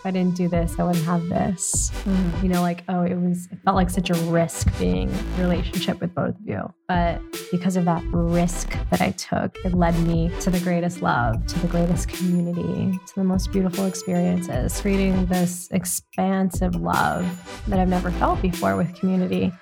if 0.00 0.06
I 0.06 0.10
didn't 0.12 0.34
do 0.34 0.48
this, 0.48 0.78
I 0.78 0.84
wouldn't 0.84 1.04
have 1.04 1.28
this. 1.28 1.90
Mm-hmm. 1.90 2.42
You 2.42 2.48
know, 2.50 2.62
like, 2.62 2.84
oh, 2.88 3.02
it 3.02 3.16
was, 3.16 3.48
it 3.52 3.58
felt 3.66 3.76
like 3.76 3.90
such 3.90 4.08
a 4.08 4.14
risk 4.30 4.66
being 4.78 5.12
a 5.36 5.42
relationship 5.42 6.00
with 6.00 6.14
both 6.14 6.30
of 6.30 6.40
you. 6.42 6.72
But 6.88 7.20
because 7.52 7.76
of 7.76 7.84
that 7.84 8.02
risk 8.04 8.78
that 8.88 9.02
I 9.02 9.10
took, 9.10 9.58
it 9.62 9.74
led 9.74 9.94
me 10.06 10.32
to 10.40 10.48
the 10.48 10.58
greatest 10.60 11.02
love, 11.02 11.46
to 11.48 11.58
the 11.58 11.66
greatest 11.66 12.08
community, 12.08 12.98
to 13.08 13.14
the 13.14 13.24
most 13.24 13.52
beautiful 13.52 13.84
experiences, 13.84 14.80
creating 14.80 15.26
this 15.26 15.68
expansive 15.70 16.76
love 16.76 17.26
that 17.68 17.78
I've 17.78 17.88
never 17.88 18.10
felt 18.12 18.40
before 18.40 18.76
with 18.76 18.94
community. 18.94 19.52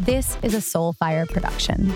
This 0.00 0.36
is 0.42 0.52
a 0.52 0.58
Soulfire 0.58 1.26
production. 1.26 1.94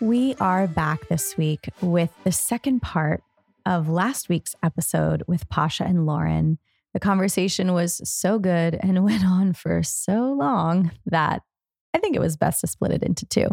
We 0.00 0.34
are 0.36 0.66
back 0.66 1.08
this 1.08 1.36
week 1.36 1.68
with 1.82 2.10
the 2.24 2.32
second 2.32 2.80
part 2.80 3.22
of 3.66 3.88
last 3.88 4.28
week's 4.28 4.54
episode 4.62 5.22
with 5.26 5.48
Pasha 5.48 5.84
and 5.84 6.06
Lauren. 6.06 6.58
The 6.92 7.00
conversation 7.00 7.72
was 7.72 8.00
so 8.08 8.38
good 8.38 8.78
and 8.80 9.04
went 9.04 9.24
on 9.24 9.52
for 9.52 9.82
so 9.82 10.32
long 10.32 10.92
that 11.06 11.42
I 11.94 11.98
think 11.98 12.16
it 12.16 12.20
was 12.20 12.36
best 12.36 12.60
to 12.60 12.66
split 12.66 12.92
it 12.92 13.02
into 13.02 13.26
two. 13.26 13.48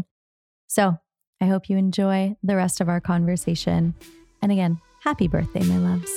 So 0.67 0.97
I 1.39 1.45
hope 1.45 1.69
you 1.69 1.77
enjoy 1.77 2.35
the 2.43 2.55
rest 2.55 2.81
of 2.81 2.89
our 2.89 3.01
conversation. 3.01 3.95
And 4.41 4.51
again, 4.51 4.79
happy 5.03 5.27
birthday, 5.27 5.63
my 5.63 5.77
loves. 5.77 6.11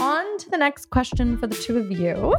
On 0.00 0.38
to 0.38 0.50
the 0.50 0.58
next 0.58 0.90
question 0.90 1.38
for 1.38 1.46
the 1.46 1.54
two 1.54 1.78
of 1.78 1.90
you. 1.90 2.34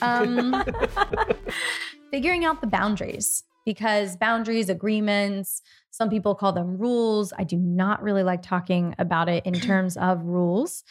Um, 0.00 0.64
figuring 2.10 2.44
out 2.44 2.60
the 2.60 2.66
boundaries 2.66 3.44
because 3.64 4.16
boundaries, 4.16 4.68
agreements, 4.68 5.62
some 5.90 6.08
people 6.08 6.34
call 6.34 6.52
them 6.52 6.78
rules. 6.78 7.32
I 7.36 7.44
do 7.44 7.56
not 7.56 8.02
really 8.02 8.22
like 8.22 8.42
talking 8.42 8.94
about 8.98 9.28
it 9.28 9.44
in 9.46 9.54
terms 9.60 9.96
of 9.96 10.24
rules, 10.24 10.84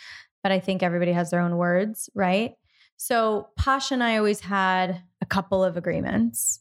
but 0.44 0.52
I 0.52 0.59
think 0.59 0.84
everybody 0.84 1.12
has 1.14 1.31
their 1.31 1.42
own 1.42 1.58
words, 1.58 2.09
right? 2.14 2.53
So, 2.97 3.50
Pasha 3.58 3.94
and 3.94 4.03
I 4.03 4.17
always 4.17 4.42
had 4.42 5.02
a 5.22 5.25
couple 5.25 5.64
of 5.64 5.78
agreements. 5.78 6.59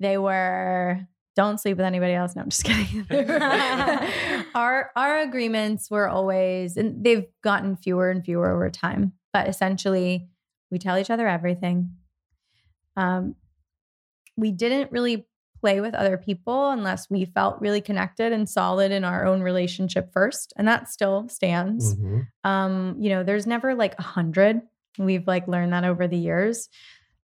They 0.00 0.16
were 0.18 1.06
don't 1.36 1.60
sleep 1.60 1.76
with 1.76 1.84
anybody 1.84 2.14
else. 2.14 2.34
No, 2.34 2.42
I'm 2.42 2.48
just 2.48 2.64
kidding. 2.64 3.06
our 4.54 4.90
our 4.96 5.18
agreements 5.20 5.90
were 5.90 6.08
always, 6.08 6.78
and 6.78 7.04
they've 7.04 7.26
gotten 7.42 7.76
fewer 7.76 8.10
and 8.10 8.24
fewer 8.24 8.50
over 8.50 8.70
time. 8.70 9.12
But 9.34 9.48
essentially, 9.48 10.28
we 10.70 10.78
tell 10.78 10.98
each 10.98 11.10
other 11.10 11.28
everything. 11.28 11.90
Um, 12.96 13.36
we 14.36 14.50
didn't 14.50 14.92
really 14.92 15.26
play 15.66 15.80
with 15.80 15.94
other 15.94 16.16
people 16.16 16.70
unless 16.70 17.10
we 17.10 17.24
felt 17.24 17.60
really 17.60 17.80
connected 17.80 18.32
and 18.32 18.48
solid 18.48 18.92
in 18.92 19.02
our 19.02 19.26
own 19.26 19.40
relationship 19.40 20.12
first, 20.12 20.52
and 20.56 20.68
that 20.68 20.88
still 20.88 21.28
stands. 21.28 21.96
Mm-hmm. 21.96 22.20
Um, 22.48 22.94
you 23.00 23.10
know, 23.10 23.24
there's 23.24 23.48
never 23.48 23.74
like 23.74 23.98
a 23.98 24.02
hundred. 24.02 24.60
We've 24.96 25.26
like 25.26 25.48
learned 25.48 25.72
that 25.72 25.82
over 25.82 26.06
the 26.06 26.16
years. 26.16 26.68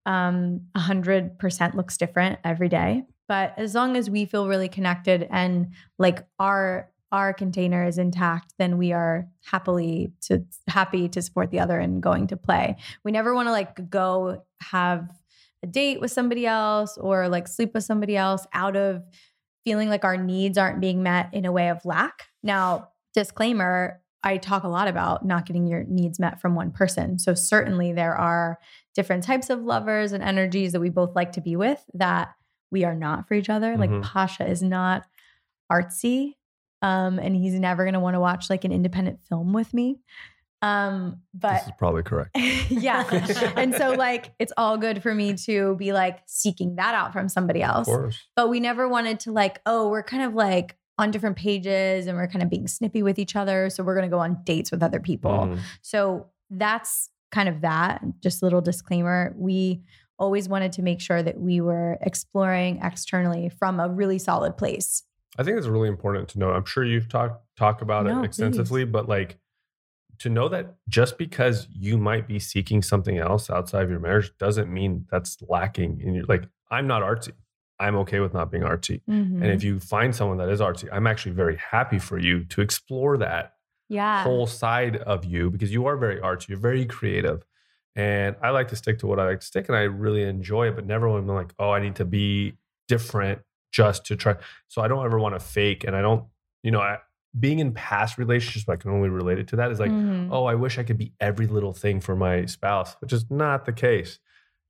Um, 0.07 0.61
a 0.73 0.79
hundred 0.79 1.37
percent 1.37 1.75
looks 1.75 1.97
different 1.97 2.39
every 2.43 2.67
day. 2.67 3.03
But 3.27 3.53
as 3.57 3.75
long 3.75 3.95
as 3.95 4.09
we 4.09 4.25
feel 4.25 4.47
really 4.47 4.69
connected 4.69 5.27
and 5.29 5.73
like 5.99 6.25
our 6.39 6.89
our 7.11 7.33
container 7.33 7.85
is 7.85 7.99
intact, 7.99 8.55
then 8.57 8.79
we 8.79 8.91
are 8.91 9.27
happily 9.45 10.13
to 10.21 10.43
happy 10.67 11.09
to 11.09 11.21
support 11.21 11.51
the 11.51 11.59
other 11.59 11.77
and 11.77 12.01
going 12.01 12.25
to 12.27 12.37
play. 12.37 12.77
We 13.03 13.11
never 13.11 13.35
want 13.35 13.49
to 13.49 13.51
like 13.51 13.87
go 13.91 14.41
have 14.61 15.11
a 15.63 15.67
date 15.67 16.01
with 16.01 16.11
somebody 16.11 16.45
else 16.45 16.97
or 16.97 17.27
like 17.29 17.47
sleep 17.47 17.73
with 17.73 17.83
somebody 17.83 18.17
else 18.17 18.45
out 18.53 18.75
of 18.75 19.03
feeling 19.63 19.89
like 19.89 20.03
our 20.03 20.17
needs 20.17 20.57
aren't 20.57 20.81
being 20.81 21.03
met 21.03 21.33
in 21.33 21.45
a 21.45 21.51
way 21.51 21.69
of 21.69 21.85
lack. 21.85 22.27
Now, 22.41 22.89
disclaimer, 23.13 24.01
I 24.23 24.37
talk 24.37 24.63
a 24.63 24.67
lot 24.67 24.87
about 24.87 25.25
not 25.25 25.45
getting 25.45 25.67
your 25.67 25.83
needs 25.83 26.19
met 26.19 26.39
from 26.41 26.55
one 26.55 26.71
person. 26.71 27.19
So 27.19 27.33
certainly 27.33 27.91
there 27.93 28.15
are 28.15 28.59
different 28.95 29.23
types 29.23 29.49
of 29.49 29.61
lovers 29.61 30.11
and 30.11 30.23
energies 30.23 30.71
that 30.71 30.79
we 30.79 30.89
both 30.89 31.15
like 31.15 31.31
to 31.33 31.41
be 31.41 31.55
with 31.55 31.83
that 31.93 32.29
we 32.71 32.83
are 32.83 32.95
not 32.95 33.27
for 33.27 33.33
each 33.33 33.49
other. 33.49 33.75
Mhm. 33.75 33.79
Like 33.79 34.01
Pasha 34.03 34.47
is 34.47 34.61
not 34.63 35.05
artsy. 35.71 36.35
Um, 36.83 37.19
and 37.19 37.35
he's 37.35 37.53
never 37.59 37.85
gonna 37.85 37.99
want 37.99 38.15
to 38.15 38.19
watch 38.19 38.49
like 38.49 38.63
an 38.65 38.71
independent 38.71 39.21
film 39.21 39.53
with 39.53 39.73
me. 39.73 39.99
Um, 40.61 41.21
but 41.33 41.53
this 41.53 41.65
is 41.67 41.71
probably 41.79 42.03
correct. 42.03 42.31
yeah. 42.69 43.03
and 43.55 43.73
so 43.73 43.91
like 43.91 44.33
it's 44.39 44.53
all 44.57 44.77
good 44.77 45.01
for 45.01 45.13
me 45.15 45.33
to 45.45 45.75
be 45.77 45.91
like 45.91 46.19
seeking 46.27 46.75
that 46.75 46.93
out 46.93 47.13
from 47.13 47.29
somebody 47.29 47.63
Of 47.63 47.69
else. 47.77 47.85
course. 47.87 48.19
But 48.35 48.49
we 48.49 48.59
never 48.59 48.87
wanted 48.87 49.19
to 49.21 49.31
like, 49.31 49.59
oh, 49.65 49.89
we're 49.89 50.03
kind 50.03 50.23
of 50.23 50.33
like 50.35 50.77
on 50.97 51.09
different 51.09 51.35
pages 51.35 52.05
and 52.05 52.15
we're 52.17 52.27
kind 52.27 52.43
of 52.43 52.49
being 52.49 52.67
snippy 52.67 53.01
with 53.01 53.17
each 53.17 53.35
other. 53.35 53.69
So 53.71 53.83
we're 53.83 53.95
gonna 53.95 54.07
go 54.09 54.19
on 54.19 54.41
dates 54.43 54.69
with 54.71 54.83
other 54.83 54.99
people. 54.99 55.31
Mhm. 55.31 55.59
So 55.81 56.27
that's 56.51 57.09
kind 57.31 57.49
of 57.49 57.61
that. 57.61 58.03
Just 58.21 58.41
a 58.43 58.45
little 58.45 58.61
disclaimer. 58.61 59.33
We 59.37 59.81
always 60.19 60.47
wanted 60.47 60.73
to 60.73 60.83
make 60.83 61.01
sure 61.01 61.23
that 61.23 61.39
we 61.39 61.59
were 61.61 61.97
exploring 62.01 62.79
externally 62.83 63.49
from 63.49 63.79
a 63.79 63.89
really 63.89 64.19
solid 64.19 64.57
place. 64.57 65.03
I 65.39 65.43
think 65.43 65.57
it's 65.57 65.65
really 65.65 65.87
important 65.89 66.27
to 66.29 66.39
know. 66.39 66.51
I'm 66.51 66.65
sure 66.65 66.83
you've 66.83 67.07
talked 67.09 67.41
talk 67.57 67.81
about 67.81 68.05
No, 68.05 68.11
it 68.11 68.15
please. 68.19 68.25
extensively, 68.25 68.83
but 68.85 69.07
like 69.09 69.39
to 70.21 70.29
know 70.29 70.47
that 70.49 70.75
just 70.87 71.17
because 71.17 71.67
you 71.71 71.97
might 71.97 72.27
be 72.27 72.39
seeking 72.39 72.81
something 72.81 73.17
else 73.17 73.49
outside 73.49 73.83
of 73.83 73.89
your 73.89 73.99
marriage 73.99 74.31
doesn't 74.37 74.71
mean 74.71 75.05
that's 75.09 75.37
lacking 75.47 75.99
in 76.01 76.13
your 76.13 76.25
like 76.25 76.43
I'm 76.69 76.87
not 76.87 77.01
artsy. 77.01 77.31
I'm 77.79 77.95
okay 77.97 78.19
with 78.19 78.33
not 78.33 78.51
being 78.51 78.63
artsy. 78.63 79.01
Mm-hmm. 79.09 79.41
And 79.41 79.51
if 79.51 79.63
you 79.63 79.79
find 79.79 80.15
someone 80.15 80.37
that 80.37 80.49
is 80.49 80.59
artsy, 80.59 80.87
I'm 80.91 81.07
actually 81.07 81.31
very 81.31 81.57
happy 81.57 81.97
for 81.97 82.19
you 82.19 82.45
to 82.45 82.61
explore 82.61 83.17
that 83.17 83.55
yeah. 83.89 84.23
whole 84.23 84.45
side 84.45 84.97
of 84.97 85.25
you 85.25 85.49
because 85.49 85.73
you 85.73 85.87
are 85.87 85.97
very 85.97 86.21
artsy, 86.21 86.49
you're 86.49 86.59
very 86.59 86.85
creative. 86.85 87.43
And 87.95 88.35
I 88.41 88.51
like 88.51 88.67
to 88.69 88.75
stick 88.75 88.99
to 88.99 89.07
what 89.07 89.19
I 89.19 89.25
like 89.25 89.39
to 89.39 89.45
stick 89.45 89.67
and 89.67 89.75
I 89.75 89.81
really 89.81 90.23
enjoy 90.23 90.67
it, 90.67 90.75
but 90.75 90.85
never 90.85 91.09
when 91.09 91.23
I'm 91.23 91.27
like, 91.27 91.53
oh, 91.57 91.71
I 91.71 91.81
need 91.81 91.95
to 91.95 92.05
be 92.05 92.53
different 92.87 93.41
just 93.71 94.05
to 94.05 94.15
try. 94.15 94.35
So 94.67 94.81
I 94.81 94.87
don't 94.87 95.03
ever 95.03 95.19
want 95.19 95.35
to 95.35 95.39
fake 95.39 95.83
and 95.83 95.95
I 95.95 96.01
don't, 96.01 96.25
you 96.61 96.71
know, 96.71 96.79
I, 96.79 96.99
being 97.39 97.59
in 97.59 97.73
past 97.73 98.17
relationships, 98.17 98.67
I 98.67 98.75
can 98.75 98.91
only 98.91 99.09
relate 99.09 99.39
it 99.39 99.47
to 99.49 99.55
that 99.57 99.71
is 99.71 99.79
like, 99.79 99.91
Mhm. 99.91 100.27
oh, 100.31 100.45
I 100.45 100.55
wish 100.55 100.77
I 100.77 100.83
could 100.83 100.97
be 100.97 101.13
every 101.19 101.47
little 101.47 101.73
thing 101.73 102.01
for 102.01 102.15
my 102.15 102.45
spouse, 102.45 102.95
which 102.99 103.13
is 103.13 103.29
not 103.31 103.65
the 103.65 103.73
case. 103.73 104.19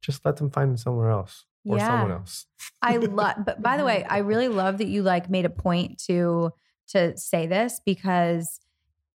Just 0.01 0.23
let 0.25 0.37
them 0.37 0.49
find 0.51 0.79
somewhere 0.79 1.09
else 1.09 1.45
or 1.67 1.77
Yeah. 1.77 1.87
someone 1.87 2.11
else. 2.11 2.45
I 2.81 2.97
love 2.97 3.35
but 3.45 3.61
by 3.61 3.77
the 3.77 3.85
way, 3.85 4.03
I 4.03 4.19
really 4.19 4.47
love 4.47 4.77
that 4.77 4.87
you 4.87 5.01
like 5.03 5.29
made 5.29 5.45
a 5.45 5.49
point 5.49 5.99
to 6.07 6.51
to 6.89 7.15
say 7.17 7.47
this 7.47 7.79
because 7.85 8.59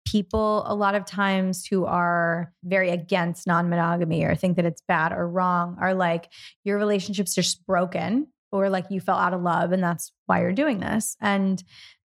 people 0.06 0.64
a 0.66 0.74
lot 0.74 0.94
of 0.94 1.04
times 1.06 1.64
who 1.66 1.84
are 1.86 2.52
very 2.64 2.90
against 2.90 3.46
non-monogamy 3.46 4.24
or 4.24 4.34
think 4.34 4.56
that 4.56 4.64
it's 4.66 4.82
bad 4.88 5.12
or 5.12 5.28
wrong 5.28 5.76
are 5.80 5.94
like 5.94 6.28
your 6.64 6.76
relationship's 6.76 7.34
just 7.34 7.64
broken 7.66 8.26
or 8.50 8.68
like 8.68 8.84
you 8.90 9.00
fell 9.00 9.16
out 9.16 9.32
of 9.32 9.40
love 9.42 9.72
and 9.72 9.82
that's 9.82 10.12
why 10.26 10.40
you're 10.40 10.52
doing 10.52 10.80
this. 10.80 11.16
And 11.20 11.62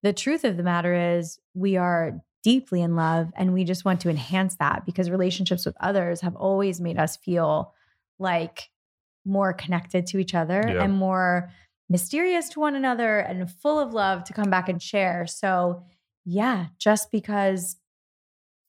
the 0.06 0.14
truth 0.14 0.44
of 0.44 0.56
the 0.56 0.62
matter 0.62 1.18
is 1.18 1.40
we 1.56 1.78
are 1.78 2.22
deeply 2.44 2.80
in 2.84 2.96
love 2.96 3.32
and 3.36 3.54
we 3.56 3.64
just 3.64 3.86
want 3.86 4.00
to 4.02 4.08
enhance 4.10 4.56
that 4.58 4.86
because 4.86 5.10
relationships 5.10 5.66
with 5.66 5.76
others 5.80 6.22
have 6.22 6.36
always 6.36 6.80
made 6.80 7.00
us 7.00 7.18
feel 7.18 7.74
like 8.20 8.70
more 9.26 9.52
connected 9.52 10.06
to 10.06 10.20
each 10.20 10.36
other 10.36 10.64
Yeah. 10.68 10.84
and 10.84 10.94
more 10.94 11.50
mysterious 11.90 12.50
to 12.50 12.60
one 12.60 12.76
another 12.76 13.18
and 13.18 13.50
full 13.50 13.80
of 13.80 13.94
love 13.94 14.24
to 14.26 14.34
come 14.34 14.52
back 14.52 14.70
and 14.70 14.80
share. 14.80 15.26
So, 15.26 15.82
yeah, 16.24 16.68
just 16.78 17.10
because 17.12 17.76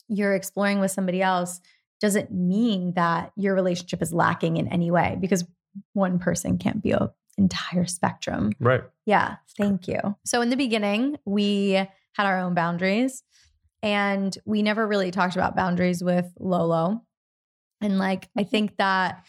you're 0.08 0.34
exploring 0.34 0.80
with 0.80 0.90
somebody 0.90 1.20
else 1.20 1.60
doesn't 2.00 2.32
mean 2.32 2.94
that 2.94 3.32
your 3.36 3.54
relationship 3.54 4.00
is 4.00 4.10
lacking 4.10 4.56
in 4.56 4.68
any 4.68 4.90
way 4.90 5.18
because 5.20 5.44
one 5.92 6.18
person 6.18 6.56
can't 6.56 6.82
be 6.82 6.94
entire 7.38 7.86
spectrum. 7.86 8.52
Right. 8.60 8.82
Yeah, 9.04 9.36
thank 9.56 9.88
you. 9.88 9.98
So 10.24 10.40
in 10.40 10.50
the 10.50 10.56
beginning, 10.56 11.18
we 11.24 11.70
had 11.70 12.26
our 12.26 12.38
own 12.38 12.54
boundaries 12.54 13.22
and 13.82 14.36
we 14.44 14.62
never 14.62 14.86
really 14.86 15.10
talked 15.10 15.36
about 15.36 15.54
boundaries 15.54 16.02
with 16.02 16.26
Lolo. 16.38 17.02
And 17.80 17.98
like 17.98 18.28
I 18.36 18.44
think 18.44 18.76
that 18.78 19.24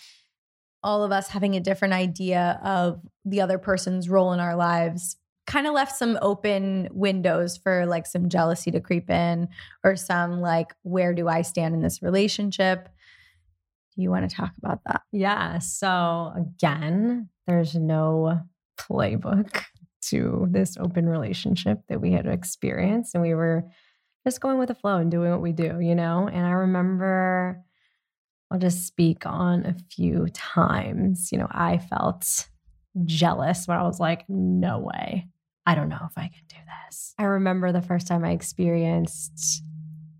all 0.83 1.03
of 1.03 1.11
us 1.11 1.27
having 1.27 1.55
a 1.55 1.59
different 1.59 1.93
idea 1.93 2.59
of 2.63 3.01
the 3.25 3.41
other 3.41 3.57
person's 3.57 4.09
role 4.09 4.31
in 4.33 4.39
our 4.39 4.55
lives 4.55 5.17
kind 5.45 5.65
of 5.65 5.73
left 5.73 5.95
some 5.95 6.17
open 6.21 6.89
windows 6.91 7.57
for 7.57 7.85
like 7.85 8.05
some 8.05 8.29
jealousy 8.29 8.69
to 8.71 8.81
creep 8.81 9.09
in 9.09 9.47
or 9.83 9.95
some 9.95 10.41
like 10.41 10.73
where 10.83 11.13
do 11.13 11.27
I 11.27 11.41
stand 11.41 11.73
in 11.73 11.81
this 11.81 12.01
relationship? 12.01 12.89
Do 13.95 14.01
you 14.01 14.11
want 14.11 14.29
to 14.29 14.35
talk 14.35 14.51
about 14.57 14.81
that? 14.85 15.01
Yeah. 15.11 15.59
So 15.59 16.33
again, 16.35 17.29
there's 17.47 17.75
no 17.75 18.41
playbook 18.77 19.63
to 20.09 20.47
this 20.51 20.77
open 20.77 21.07
relationship 21.07 21.79
that 21.89 21.99
we 21.99 22.11
had 22.11 22.27
experienced. 22.27 23.15
And 23.15 23.23
we 23.23 23.33
were 23.33 23.63
just 24.25 24.41
going 24.41 24.57
with 24.57 24.67
the 24.67 24.75
flow 24.75 24.97
and 24.97 25.09
doing 25.09 25.31
what 25.31 25.41
we 25.41 25.53
do, 25.53 25.79
you 25.79 25.95
know? 25.95 26.29
And 26.31 26.45
I 26.45 26.51
remember, 26.51 27.61
I'll 28.51 28.59
just 28.59 28.85
speak 28.85 29.25
on 29.25 29.65
a 29.65 29.75
few 29.93 30.27
times, 30.33 31.31
you 31.31 31.37
know, 31.37 31.47
I 31.49 31.77
felt 31.77 32.47
jealous 33.05 33.67
when 33.67 33.77
I 33.77 33.83
was 33.83 33.99
like, 33.99 34.25
no 34.29 34.79
way. 34.79 35.27
I 35.65 35.75
don't 35.75 35.89
know 35.89 35.99
if 36.09 36.17
I 36.17 36.29
can 36.29 36.43
do 36.47 36.55
this. 36.85 37.13
I 37.17 37.23
remember 37.23 37.71
the 37.71 37.81
first 37.81 38.07
time 38.07 38.23
I 38.23 38.31
experienced 38.31 39.63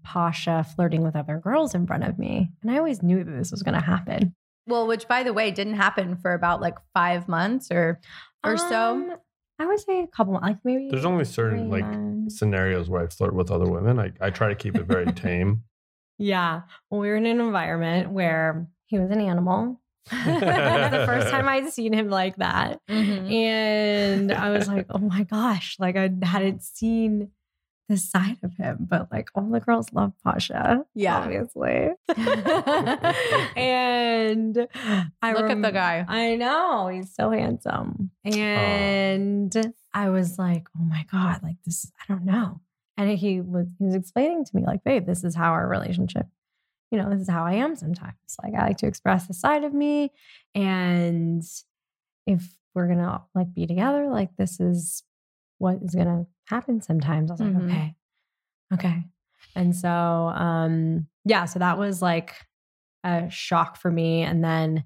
Pasha 0.03 0.65
flirting 0.75 1.03
with 1.03 1.15
other 1.15 1.39
girls 1.39 1.75
in 1.75 1.88
front 1.88 2.03
of 2.03 2.18
me. 2.19 2.50
And 2.62 2.71
I 2.71 2.77
always 2.77 3.03
knew 3.03 3.23
that 3.23 3.31
this 3.31 3.51
was 3.51 3.63
going 3.63 3.75
to 3.75 3.85
happen. 3.85 4.35
Well, 4.68 4.86
which 4.88 5.08
by 5.08 5.24
the 5.24 5.34
way 5.34 5.52
didn't 5.52 5.75
happen 5.75 6.18
for 6.18 6.34
about 6.34 6.62
like 6.62 6.75
five 6.94 7.28
months 7.28 7.72
or 7.72 8.00
or 8.44 8.58
so. 8.58 8.92
Um, 8.96 9.16
I 9.60 9.66
would 9.66 9.80
say 9.80 10.02
a 10.04 10.08
couple, 10.08 10.34
like 10.34 10.58
maybe. 10.64 10.90
There's 10.92 11.06
only 11.06 11.25
certain 11.25 11.69
like 11.69 11.84
months. 11.86 12.38
scenarios 12.38 12.90
where 12.90 13.04
I 13.04 13.08
flirt 13.08 13.34
with 13.34 13.50
other 13.50 13.66
women. 13.66 13.98
I, 14.00 14.12
I 14.22 14.30
try 14.30 14.50
to 14.50 14.56
keep 14.56 14.75
it 14.75 14.86
very 14.86 15.06
tame. 15.14 15.64
Yeah. 16.19 16.62
Well, 16.90 17.02
we 17.02 17.08
were 17.10 17.16
in 17.16 17.25
an 17.25 17.40
environment 17.40 18.12
where 18.12 18.68
he 18.86 19.00
was 19.00 19.10
an 19.10 19.22
animal. 19.22 19.81
the 20.10 21.04
first 21.06 21.30
time 21.30 21.50
I'd 21.50 21.69
seen 21.74 21.92
him 21.92 22.10
like 22.10 22.38
that. 22.38 22.80
Mhm. 22.90 23.31
And 23.31 24.31
I 24.31 24.52
was 24.52 24.68
like, 24.68 24.86
oh 24.90 25.00
my 25.00 25.24
gosh, 25.24 25.75
like 25.80 25.98
I 25.98 26.10
hadn't 26.24 26.64
seen 26.64 27.31
this 27.88 28.10
side 28.10 28.38
of 28.44 28.56
him, 28.57 28.88
but 28.89 29.12
like 29.12 29.30
all 29.36 29.50
the 29.50 29.60
girls 29.60 29.94
love 29.94 30.13
Pasha. 30.24 30.86
Yeah. 30.94 31.19
Obviously. 31.19 31.89
and 33.56 34.68
I 35.22 35.34
Look 35.34 35.50
at 35.50 35.62
the 35.62 35.72
guy. 35.72 36.06
I 36.07 36.36
know 36.36 36.88
he's 36.88 37.13
so 37.13 37.31
handsome. 37.31 38.12
And 38.25 39.74
I 39.94 40.10
was 40.10 40.38
like, 40.38 40.68
oh 40.78 40.84
my 40.84 41.06
God, 41.12 41.42
like 41.44 41.57
this, 41.66 41.92
I 42.00 42.12
don't 42.12 42.25
know. 42.25 42.62
And 42.98 43.18
he 43.18 43.42
was 43.42 43.68
he 43.78 43.86
was 43.86 43.95
explaining 43.95 44.44
to 44.44 44.56
me, 44.56 44.63
like, 44.66 44.83
babe, 44.83 45.06
this 45.06 45.24
is 45.24 45.36
how 45.36 45.51
our 45.51 45.68
relationship, 45.68 46.25
you 46.92 46.98
know, 46.98 47.10
this 47.10 47.22
is 47.22 47.30
how 47.30 47.45
I 47.45 47.54
am 47.54 47.75
sometimes. 47.75 48.16
Like 48.44 48.54
I 48.56 48.68
like 48.68 48.78
to 48.78 48.88
express 48.88 49.28
the 49.28 49.33
side 49.33 49.63
of 49.63 49.74
me. 49.74 50.12
And 50.56 51.44
if 52.25 52.57
we're 52.74 52.88
gonna 52.88 53.24
like 53.33 53.54
be 53.54 53.66
together, 53.66 54.07
like 54.10 54.36
this 54.36 54.60
is 54.60 55.04
what 55.57 55.80
is 55.81 55.95
gonna 55.95 56.25
happen 56.45 56.81
sometimes. 56.81 57.30
I 57.31 57.33
was 57.36 57.42
Mhm. 57.42 57.56
like, 57.56 57.63
okay, 57.69 57.95
okay. 58.74 59.04
And 59.56 59.75
so 59.75 59.89
um 59.89 61.07
yeah, 61.25 61.45
so 61.45 61.59
that 61.59 61.77
was 61.77 62.01
like 62.01 62.36
a 63.04 63.30
shock 63.30 63.77
for 63.77 63.92
me. 63.92 64.24
And 64.24 64.44
then 64.44 64.83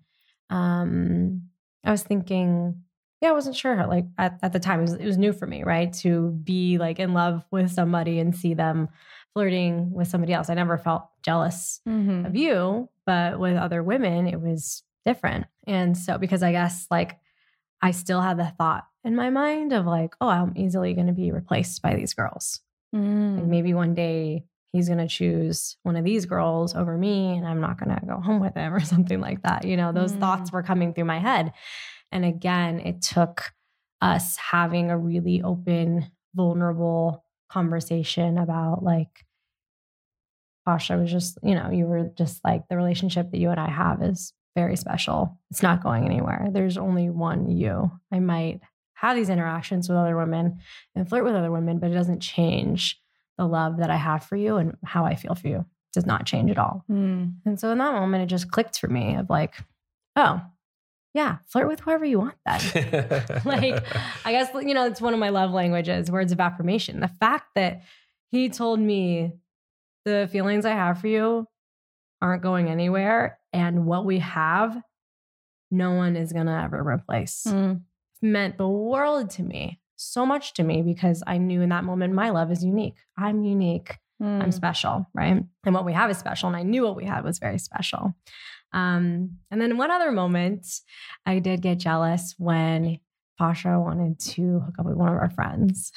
um 0.49 1.43
I 1.83 1.91
was 1.91 2.03
thinking, 2.03 2.83
yeah, 3.21 3.29
I 3.29 3.33
wasn't 3.33 3.55
sure. 3.55 3.87
Like 3.87 4.05
at, 4.17 4.39
at 4.43 4.53
the 4.53 4.59
time, 4.59 4.79
it 4.79 4.83
was, 4.83 4.93
it 4.93 5.05
was 5.05 5.17
new 5.17 5.33
for 5.33 5.47
me, 5.47 5.63
right? 5.63 5.91
To 5.93 6.31
be 6.43 6.77
like 6.77 6.99
in 6.99 7.13
love 7.13 7.45
with 7.51 7.71
somebody 7.71 8.19
and 8.19 8.35
see 8.35 8.53
them 8.53 8.89
flirting 9.33 9.91
with 9.91 10.07
somebody 10.07 10.33
else. 10.33 10.49
I 10.49 10.53
never 10.53 10.77
felt 10.77 11.07
jealous 11.23 11.81
Mhm. 11.87 12.27
of 12.27 12.35
you, 12.35 12.89
but 13.05 13.39
with 13.39 13.57
other 13.57 13.81
women, 13.81 14.27
it 14.27 14.39
was 14.41 14.83
different. 15.05 15.47
And 15.65 15.97
so, 15.97 16.17
because 16.19 16.43
I 16.43 16.51
guess 16.51 16.85
like 16.91 17.17
I 17.81 17.91
still 17.91 18.21
had 18.21 18.37
the 18.37 18.53
thought 18.57 18.85
in 19.03 19.15
my 19.15 19.29
mind 19.29 19.73
of 19.73 19.85
like, 19.85 20.13
oh, 20.21 20.27
I'm 20.29 20.53
easily 20.55 20.93
going 20.93 21.07
to 21.07 21.13
be 21.13 21.31
replaced 21.31 21.81
by 21.81 21.95
these 21.95 22.13
girls. 22.13 22.61
Like 22.93 23.01
Mm. 23.01 23.47
maybe 23.47 23.73
one 23.73 23.95
day 23.95 24.43
he's 24.73 24.87
going 24.87 24.99
to 24.99 25.07
choose 25.07 25.77
one 25.83 25.95
of 25.95 26.03
these 26.03 26.25
girls 26.25 26.75
over 26.75 26.97
me 26.97 27.37
and 27.37 27.47
I'm 27.47 27.61
not 27.61 27.79
going 27.79 27.97
to 27.97 28.05
go 28.05 28.19
home 28.19 28.39
with 28.41 28.55
him 28.55 28.73
or 28.73 28.79
something 28.93 29.19
like 29.19 29.41
that. 29.43 29.65
You 29.65 29.77
know, 29.77 29.91
those 29.91 30.13
Mm. 30.13 30.19
thoughts 30.19 30.51
were 30.51 30.63
coming 30.63 30.93
through 30.93 31.05
my 31.05 31.19
head. 31.19 31.53
And 32.11 32.25
again, 32.25 32.79
it 32.81 33.01
took 33.01 33.51
us 34.01 34.35
having 34.37 34.91
a 34.91 34.97
really 34.97 35.41
open, 35.41 36.11
vulnerable 36.35 37.23
conversation 37.49 38.37
about 38.37 38.83
like, 38.83 39.25
gosh, 40.65 40.91
I 40.91 40.95
was 40.95 41.11
just, 41.11 41.37
you 41.43 41.55
know, 41.55 41.69
you 41.71 41.85
were 41.85 42.09
just 42.17 42.43
like 42.43 42.67
the 42.67 42.77
relationship 42.77 43.31
that 43.31 43.37
you 43.39 43.49
and 43.49 43.59
I 43.59 43.69
have 43.69 44.01
is 44.03 44.33
very 44.55 44.75
special. 44.75 45.37
It's 45.49 45.63
not 45.63 45.83
going 45.83 46.05
anywhere. 46.05 46.49
There's 46.51 46.77
only 46.77 47.09
one 47.09 47.49
you. 47.49 47.91
I 48.11 48.19
might 48.19 48.61
have 48.93 49.15
these 49.15 49.29
interactions 49.29 49.89
with 49.89 49.97
other 49.97 50.15
women 50.15 50.59
and 50.95 51.07
flirt 51.07 51.23
with 51.23 51.35
other 51.35 51.51
women, 51.51 51.79
but 51.79 51.91
it 51.91 51.95
doesn't 51.95 52.19
change 52.19 53.01
the 53.37 53.45
love 53.45 53.77
that 53.77 53.89
I 53.89 53.95
have 53.95 54.23
for 54.23 54.35
you 54.35 54.57
and 54.57 54.77
how 54.83 55.05
I 55.05 55.15
feel 55.15 55.35
for 55.35 55.47
you. 55.47 55.57
It 55.57 55.93
does 55.93 56.05
not 56.05 56.25
change 56.25 56.51
at 56.51 56.59
all. 56.59 56.85
Mm. 56.89 57.35
And 57.45 57.59
so 57.59 57.71
in 57.71 57.77
that 57.79 57.93
moment, 57.93 58.23
it 58.23 58.27
just 58.27 58.51
clicked 58.51 58.79
for 58.79 58.87
me 58.87 59.15
of 59.15 59.29
like, 59.29 59.55
oh, 60.15 60.41
yeah, 61.13 61.37
flirt 61.47 61.67
with 61.67 61.79
whoever 61.79 62.05
you 62.05 62.19
want 62.19 62.35
then. 62.45 63.41
like, 63.45 63.83
I 64.23 64.31
guess, 64.31 64.49
you 64.53 64.73
know, 64.73 64.85
it's 64.85 65.01
one 65.01 65.13
of 65.13 65.19
my 65.19 65.29
love 65.29 65.51
languages, 65.51 66.11
words 66.11 66.31
of 66.31 66.39
affirmation. 66.39 66.99
The 66.99 67.07
fact 67.07 67.55
that 67.55 67.81
he 68.29 68.49
told 68.49 68.79
me 68.79 69.33
the 70.05 70.29
feelings 70.31 70.65
I 70.65 70.71
have 70.71 71.01
for 71.01 71.07
you 71.07 71.47
aren't 72.21 72.43
going 72.43 72.69
anywhere 72.69 73.39
and 73.53 73.85
what 73.85 74.05
we 74.05 74.19
have, 74.19 74.81
no 75.69 75.91
one 75.93 76.15
is 76.15 76.33
going 76.33 76.47
to 76.47 76.51
ever 76.63 76.81
replace 76.85 77.43
Mm. 77.47 77.81
meant 78.21 78.57
the 78.57 78.67
world 78.67 79.29
to 79.31 79.43
me, 79.43 79.79
so 79.95 80.25
much 80.25 80.53
to 80.55 80.63
me 80.63 80.81
because 80.81 81.23
I 81.25 81.37
knew 81.37 81.61
in 81.61 81.69
that 81.69 81.83
moment 81.83 82.13
my 82.13 82.29
love 82.31 82.51
is 82.51 82.63
unique. 82.63 82.97
I'm 83.17 83.43
unique. 83.43 83.97
I'm 84.21 84.49
Mm. 84.49 84.53
special, 84.53 85.07
right? 85.15 85.43
And 85.65 85.73
what 85.75 85.83
we 85.85 85.93
have 85.93 86.09
is 86.11 86.17
special. 86.17 86.47
And 86.47 86.55
I 86.55 86.61
knew 86.63 86.83
what 86.83 86.95
we 86.95 87.05
had 87.05 87.23
was 87.23 87.39
very 87.39 87.57
special. 87.57 88.13
Um, 88.73 89.37
and 89.49 89.59
then 89.59 89.77
one 89.77 89.89
other 89.91 90.11
moment, 90.11 90.67
I 91.25 91.39
did 91.39 91.61
get 91.61 91.79
jealous 91.79 92.35
when 92.37 92.99
Pasha 93.39 93.79
wanted 93.79 94.19
to 94.19 94.59
hook 94.59 94.75
up 94.79 94.85
with 94.85 94.95
one 94.95 95.09
of 95.09 95.15
our 95.15 95.29
friends. 95.31 95.91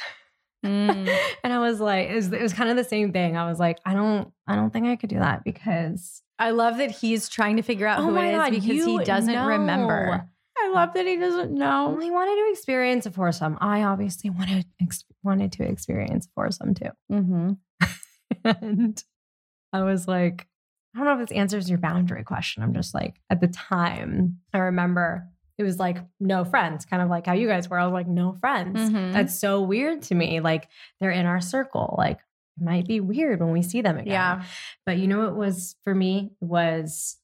Mm. 0.65 1.07
and 1.45 1.53
I 1.53 1.59
was 1.59 1.81
like, 1.81 2.09
it 2.09 2.15
was, 2.15 2.33
it 2.33 2.41
was 2.41 2.55
kind 2.55 2.71
of 2.71 2.77
the 2.77 2.85
same 2.85 3.13
thing. 3.13 3.37
I 3.37 3.47
was 3.49 3.59
like, 3.61 3.79
I 3.85 3.93
don't, 3.93 4.33
I 4.47 4.57
don't 4.57 4.73
think 4.73 4.87
I 4.87 4.97
could 4.97 5.11
do 5.11 5.19
that 5.19 5.45
because 5.45 6.23
I 6.39 6.51
love 6.51 6.79
that 6.79 6.91
he's 6.91 7.29
trying 7.29 7.57
to 7.57 7.63
figure 7.63 7.87
out 7.87 8.01
Oh 8.01 8.05
who 8.05 8.11
my 8.13 8.27
it 8.27 8.33
is 8.33 8.37
God, 8.39 8.51
because 8.51 8.85
he 8.87 8.99
doesn't 9.05 9.33
know. 9.35 9.47
remember. 9.47 10.29
I 10.57 10.71
love 10.71 10.95
that 10.95 11.07
he 11.07 11.17
doesn't 11.17 11.53
know. 11.53 11.91
Well, 11.91 12.01
he 12.01 12.11
wanted 12.11 12.35
to 12.45 12.51
experience 12.51 13.07
a 13.07 13.11
foursome. 13.11 13.59
I 13.61 13.83
obviously 13.83 14.31
wanted 14.31 14.67
ex- 14.81 15.05
wanted 15.23 15.53
to 15.53 15.65
experience 15.65 16.27
a 16.27 16.31
foursome 16.35 16.75
too. 16.75 16.91
Mm-hmm. 17.13 17.53
and 18.45 19.03
I 19.73 19.83
was 19.83 20.07
like, 20.09 20.47
I 20.95 20.99
don't 20.99 21.07
know 21.07 21.21
if 21.21 21.29
this 21.29 21.37
answers 21.37 21.69
your 21.69 21.79
boundary 21.79 22.23
question. 22.25 22.63
I'm 22.63 22.73
just 22.75 22.95
like, 22.95 23.17
at 23.31 23.41
the 23.41 23.49
time, 23.49 24.39
I 24.53 24.59
remember 24.59 25.27
it 25.59 25.63
was 25.65 25.79
like 25.79 25.99
no 26.21 26.45
friends, 26.45 26.85
kind 26.85 27.03
of 27.03 27.09
like 27.09 27.27
how 27.27 27.33
you 27.33 27.47
guys 27.49 27.69
were. 27.69 27.79
I 27.79 27.85
was 27.85 27.93
like, 27.93 28.09
no 28.09 28.33
friends. 28.41 28.79
Mhm. 28.79 29.13
That's 29.13 29.39
so 29.39 29.63
weird 29.63 30.03
to 30.03 30.15
me. 30.15 30.41
Like 30.41 30.69
they're 31.01 31.11
in 31.11 31.27
our 31.27 31.41
circle. 31.41 31.95
Like 31.99 32.19
it 32.59 32.65
might 32.65 32.87
be 32.87 33.01
weird 33.01 33.41
when 33.41 33.53
we 33.53 33.63
see 33.63 33.81
them 33.83 33.97
again. 33.97 34.13
Yeah. 34.13 34.45
But 34.87 34.99
you 34.99 35.07
know 35.09 35.21
what 35.21 35.37
was 35.37 35.77
for 35.85 35.95
me 35.95 36.33
was 36.41 37.17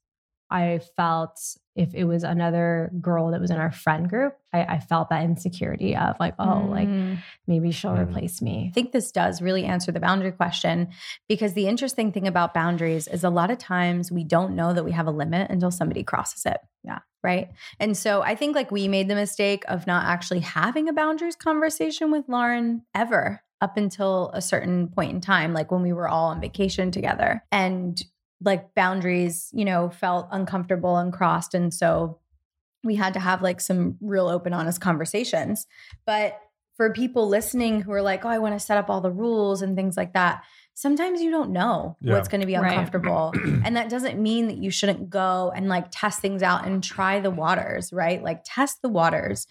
I 0.53 0.81
felt 0.97 1.39
if 1.77 1.95
it 1.95 2.03
was 2.05 2.25
another 2.25 2.91
girl 3.01 3.31
that 3.31 3.41
was 3.41 3.53
in 3.53 3.57
our 3.57 3.71
friend 3.71 4.09
group, 4.11 4.37
I, 4.53 4.65
I 4.65 4.81
felt 4.81 5.09
that 5.11 5.23
insecurity 5.25 5.95
of 5.97 6.17
like, 6.19 6.35
oh, 6.41 6.67
like 6.69 6.89
Mm. 6.89 7.19
maybe 7.47 7.71
she'll 7.71 7.93
Mm. 7.93 8.09
replace 8.09 8.43
me. 8.43 8.67
I 8.69 8.73
think 8.75 8.91
this 8.91 9.13
does 9.13 9.41
really 9.41 9.65
answer 9.65 9.93
the 9.93 10.01
boundary 10.01 10.33
question 10.33 10.89
because 11.29 11.53
the 11.53 11.69
interesting 11.69 12.11
thing 12.11 12.27
about 12.27 12.53
boundaries 12.53 13.07
is 13.07 13.23
a 13.23 13.31
lot 13.31 13.53
of 13.53 13.59
times 13.59 14.11
we 14.11 14.25
don't 14.25 14.57
know 14.57 14.73
that 14.75 14.85
we 14.85 14.91
have 14.91 15.07
a 15.07 15.13
limit 15.13 15.49
until 15.53 15.71
somebody 15.71 16.03
crosses 16.03 16.45
it. 16.45 16.59
Yeah. 16.83 16.99
Right. 17.23 17.51
And 17.79 17.97
so 17.97 18.23
I 18.23 18.35
think 18.35 18.57
like 18.57 18.73
we 18.73 18.89
made 18.89 19.07
the 19.07 19.15
mistake 19.15 19.63
of 19.69 19.87
not 19.87 20.05
actually 20.07 20.41
having 20.41 20.89
a 20.89 20.93
boundaries 20.93 21.37
conversation 21.37 22.11
with 22.11 22.25
Lauren 22.29 22.83
ever 22.93 23.43
up 23.61 23.77
until 23.77 24.31
a 24.33 24.41
certain 24.41 24.89
point 24.89 25.13
in 25.13 25.21
time, 25.21 25.53
like 25.53 25.71
when 25.71 25.83
we 25.83 25.93
were 25.93 26.09
all 26.09 26.29
on 26.31 26.41
vacation 26.41 26.91
together. 26.91 27.45
And 27.53 28.03
like 28.43 28.75
boundaries, 28.75 29.51
you 29.53 29.65
know, 29.67 29.91
felt 29.91 30.29
uncomfortable 30.31 30.97
and 30.97 31.13
crossed. 31.13 31.53
And 31.55 31.73
so 31.75 32.19
we 32.83 32.97
had 32.97 33.13
to 33.15 33.21
have 33.21 33.43
like 33.43 33.61
some 33.61 33.99
real 34.01 34.29
open, 34.29 34.55
honest 34.55 34.81
conversations. 34.81 35.67
But 36.07 36.41
for 36.77 36.91
people 36.95 37.29
listening 37.29 37.83
who 37.83 37.93
are 37.93 38.01
like, 38.01 38.25
oh, 38.25 38.29
I 38.31 38.39
want 38.39 38.55
to 38.55 38.61
set 38.65 38.79
up 38.79 38.89
all 38.89 39.03
the 39.03 39.11
rules 39.11 39.61
and 39.61 39.77
things 39.77 39.99
like 39.99 40.15
that, 40.15 40.43
sometimes 40.73 41.21
you 41.21 41.31
don't 41.31 41.51
know 41.51 41.99
Yeah. 42.01 42.15
what's 42.15 42.29
going 42.29 42.41
to 42.41 42.47
be 42.47 42.57
Right. 42.57 42.71
uncomfortable. 42.71 43.35
and 43.63 43.77
that 43.77 43.91
doesn't 43.91 44.19
mean 44.19 44.47
that 44.47 44.57
you 44.57 44.71
shouldn't 44.71 45.11
go 45.11 45.53
and 45.55 45.69
like 45.69 45.89
test 45.91 46.21
things 46.21 46.43
out 46.43 46.67
and 46.67 46.83
try 46.83 47.21
the 47.21 47.31
waters, 47.31 47.93
right? 47.93 48.23
Like 48.23 48.41
test 48.47 48.81
the 48.81 48.89
waters. 48.89 49.47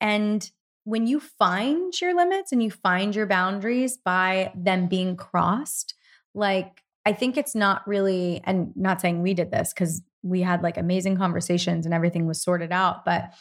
And 0.00 0.50
when 0.84 1.06
you 1.06 1.20
find 1.20 1.98
your 2.00 2.14
limits 2.14 2.52
and 2.52 2.62
you 2.62 2.70
find 2.70 3.14
your 3.14 3.26
boundaries 3.26 3.96
by 3.96 4.52
them 4.54 4.88
being 4.88 5.16
crossed, 5.16 5.94
like 6.34 6.82
I 7.06 7.12
think 7.12 7.36
it's 7.36 7.54
not 7.54 7.86
really, 7.86 8.40
and 8.44 8.72
not 8.76 9.00
saying 9.00 9.22
we 9.22 9.34
did 9.34 9.50
this 9.50 9.72
because 9.72 10.02
we 10.22 10.42
had 10.42 10.62
like 10.62 10.76
amazing 10.76 11.16
conversations 11.16 11.86
and 11.86 11.94
everything 11.94 12.26
was 12.26 12.42
sorted 12.42 12.72
out. 12.72 13.04
But 13.04 13.32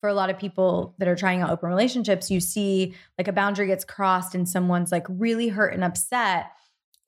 for 0.00 0.08
a 0.08 0.14
lot 0.14 0.30
of 0.30 0.38
people 0.38 0.94
that 0.98 1.08
are 1.08 1.16
trying 1.16 1.40
out 1.40 1.50
open 1.50 1.68
relationships, 1.68 2.30
you 2.30 2.40
see 2.40 2.94
like 3.16 3.28
a 3.28 3.32
boundary 3.32 3.66
gets 3.66 3.84
crossed 3.84 4.34
and 4.34 4.48
someone's 4.48 4.92
like 4.92 5.06
really 5.08 5.48
hurt 5.48 5.72
and 5.72 5.84
upset 5.84 6.50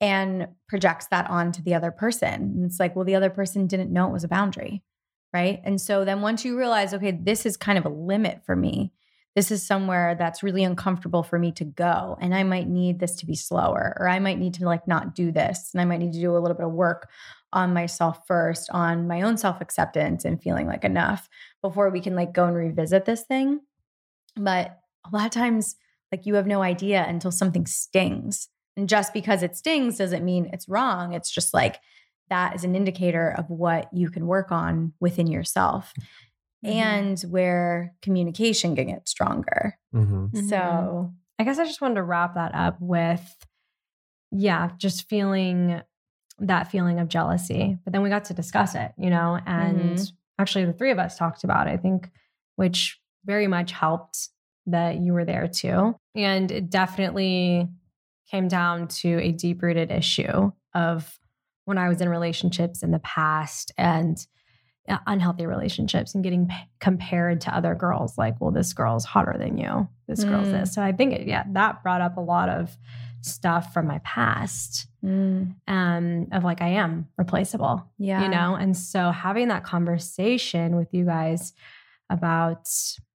and 0.01 0.47
projects 0.67 1.07
that 1.07 1.29
onto 1.29 1.61
the 1.61 1.73
other 1.73 1.91
person. 1.91 2.33
And 2.33 2.65
it's 2.65 2.79
like, 2.79 2.95
well, 2.95 3.05
the 3.05 3.15
other 3.15 3.29
person 3.29 3.67
didn't 3.67 3.91
know 3.91 4.07
it 4.07 4.13
was 4.13 4.23
a 4.23 4.29
boundary. 4.29 4.83
Right. 5.31 5.61
And 5.63 5.79
so 5.79 6.05
then 6.05 6.21
once 6.21 6.43
you 6.43 6.57
realize, 6.57 6.93
okay, 6.93 7.11
this 7.11 7.45
is 7.45 7.55
kind 7.55 7.77
of 7.77 7.85
a 7.85 7.89
limit 7.89 8.43
for 8.45 8.55
me, 8.55 8.91
this 9.35 9.51
is 9.51 9.65
somewhere 9.65 10.15
that's 10.15 10.43
really 10.43 10.63
uncomfortable 10.63 11.23
for 11.23 11.37
me 11.37 11.51
to 11.53 11.63
go. 11.63 12.17
And 12.19 12.33
I 12.33 12.43
might 12.43 12.67
need 12.67 12.99
this 12.99 13.15
to 13.17 13.25
be 13.25 13.35
slower, 13.35 13.95
or 13.99 14.07
I 14.07 14.19
might 14.19 14.39
need 14.39 14.55
to 14.55 14.65
like 14.65 14.87
not 14.87 15.15
do 15.15 15.31
this. 15.31 15.69
And 15.73 15.81
I 15.81 15.85
might 15.85 15.99
need 15.99 16.13
to 16.13 16.19
do 16.19 16.35
a 16.35 16.39
little 16.39 16.57
bit 16.57 16.65
of 16.65 16.73
work 16.73 17.09
on 17.53 17.73
myself 17.73 18.25
first, 18.27 18.69
on 18.71 19.07
my 19.07 19.21
own 19.21 19.37
self 19.37 19.61
acceptance 19.61 20.25
and 20.25 20.41
feeling 20.41 20.67
like 20.67 20.83
enough 20.83 21.29
before 21.61 21.89
we 21.89 22.01
can 22.01 22.15
like 22.15 22.33
go 22.33 22.45
and 22.45 22.55
revisit 22.55 23.05
this 23.05 23.23
thing. 23.23 23.61
But 24.35 24.77
a 25.05 25.15
lot 25.15 25.25
of 25.25 25.31
times, 25.31 25.75
like 26.11 26.25
you 26.25 26.35
have 26.35 26.47
no 26.47 26.61
idea 26.61 27.05
until 27.07 27.31
something 27.31 27.65
stings. 27.65 28.49
And 28.75 28.89
just 28.89 29.13
because 29.13 29.43
it 29.43 29.55
stings 29.55 29.97
doesn't 29.97 30.25
mean 30.25 30.49
it's 30.51 30.67
wrong. 30.67 31.13
It's 31.13 31.31
just 31.31 31.53
like 31.53 31.79
that 32.29 32.55
is 32.55 32.63
an 32.63 32.75
indicator 32.75 33.33
of 33.37 33.49
what 33.49 33.89
you 33.93 34.09
can 34.09 34.27
work 34.27 34.51
on 34.51 34.93
within 34.99 35.27
yourself 35.27 35.93
mm-hmm. 36.65 36.77
and 36.77 37.21
where 37.21 37.93
communication 38.01 38.75
can 38.75 38.87
get 38.87 39.07
stronger. 39.07 39.77
Mm-hmm. 39.93 40.47
So 40.47 40.57
mm-hmm. 40.57 41.11
I 41.39 41.43
guess 41.43 41.59
I 41.59 41.65
just 41.65 41.81
wanted 41.81 41.95
to 41.95 42.03
wrap 42.03 42.35
that 42.35 42.53
up 42.53 42.77
with, 42.79 43.35
yeah, 44.31 44.71
just 44.77 45.07
feeling 45.07 45.81
that 46.39 46.71
feeling 46.71 46.99
of 46.99 47.09
jealousy. 47.09 47.77
But 47.83 47.93
then 47.93 48.01
we 48.01 48.09
got 48.09 48.25
to 48.25 48.33
discuss 48.33 48.75
it, 48.75 48.91
you 48.97 49.09
know, 49.09 49.39
and 49.45 49.97
mm-hmm. 49.97 50.03
actually 50.41 50.65
the 50.65 50.73
three 50.73 50.91
of 50.91 50.99
us 50.99 51.17
talked 51.17 51.43
about 51.43 51.67
it, 51.67 51.71
I 51.71 51.77
think, 51.77 52.09
which 52.55 52.99
very 53.25 53.47
much 53.47 53.71
helped 53.71 54.29
that 54.65 54.97
you 54.97 55.13
were 55.13 55.25
there 55.25 55.47
too. 55.47 55.95
And 56.15 56.51
it 56.51 56.69
definitely 56.69 57.67
came 58.29 58.47
down 58.47 58.87
to 58.87 59.19
a 59.19 59.31
deep 59.31 59.61
rooted 59.61 59.91
issue 59.91 60.51
of 60.73 61.19
when 61.65 61.77
I 61.77 61.89
was 61.89 62.01
in 62.01 62.09
relationships 62.09 62.83
in 62.83 62.91
the 62.91 62.99
past 62.99 63.71
and 63.77 64.17
unhealthy 65.07 65.45
relationships 65.45 66.15
and 66.15 66.23
getting 66.23 66.47
p- 66.47 66.55
compared 66.79 67.41
to 67.41 67.55
other 67.55 67.75
girls 67.75 68.17
like, 68.17 68.39
well, 68.39 68.51
this 68.51 68.73
girl's 68.73 69.05
hotter 69.05 69.35
than 69.37 69.57
you. 69.57 69.87
This 70.07 70.23
mm. 70.23 70.29
girl's 70.29 70.49
this. 70.49 70.73
So 70.73 70.81
I 70.81 70.91
think, 70.91 71.13
it, 71.13 71.27
yeah, 71.27 71.43
that 71.51 71.83
brought 71.83 72.01
up 72.01 72.17
a 72.17 72.21
lot 72.21 72.49
of 72.49 72.75
stuff 73.21 73.73
from 73.73 73.85
my 73.85 73.99
past 73.99 74.87
mm. 75.03 75.53
um, 75.67 76.27
of 76.31 76.43
like, 76.43 76.61
I 76.61 76.69
am 76.69 77.07
replaceable. 77.17 77.85
Yeah. 77.97 78.23
You 78.23 78.29
know? 78.29 78.55
And 78.55 78.75
so 78.75 79.11
having 79.11 79.49
that 79.49 79.63
conversation 79.63 80.75
with 80.75 80.93
you 80.93 81.05
guys 81.05 81.53
about 82.09 82.69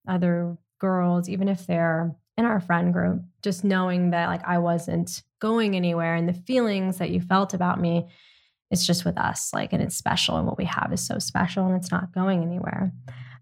other 0.06 0.56
girls, 0.78 1.28
even 1.28 1.48
if 1.48 1.66
they're 1.66 2.14
in 2.36 2.44
our 2.44 2.60
friend 2.60 2.92
group, 2.92 3.22
just 3.42 3.64
knowing 3.64 4.10
that 4.10 4.28
like 4.28 4.44
I 4.44 4.58
wasn't 4.58 5.22
going 5.40 5.76
anywhere 5.76 6.14
and 6.14 6.28
the 6.28 6.34
feelings 6.34 6.98
that 6.98 7.10
you 7.10 7.20
felt 7.20 7.54
about 7.54 7.80
me, 7.80 8.08
it's 8.74 8.84
just 8.84 9.04
with 9.04 9.16
us, 9.16 9.52
like, 9.54 9.72
and 9.72 9.80
it's 9.80 9.96
special. 9.96 10.36
And 10.36 10.46
what 10.46 10.58
we 10.58 10.64
have 10.64 10.90
is 10.92 11.06
so 11.06 11.20
special 11.20 11.64
and 11.66 11.76
it's 11.76 11.92
not 11.92 12.12
going 12.12 12.42
anywhere. 12.42 12.92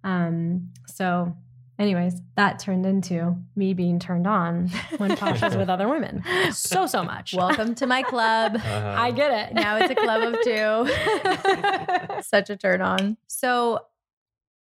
Um, 0.05 0.69
so 0.87 1.35
anyways, 1.79 2.21
that 2.37 2.59
turned 2.59 2.85
into 2.85 3.35
me 3.57 3.73
being 3.73 3.99
turned 3.99 4.27
on 4.27 4.69
when 4.99 5.17
Pasha's 5.17 5.57
with 5.57 5.71
other 5.71 5.89
women. 5.89 6.23
So, 6.53 6.87
so 6.87 7.03
much. 7.03 7.33
Welcome 7.33 7.75
to 7.77 7.87
my 7.87 8.03
club. 8.03 8.61
Uh-huh. 8.73 8.95
I 8.97 9.11
get 9.11 9.49
it. 9.49 9.55
Now 9.55 9.77
it's 9.77 9.91
a 9.91 9.95
club 9.95 10.23
of 10.23 10.41
two. 10.43 12.23
Such 12.23 12.51
a 12.51 12.57
turn 12.57 12.81
on. 12.81 13.17
So 13.27 13.81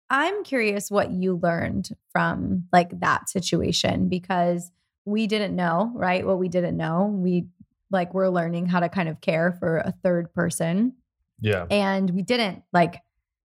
I'm 0.09 0.45
curious 0.45 0.91
what 0.91 1.11
you 1.11 1.37
learned 1.37 1.91
from 2.13 2.69
like 2.73 3.01
that 3.01 3.29
situation 3.29 4.09
because 4.09 4.71
we 5.05 5.27
didn't 5.27 5.55
know, 5.55 5.93
right? 5.95 6.27
What 6.27 6.39
we 6.39 6.49
didn't 6.49 6.77
know. 6.77 7.07
We 7.07 7.47
like 7.91 8.15
we're 8.15 8.29
learning 8.29 8.67
how 8.67 8.81
to 8.81 8.89
kind 8.89 9.09
of 9.09 9.21
care 9.21 9.53
for 9.59 9.79
a 9.79 9.93
third 10.03 10.33
person. 10.33 10.95
Yeah. 11.41 11.67
And 11.71 12.11
we 12.11 12.23
didn't 12.23 12.63
like 12.73 13.01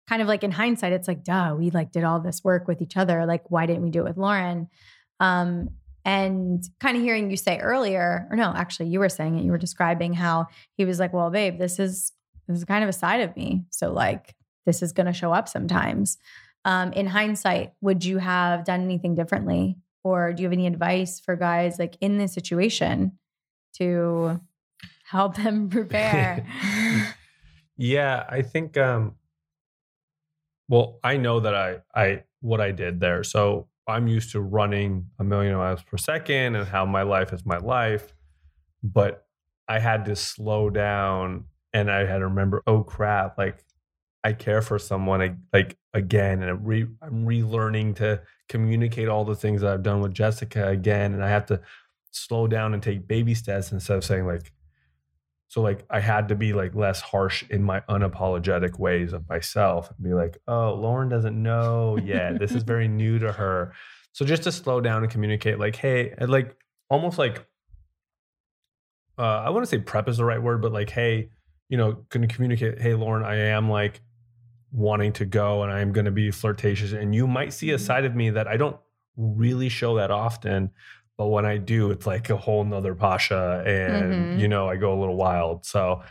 kind 0.07 0.21
of 0.21 0.27
like 0.27 0.43
in 0.43 0.51
hindsight, 0.51 0.93
it's 0.93 1.07
like, 1.07 1.23
duh, 1.23 1.55
we 1.57 1.71
like 1.71 1.91
did 1.91 2.03
all 2.03 2.19
this 2.19 2.43
work 2.43 2.67
with 2.67 2.81
each 2.81 2.97
other. 2.97 3.25
Like, 3.25 3.49
why 3.49 3.65
didn't 3.65 3.83
we 3.83 3.89
do 3.89 4.01
it 4.01 4.09
with 4.09 4.17
Lauren? 4.17 4.67
Um, 5.19 5.69
and 6.03 6.63
kind 6.79 6.95
of 6.95 7.01
hearing 7.01 7.31
you 7.31 7.37
say 7.37 7.57
earlier, 7.57 8.27
or 8.29 8.37
no, 8.37 8.53
actually, 8.55 8.89
you 8.89 8.99
were 8.99 9.09
saying 9.09 9.39
it. 9.39 9.43
You 9.43 9.51
were 9.51 9.57
describing 9.57 10.13
how 10.13 10.47
he 10.77 10.85
was 10.85 10.99
like, 10.99 11.13
"Well, 11.13 11.31
babe, 11.31 11.57
this 11.57 11.79
is 11.79 12.11
this 12.47 12.59
is 12.59 12.65
kind 12.65 12.83
of 12.83 12.89
a 12.89 12.93
side 12.93 13.21
of 13.21 13.35
me. 13.35 13.65
So 13.71 13.91
like, 13.91 14.35
this 14.67 14.83
is 14.83 14.93
going 14.93 15.07
to 15.07 15.13
show 15.13 15.33
up 15.33 15.49
sometimes." 15.49 16.19
Um, 16.63 16.93
in 16.93 17.07
hindsight, 17.07 17.73
would 17.81 18.05
you 18.05 18.19
have 18.19 18.65
done 18.65 18.83
anything 18.83 19.15
differently, 19.15 19.77
or 20.03 20.31
do 20.31 20.43
you 20.43 20.45
have 20.45 20.53
any 20.53 20.67
advice 20.67 21.19
for 21.19 21.35
guys 21.35 21.79
like 21.79 21.97
in 22.01 22.19
this 22.19 22.33
situation 22.33 23.13
to 23.77 24.39
help 25.09 25.35
them 25.35 25.69
prepare? 25.69 26.45
yeah, 27.77 28.25
I 28.29 28.41
think 28.41 28.77
um, 28.77 29.15
well, 30.67 30.99
I 31.03 31.17
know 31.17 31.39
that 31.39 31.55
I 31.55 31.77
I 31.93 32.23
what 32.41 32.61
I 32.61 32.71
did 32.71 32.99
there. 32.99 33.23
So 33.23 33.67
I'm 33.87 34.07
used 34.07 34.31
to 34.31 34.41
running 34.41 35.07
a 35.19 35.23
million 35.23 35.55
miles 35.55 35.83
per 35.83 35.97
second 35.97 36.55
and 36.55 36.67
how 36.67 36.85
my 36.85 37.03
life 37.03 37.33
is 37.33 37.45
my 37.45 37.57
life. 37.57 38.13
But 38.83 39.25
I 39.67 39.79
had 39.79 40.05
to 40.05 40.15
slow 40.15 40.69
down 40.69 41.45
and 41.73 41.91
I 41.91 42.05
had 42.05 42.19
to 42.19 42.27
remember, 42.27 42.63
oh 42.67 42.83
crap, 42.83 43.37
like 43.37 43.63
I 44.23 44.33
care 44.33 44.61
for 44.61 44.79
someone 44.79 45.43
like 45.53 45.77
again, 45.93 46.41
and 46.41 46.49
I'm, 46.49 46.63
re, 46.63 46.87
I'm 47.01 47.25
relearning 47.25 47.95
to 47.97 48.21
communicate 48.49 49.07
all 49.07 49.23
the 49.23 49.35
things 49.35 49.61
that 49.61 49.71
I've 49.71 49.83
done 49.83 50.01
with 50.01 50.13
Jessica 50.13 50.67
again, 50.67 51.13
and 51.13 51.23
I 51.23 51.29
have 51.29 51.45
to 51.47 51.61
slow 52.15 52.47
down 52.47 52.73
and 52.73 52.81
take 52.81 53.07
baby 53.07 53.33
steps 53.33 53.71
instead 53.71 53.97
of 53.97 54.03
saying 54.03 54.25
like, 54.25 54.51
so 55.47 55.61
like 55.61 55.85
I 55.89 55.99
had 55.99 56.29
to 56.29 56.35
be 56.35 56.53
like 56.53 56.75
less 56.75 57.01
harsh 57.01 57.43
in 57.49 57.63
my 57.63 57.81
unapologetic 57.81 58.79
ways 58.79 59.13
of 59.13 59.27
myself 59.29 59.89
and 59.89 60.03
be 60.03 60.13
like, 60.13 60.37
oh, 60.47 60.73
Lauren 60.73 61.09
doesn't 61.09 61.41
know 61.41 61.97
yet. 62.03 62.39
this 62.39 62.51
is 62.51 62.63
very 62.63 62.87
new 62.89 63.19
to 63.19 63.31
her. 63.31 63.73
So 64.11 64.25
just 64.25 64.43
to 64.43 64.51
slow 64.51 64.81
down 64.81 65.03
and 65.03 65.11
communicate, 65.11 65.59
like, 65.59 65.75
hey, 65.75 66.13
like 66.19 66.55
almost 66.89 67.17
like 67.17 67.45
uh, 69.17 69.21
I 69.21 69.49
want 69.49 69.63
to 69.63 69.69
say 69.69 69.77
prep 69.77 70.09
is 70.09 70.17
the 70.17 70.25
right 70.25 70.41
word, 70.41 70.61
but 70.61 70.71
like, 70.71 70.89
hey, 70.89 71.29
you 71.69 71.77
know, 71.77 72.05
can 72.09 72.27
communicate, 72.27 72.81
hey, 72.81 72.93
Lauren, 72.93 73.23
I 73.23 73.35
am 73.37 73.69
like 73.69 74.01
wanting 74.71 75.13
to 75.13 75.25
go 75.25 75.63
and 75.63 75.71
I 75.71 75.79
am 75.79 75.93
going 75.93 76.05
to 76.05 76.11
be 76.11 76.31
flirtatious. 76.31 76.91
And 76.91 77.15
you 77.15 77.27
might 77.27 77.53
see 77.53 77.71
a 77.71 77.75
mm-hmm. 77.75 77.85
side 77.85 78.05
of 78.05 78.15
me 78.15 78.31
that 78.31 78.47
I 78.47 78.57
don't 78.57 78.77
really 79.15 79.69
show 79.69 79.95
that 79.95 80.11
often. 80.11 80.71
But 81.17 81.27
when 81.27 81.45
I 81.45 81.57
do, 81.57 81.91
it's 81.91 82.05
like 82.05 82.29
a 82.29 82.37
whole 82.37 82.63
nother 82.63 82.93
Pasha 82.93 83.63
and, 83.65 84.13
mm-hmm. 84.13 84.39
you 84.39 84.47
know, 84.47 84.67
I 84.67 84.75
go 84.75 84.97
a 84.97 84.99
little 84.99 85.15
wild. 85.15 85.65
So 85.65 86.03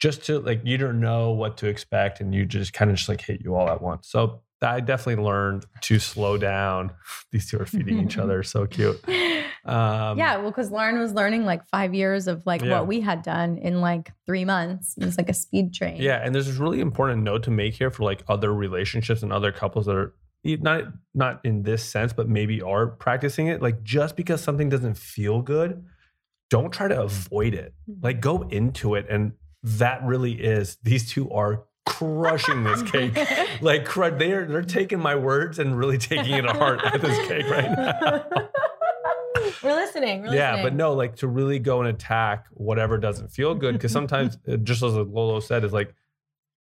just 0.00 0.24
to 0.26 0.40
like, 0.40 0.62
you 0.64 0.76
don't 0.76 1.00
know 1.00 1.30
what 1.30 1.56
to 1.58 1.68
expect 1.68 2.20
and 2.20 2.34
you 2.34 2.44
just 2.44 2.72
kind 2.72 2.90
of 2.90 2.96
just 2.96 3.08
like 3.08 3.20
hit 3.20 3.40
you 3.42 3.54
all 3.54 3.68
at 3.68 3.80
once. 3.80 4.08
So 4.08 4.42
I 4.60 4.80
definitely 4.80 5.22
learned 5.22 5.66
to 5.82 5.98
slow 5.98 6.36
down. 6.36 6.92
These 7.30 7.50
two 7.50 7.60
are 7.60 7.66
feeding 7.66 8.04
each 8.04 8.18
other. 8.18 8.42
So 8.42 8.66
cute. 8.66 9.02
Um, 9.66 10.18
yeah. 10.18 10.36
Well, 10.36 10.50
because 10.50 10.70
Lauren 10.70 10.98
was 10.98 11.14
learning 11.14 11.46
like 11.46 11.64
five 11.68 11.94
years 11.94 12.28
of 12.28 12.44
like 12.44 12.60
yeah. 12.60 12.72
what 12.72 12.86
we 12.86 13.00
had 13.00 13.22
done 13.22 13.56
in 13.56 13.80
like 13.80 14.12
three 14.26 14.44
months. 14.44 14.94
It 14.98 15.06
was 15.06 15.16
like 15.16 15.30
a 15.30 15.32
speed 15.32 15.72
train. 15.72 16.02
Yeah. 16.02 16.20
And 16.22 16.34
there's 16.34 16.48
this 16.48 16.56
really 16.56 16.80
important 16.80 17.22
note 17.22 17.44
to 17.44 17.50
make 17.50 17.72
here 17.72 17.90
for 17.90 18.02
like 18.02 18.22
other 18.28 18.52
relationships 18.52 19.22
and 19.22 19.32
other 19.32 19.52
couples 19.52 19.86
that 19.86 19.96
are 19.96 20.14
not 20.44 20.84
not 21.14 21.40
in 21.44 21.62
this 21.62 21.84
sense, 21.84 22.12
but 22.12 22.28
maybe 22.28 22.60
are 22.62 22.86
practicing 22.86 23.46
it. 23.46 23.62
Like 23.62 23.82
just 23.82 24.16
because 24.16 24.42
something 24.42 24.68
doesn't 24.68 24.96
feel 24.96 25.42
good, 25.42 25.84
don't 26.50 26.72
try 26.72 26.88
to 26.88 27.02
avoid 27.02 27.54
it. 27.54 27.74
Mm-hmm. 27.90 28.04
Like 28.04 28.20
go 28.20 28.42
into 28.42 28.94
it, 28.94 29.06
and 29.08 29.32
that 29.62 30.04
really 30.04 30.32
is. 30.32 30.76
These 30.82 31.10
two 31.10 31.30
are 31.30 31.64
crushing 31.86 32.64
this 32.64 32.82
cake. 32.90 33.16
like 33.60 33.92
they're 33.94 34.46
they're 34.46 34.62
taking 34.62 35.00
my 35.00 35.16
words 35.16 35.58
and 35.58 35.76
really 35.76 35.98
taking 35.98 36.34
it 36.34 36.42
to 36.42 36.52
heart 36.52 36.80
at 36.84 37.00
this 37.00 37.26
cake 37.26 37.48
right 37.48 37.70
now. 37.70 38.26
We're 39.62 39.74
listening. 39.74 40.22
We're 40.22 40.34
yeah, 40.34 40.52
listening. 40.52 40.64
but 40.64 40.74
no, 40.74 40.92
like 40.92 41.16
to 41.16 41.28
really 41.28 41.58
go 41.58 41.80
and 41.80 41.88
attack 41.88 42.46
whatever 42.52 42.98
doesn't 42.98 43.28
feel 43.28 43.54
good. 43.54 43.72
Because 43.72 43.92
sometimes, 43.92 44.36
just 44.62 44.82
as 44.82 44.92
Lolo 44.94 45.40
said, 45.40 45.64
is 45.64 45.72
like 45.72 45.94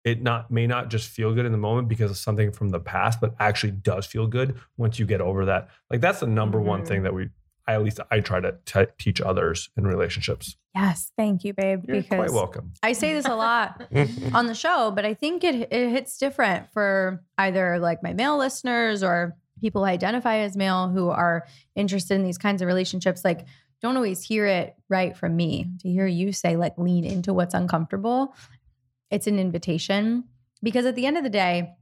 it 0.03 0.21
not 0.21 0.49
may 0.49 0.65
not 0.67 0.89
just 0.89 1.09
feel 1.09 1.33
good 1.33 1.45
in 1.45 1.51
the 1.51 1.57
moment 1.57 1.87
because 1.87 2.11
of 2.11 2.17
something 2.17 2.51
from 2.51 2.69
the 2.69 2.79
past, 2.79 3.21
but 3.21 3.35
actually 3.39 3.71
does 3.71 4.05
feel 4.05 4.27
good 4.27 4.59
once 4.77 4.97
you 4.97 5.05
get 5.05 5.21
over 5.21 5.45
that. 5.45 5.69
Like 5.89 6.01
that's 6.01 6.19
the 6.19 6.27
number 6.27 6.57
mm-hmm. 6.57 6.67
one 6.67 6.85
thing 6.85 6.97
mm-hmm. 6.97 7.03
that 7.03 7.13
we, 7.13 7.29
I, 7.67 7.73
at 7.73 7.83
least 7.83 7.99
I 8.09 8.19
try 8.19 8.39
to 8.39 8.55
t- 8.65 8.91
teach 8.97 9.21
others 9.21 9.69
in 9.77 9.85
relationships. 9.85 10.57
Yes, 10.73 11.11
thank 11.17 11.43
you, 11.43 11.53
babe. 11.53 11.83
You're 11.87 11.97
because 11.97 12.17
quite 12.17 12.31
welcome. 12.31 12.73
I 12.81 12.93
say 12.93 13.13
this 13.13 13.25
a 13.25 13.35
lot 13.35 13.83
on 14.33 14.47
the 14.47 14.55
show, 14.55 14.91
but 14.91 15.05
I 15.05 15.13
think 15.13 15.43
it 15.43 15.71
it 15.71 15.89
hits 15.89 16.17
different 16.17 16.71
for 16.71 17.23
either 17.37 17.77
like 17.79 18.01
my 18.01 18.13
male 18.13 18.37
listeners 18.37 19.03
or 19.03 19.35
people 19.59 19.83
who 19.83 19.87
identify 19.87 20.37
as 20.37 20.57
male 20.57 20.89
who 20.89 21.09
are 21.09 21.45
interested 21.75 22.15
in 22.15 22.23
these 22.23 22.39
kinds 22.39 22.63
of 22.63 22.67
relationships. 22.67 23.23
Like, 23.23 23.45
don't 23.81 23.95
always 23.95 24.23
hear 24.23 24.47
it 24.47 24.75
right 24.89 25.15
from 25.15 25.35
me. 25.35 25.67
To 25.81 25.89
hear 25.89 26.07
you 26.07 26.31
say 26.31 26.55
like 26.55 26.77
lean 26.77 27.03
into 27.03 27.33
what's 27.33 27.53
uncomfortable 27.53 28.33
it's 29.11 29.27
an 29.27 29.37
invitation 29.37 30.23
Because 30.63 30.85
at 30.85 30.95
the 30.95 31.05
end 31.05 31.17
of 31.17 31.23
the 31.23 31.29
day, 31.29 31.73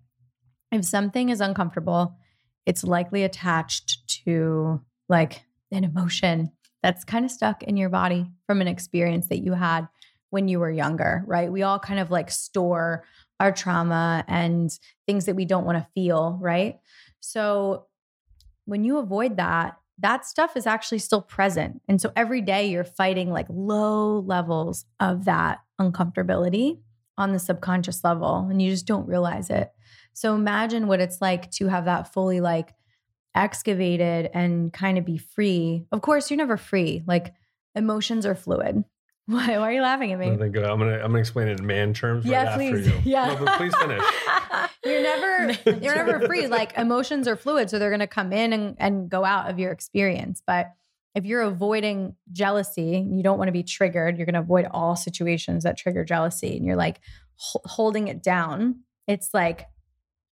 if 0.71 0.85
something 0.85 1.29
is 1.29 1.41
uncomfortable, 1.41 2.17
it's 2.65 2.83
likely 2.83 3.23
attached 3.23 4.21
to 4.25 4.81
like 5.07 5.41
an 5.71 5.83
emotion 5.83 6.51
that's 6.81 7.03
kind 7.03 7.25
of 7.25 7.31
stuck 7.31 7.63
in 7.63 7.75
your 7.75 7.89
body 7.89 8.31
from 8.47 8.61
an 8.61 8.67
experience 8.67 9.27
that 9.27 9.43
you 9.43 9.53
had 9.53 9.87
when 10.29 10.47
you 10.47 10.59
were 10.59 10.71
younger, 10.71 11.23
right? 11.25 11.51
We 11.51 11.63
all 11.63 11.79
kind 11.79 11.99
of 11.99 12.11
like 12.11 12.31
store 12.31 13.03
our 13.39 13.51
trauma 13.51 14.23
and 14.27 14.69
things 15.07 15.25
that 15.25 15.35
we 15.35 15.45
don't 15.45 15.65
want 15.65 15.77
to 15.77 15.87
feel, 15.93 16.37
right? 16.41 16.79
So 17.19 17.87
when 18.65 18.83
you 18.83 18.97
avoid 18.97 19.37
that, 19.37 19.77
that 19.97 20.25
stuff 20.25 20.55
is 20.55 20.67
actually 20.67 20.99
still 20.99 21.21
present. 21.21 21.81
And 21.89 21.99
so 21.99 22.11
every 22.15 22.41
day 22.41 22.67
you're 22.67 22.85
fighting 22.85 23.31
like 23.31 23.47
low 23.49 24.19
levels 24.19 24.85
of 24.99 25.25
that 25.25 25.59
uncomfortability 25.81 26.79
on 27.19 27.33
the 27.33 27.39
subconscious 27.39 28.03
level 28.03 28.47
and 28.49 28.61
you 28.61 28.71
just 28.71 28.87
don't 28.87 29.07
realize 29.07 29.49
it. 29.49 29.69
So 30.13 30.33
imagine 30.33 30.87
what 30.87 31.01
it's 31.01 31.21
like 31.21 31.51
to 31.51 31.67
have 31.67 31.85
that 31.85 32.13
fully 32.13 32.39
like 32.41 32.73
excavated 33.35 34.29
and 34.33 34.73
kind 34.73 34.97
of 34.97 35.05
be 35.05 35.17
free. 35.17 35.85
Of 35.91 36.01
course, 36.01 36.31
you're 36.31 36.37
never 36.37 36.57
free. 36.57 37.03
Like 37.05 37.33
emotions 37.75 38.25
are 38.25 38.35
fluid. 38.35 38.83
Why, 39.29 39.59
why 39.59 39.69
are 39.69 39.71
you 39.73 39.83
laughing 39.83 40.11
at 40.11 40.17
me? 40.17 40.25
I'm 40.25 40.51
gonna 40.51 40.73
I'm 40.73 40.79
gonna 40.79 41.19
explain 41.19 41.49
it 41.49 41.59
in 41.59 41.67
man 41.67 41.93
terms. 41.93 42.25
Yeah, 42.25 42.45
right 42.45 42.55
please. 42.55 42.87
After 42.87 42.97
you. 42.97 43.11
Yeah. 43.11 43.27
No, 43.27 43.45
but 43.45 43.57
please 43.59 43.75
finish. 43.75 44.03
you're 44.83 45.03
never 45.03 45.51
you're 45.83 45.95
never 45.95 46.25
free. 46.25 46.47
Like 46.47 46.75
emotions 46.75 47.27
are 47.27 47.35
fluid, 47.35 47.69
so 47.69 47.77
they're 47.77 47.91
gonna 47.91 48.07
come 48.07 48.33
in 48.33 48.53
and, 48.53 48.75
and 48.79 49.07
go 49.07 49.23
out 49.23 49.47
of 49.47 49.59
your 49.59 49.71
experience. 49.71 50.41
But 50.47 50.71
if 51.15 51.25
you're 51.25 51.41
avoiding 51.41 52.15
jealousy, 52.31 53.05
you 53.09 53.23
don't 53.23 53.37
want 53.37 53.47
to 53.47 53.53
be 53.53 53.63
triggered. 53.63 54.17
You're 54.17 54.25
gonna 54.25 54.41
avoid 54.41 54.67
all 54.71 54.95
situations 54.95 55.63
that 55.63 55.77
trigger 55.77 56.05
jealousy, 56.05 56.55
and 56.57 56.65
you're 56.65 56.75
like 56.75 56.97
h- 56.97 57.61
holding 57.65 58.07
it 58.07 58.21
down. 58.21 58.81
It's 59.07 59.29
like 59.33 59.65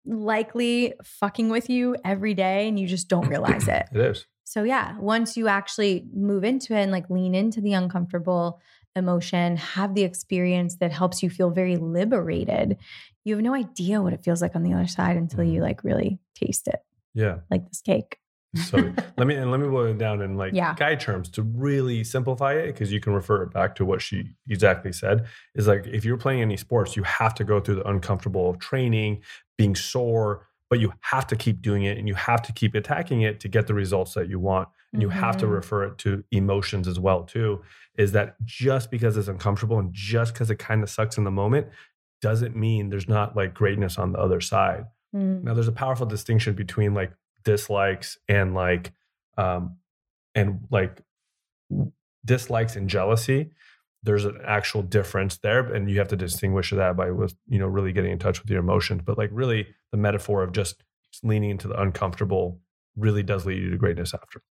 likely 0.05 0.93
fucking 1.03 1.49
with 1.49 1.69
you 1.69 1.95
every 2.03 2.33
day, 2.33 2.67
and 2.67 2.79
you 2.79 2.87
just 2.87 3.07
don't 3.07 3.27
realize 3.27 3.67
it. 3.67 3.85
It 3.93 4.01
is. 4.01 4.25
So 4.45 4.63
yeah, 4.63 4.97
once 4.99 5.37
you 5.37 5.47
actually 5.47 6.05
move 6.13 6.43
into 6.43 6.73
it 6.73 6.81
and 6.81 6.91
like 6.91 7.09
lean 7.09 7.33
into 7.33 7.61
the 7.61 7.73
uncomfortable 7.73 8.59
emotion, 8.95 9.57
have 9.57 9.95
the 9.95 10.03
experience 10.03 10.75
that 10.77 10.91
helps 10.91 11.23
you 11.23 11.29
feel 11.29 11.49
very 11.49 11.77
liberated, 11.77 12.77
you 13.23 13.35
have 13.35 13.43
no 13.43 13.53
idea 13.53 14.01
what 14.01 14.13
it 14.13 14.23
feels 14.23 14.41
like 14.41 14.55
on 14.55 14.63
the 14.63 14.73
other 14.73 14.87
side 14.87 15.17
until 15.17 15.43
you 15.43 15.53
mm-hmm. 15.53 15.63
like 15.63 15.83
really 15.83 16.19
taste 16.35 16.67
it, 16.67 16.81
Yeah. 17.13 17.37
like 17.49 17.67
this 17.67 17.81
cake. 17.81 18.19
So 18.55 18.77
let 19.17 19.25
me 19.27 19.35
and 19.35 19.49
let 19.51 19.59
me 19.59 19.67
boil 19.67 19.87
it 19.87 19.97
down 19.97 20.21
in 20.21 20.37
like 20.37 20.53
Yeah. 20.53 20.75
guide 20.75 20.99
terms 20.99 21.29
to 21.29 21.41
really 21.41 22.03
simplify 22.03 22.53
it 22.53 22.67
because 22.67 22.91
you 22.91 22.99
can 22.99 23.13
refer 23.13 23.41
it 23.43 23.51
back 23.51 23.75
to 23.75 23.85
what 23.85 24.01
she 24.01 24.35
exactly 24.49 24.91
said. 24.91 25.25
Is 25.55 25.67
like 25.67 25.87
if 25.87 26.05
you're 26.05 26.17
playing 26.17 26.41
any 26.41 26.57
sports, 26.57 26.95
you 26.95 27.03
have 27.03 27.33
to 27.35 27.43
go 27.43 27.59
through 27.59 27.75
the 27.75 27.87
uncomfortable 27.89 28.49
of 28.49 28.59
training, 28.59 29.21
being 29.57 29.75
sore, 29.75 30.47
but 30.69 30.79
you 30.79 30.93
have 31.01 31.25
to 31.27 31.35
keep 31.35 31.61
doing 31.61 31.83
it 31.83 31.97
and 31.97 32.07
you 32.07 32.13
have 32.15 32.41
to 32.43 32.53
keep 32.53 32.75
attacking 32.75 33.21
it 33.21 33.39
to 33.39 33.47
get 33.47 33.67
the 33.67 33.73
results 33.73 34.13
that 34.13 34.27
you 34.29 34.39
want. 34.39 34.69
And 34.91 35.01
you 35.01 35.09
have 35.09 35.37
to 35.37 35.47
Mhm. 35.47 35.51
refer 35.53 35.83
it 35.85 35.97
to 35.99 36.23
emotions 36.31 36.87
as 36.87 36.99
well 36.99 37.23
too. 37.23 37.63
Is 37.97 38.11
that 38.11 38.35
just 38.45 38.91
because 38.91 39.17
it's 39.17 39.27
uncomfortable 39.27 39.79
and 39.79 39.91
just 39.91 40.33
because 40.33 40.51
it 40.51 40.59
kind 40.59 40.83
of 40.83 40.89
sucks 40.89 41.17
in 41.17 41.23
the 41.23 41.31
moment 41.31 41.67
doesn't 42.21 42.55
mean 42.55 42.89
there's 42.89 43.07
not 43.07 43.35
like 43.35 43.53
greatness 43.55 43.97
on 43.97 44.11
the 44.13 44.19
other 44.19 44.39
side. 44.39 44.85
Mm. 45.15 45.43
Now, 45.43 45.53
there's 45.53 45.67
a 45.67 45.71
powerful 45.73 46.05
distinction 46.05 46.53
between 46.53 46.93
like 46.93 47.11
dislikes 47.43 48.17
and 48.27 48.53
like, 48.53 48.91
um, 49.37 49.77
and 50.35 50.61
like 50.71 51.01
dislikes 52.25 52.75
and 52.75 52.89
jealousy. 52.89 53.51
There's 54.03 54.25
an 54.25 54.39
actual 54.43 54.81
difference 54.81 55.37
there, 55.37 55.61
and 55.73 55.89
you 55.89 55.99
have 55.99 56.09
to 56.09 56.17
distinguish 56.17 56.71
that 56.71 56.97
by 56.97 57.11
with 57.11 57.35
you 57.47 57.59
know 57.59 57.67
really 57.67 57.93
getting 57.93 58.11
in 58.11 58.19
touch 58.19 58.41
with 58.41 58.49
your 58.49 58.59
emotions. 58.59 59.01
But 59.05 59.17
like 59.17 59.29
really, 59.31 59.67
the 59.91 59.97
metaphor 59.97 60.43
of 60.43 60.51
just 60.51 60.83
leaning 61.23 61.51
into 61.51 61.67
the 61.67 61.79
uncomfortable 61.79 62.59
really 62.97 63.23
does 63.23 63.45
lead 63.45 63.61
you 63.61 63.69
to 63.69 63.77
greatness 63.77 64.13
after. 64.13 64.41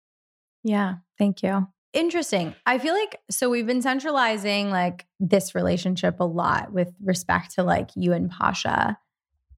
Yeah, 0.64 0.96
thank 1.18 1.42
you. 1.42 1.66
Interesting. 1.92 2.54
I 2.64 2.78
feel 2.78 2.94
like 2.94 3.20
so 3.30 3.50
we've 3.50 3.66
been 3.66 3.82
centralizing 3.82 4.70
like 4.70 5.06
this 5.20 5.54
relationship 5.54 6.20
a 6.20 6.24
lot 6.24 6.72
with 6.72 6.90
respect 7.04 7.54
to 7.56 7.62
like 7.62 7.90
you 7.94 8.12
and 8.14 8.30
Pasha. 8.30 8.98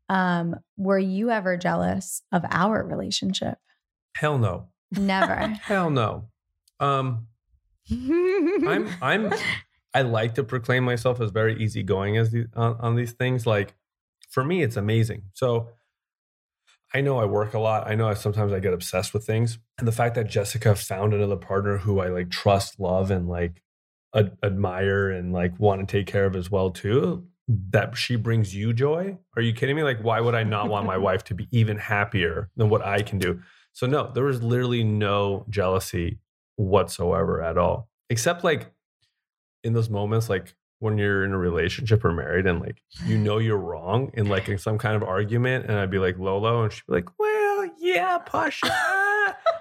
Um, 0.09 0.57
were 0.77 0.99
you 0.99 1.31
ever 1.31 1.57
jealous 1.57 2.23
of 2.33 2.45
our 2.51 2.85
relationship? 2.85 3.59
Hell 4.17 4.39
no, 4.39 4.69
Never. 4.93 5.35
hell 5.63 5.91
no. 5.91 6.29
Um, 6.81 7.27
I'm 7.91 8.89
I'm 9.01 9.33
I 9.95 10.03
like 10.03 10.35
to 10.35 10.45
proclaim 10.45 10.85
myself 10.85 11.21
as 11.21 11.31
very 11.31 11.63
easygoing 11.63 12.17
as 12.17 12.33
the, 12.33 12.47
on, 12.55 12.77
on 12.81 12.97
these 12.97 13.13
things. 13.13 13.47
Like 13.47 13.75
for 14.29 14.45
me, 14.45 14.63
it's 14.63 14.77
amazing. 14.77 15.23
So 15.35 15.69
I 16.93 17.01
know 17.01 17.19
I 17.19 17.25
work 17.25 17.55
a 17.55 17.59
lot. 17.59 17.89
I 17.89 17.95
know 17.95 18.09
I, 18.09 18.15
sometimes 18.15 18.53
I 18.53 18.61
get 18.61 18.73
obsessed 18.73 19.15
with 19.15 19.25
things, 19.25 19.59
and 19.79 19.87
the 19.87 19.93
fact 19.93 20.15
that 20.15 20.29
Jessica 20.29 20.75
found 20.75 21.13
another 21.13 21.37
partner 21.37 21.79
who 21.79 22.01
I 22.01 22.09
like 22.09 22.31
trust, 22.31 22.79
love, 22.79 23.11
and 23.11 23.29
like 23.29 23.63
ad- 24.15 24.37
admire 24.43 25.11
and 25.11 25.33
like 25.33 25.59
want 25.59 25.87
to 25.87 25.99
take 25.99 26.07
care 26.07 26.27
of 26.27 26.37
as 26.37 26.51
well 26.51 26.71
too. 26.71 27.27
That 27.49 27.97
she 27.97 28.17
brings 28.17 28.55
you 28.55 28.73
joy. 28.73 29.19
Are 29.37 29.43
you 29.43 29.53
kidding 29.53 29.77
me? 29.77 29.83
Like, 29.83 30.01
why 30.01 30.21
would 30.21 30.35
I 30.35 30.43
not 30.55 30.69
want 30.69 30.87
my 30.87 30.97
wife 30.97 31.25
to 31.25 31.35
be 31.35 31.49
even 31.51 31.77
happier 31.77 32.51
than 32.57 32.71
what 32.71 32.85
I 32.85 33.03
can 33.03 33.19
do? 33.19 33.41
So 33.73 33.87
no, 33.87 34.11
there 34.13 34.25
was 34.25 34.43
literally 34.43 34.85
no 34.85 35.45
jealousy 35.51 36.21
whatsoever 36.57 37.43
at 37.43 37.59
all. 37.59 37.89
Except 38.09 38.45
like 38.45 38.73
in 39.65 39.73
those 39.73 39.91
moments, 39.91 40.31
like 40.31 40.55
when 40.79 40.99
you're 40.99 41.25
in 41.25 41.33
a 41.33 41.39
relationship 41.39 42.05
or 42.05 42.13
married 42.13 42.47
and 42.47 42.61
like 42.61 42.83
you 43.07 43.19
know 43.19 43.39
you're 43.39 43.59
wrong 43.59 44.11
in 44.15 44.29
like 44.29 44.49
in 44.49 44.59
some 44.59 44.79
kind 44.79 44.95
of 44.97 45.03
argument, 45.03 45.67
and 45.67 45.79
I'd 45.79 45.91
be 45.91 45.99
like 45.99 46.19
Lolo, 46.19 46.63
and 46.63 46.73
she'd 46.73 46.87
be 46.87 46.95
like, 46.95 47.09
Well, 47.19 47.71
yeah, 47.79 48.19
Pasha. 48.19 49.13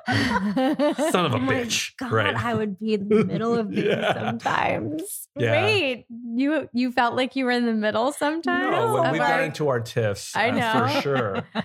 Son 1.12 1.26
of 1.26 1.34
a 1.34 1.38
Oh 1.38 1.40
bitch. 1.40 1.92
God, 1.98 2.12
right. 2.12 2.36
I 2.36 2.54
would 2.54 2.80
be 2.80 2.96
in 2.96 3.08
the 3.10 3.24
middle 3.26 3.54
of 3.56 3.70
these 3.72 3.86
Yeah. 3.86 4.14
sometimes. 4.14 5.28
Yeah. 5.38 5.52
Wait, 5.64 6.06
you 6.36 6.68
you 6.74 6.92
felt 6.92 7.16
like 7.16 7.36
you 7.36 7.46
were 7.46 7.52
in 7.52 7.66
the 7.66 7.74
middle 7.74 8.12
sometimes? 8.12 8.72
No, 8.72 8.94
when 8.96 9.06
of 9.06 9.12
we 9.14 9.20
our- 9.20 9.28
got 9.28 9.44
into 9.44 9.68
our 9.70 9.80
tiffs, 9.80 10.36
I 10.36 10.50
uh, 10.50 10.56
know. 10.56 10.88
for 10.94 11.02
sure. 11.02 11.44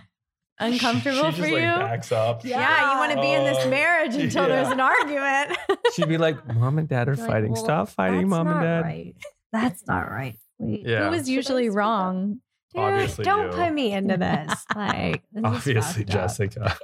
uncomfortable 0.61 1.31
she 1.31 1.37
for 1.42 1.48
just, 1.48 1.51
you. 1.61 1.66
Like, 1.66 1.79
backs 1.79 2.12
up. 2.12 2.44
yeah, 2.44 2.92
you 2.92 2.98
want 2.98 3.12
to 3.12 3.20
be 3.20 3.33
in 3.33 3.44
this 3.44 3.59
Oh, 3.64 3.70
marriage 3.70 4.14
until 4.16 4.48
yeah. 4.48 4.48
there's 4.48 4.68
an 4.68 4.81
argument. 4.81 5.57
She'd 5.94 6.09
be 6.09 6.18
like, 6.18 6.44
"Mom 6.55 6.79
and 6.79 6.88
Dad 6.88 7.09
are 7.09 7.14
Like, 7.16 7.29
fighting. 7.29 7.53
well, 7.53 7.62
Stop 7.64 7.88
fighting, 7.90 8.29
Mom 8.29 8.46
and 8.48 8.57
not 8.57 8.62
Dad." 8.62 8.81
Right. 8.85 9.14
That's 9.53 9.87
not 9.87 10.11
right. 10.11 10.37
Wait. 10.59 10.85
Yeah. 10.87 11.05
Who 11.05 11.11
was 11.16 11.29
usually 11.29 11.64
speak 11.64 11.72
up? 11.72 11.77
wrong? 11.77 12.40
Dude, 12.74 12.83
Obviously 12.83 13.24
don't 13.24 13.46
you. 13.46 13.52
put 13.52 13.72
me 13.72 13.92
into 13.92 14.16
this. 14.16 14.64
Like, 14.76 15.22
this 15.33 15.42
Obviously. 15.44 16.04
Jessica. 16.04 16.76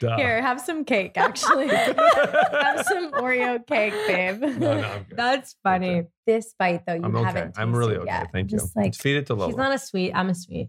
Here, 0.00 0.42
have 0.42 0.60
some 0.60 0.84
cake. 0.84 1.12
Actually, 1.16 1.68
have 1.68 2.84
some 2.86 3.12
Oreo 3.12 3.66
cake, 3.66 3.94
babe. 4.06 4.40
No, 4.40 4.80
no, 4.80 4.80
I'm 4.82 5.02
good. 5.04 5.16
That's 5.16 5.56
funny. 5.62 5.90
Okay. 5.90 6.08
This 6.26 6.54
bite 6.58 6.84
though, 6.86 6.94
you 6.94 7.02
I'm 7.04 7.14
haven't. 7.14 7.58
I'm 7.58 7.74
really 7.74 7.96
okay. 7.96 8.06
Yet. 8.06 8.28
Thank 8.32 8.52
you. 8.52 8.58
Just 8.58 8.76
like 8.76 8.94
Feed 8.94 9.16
it 9.16 9.26
to 9.26 9.34
Lolo. 9.34 9.48
She's 9.50 9.56
not 9.56 9.72
a 9.72 9.78
sweet. 9.78 10.12
I'm 10.12 10.28
a 10.28 10.34
sweet. 10.34 10.68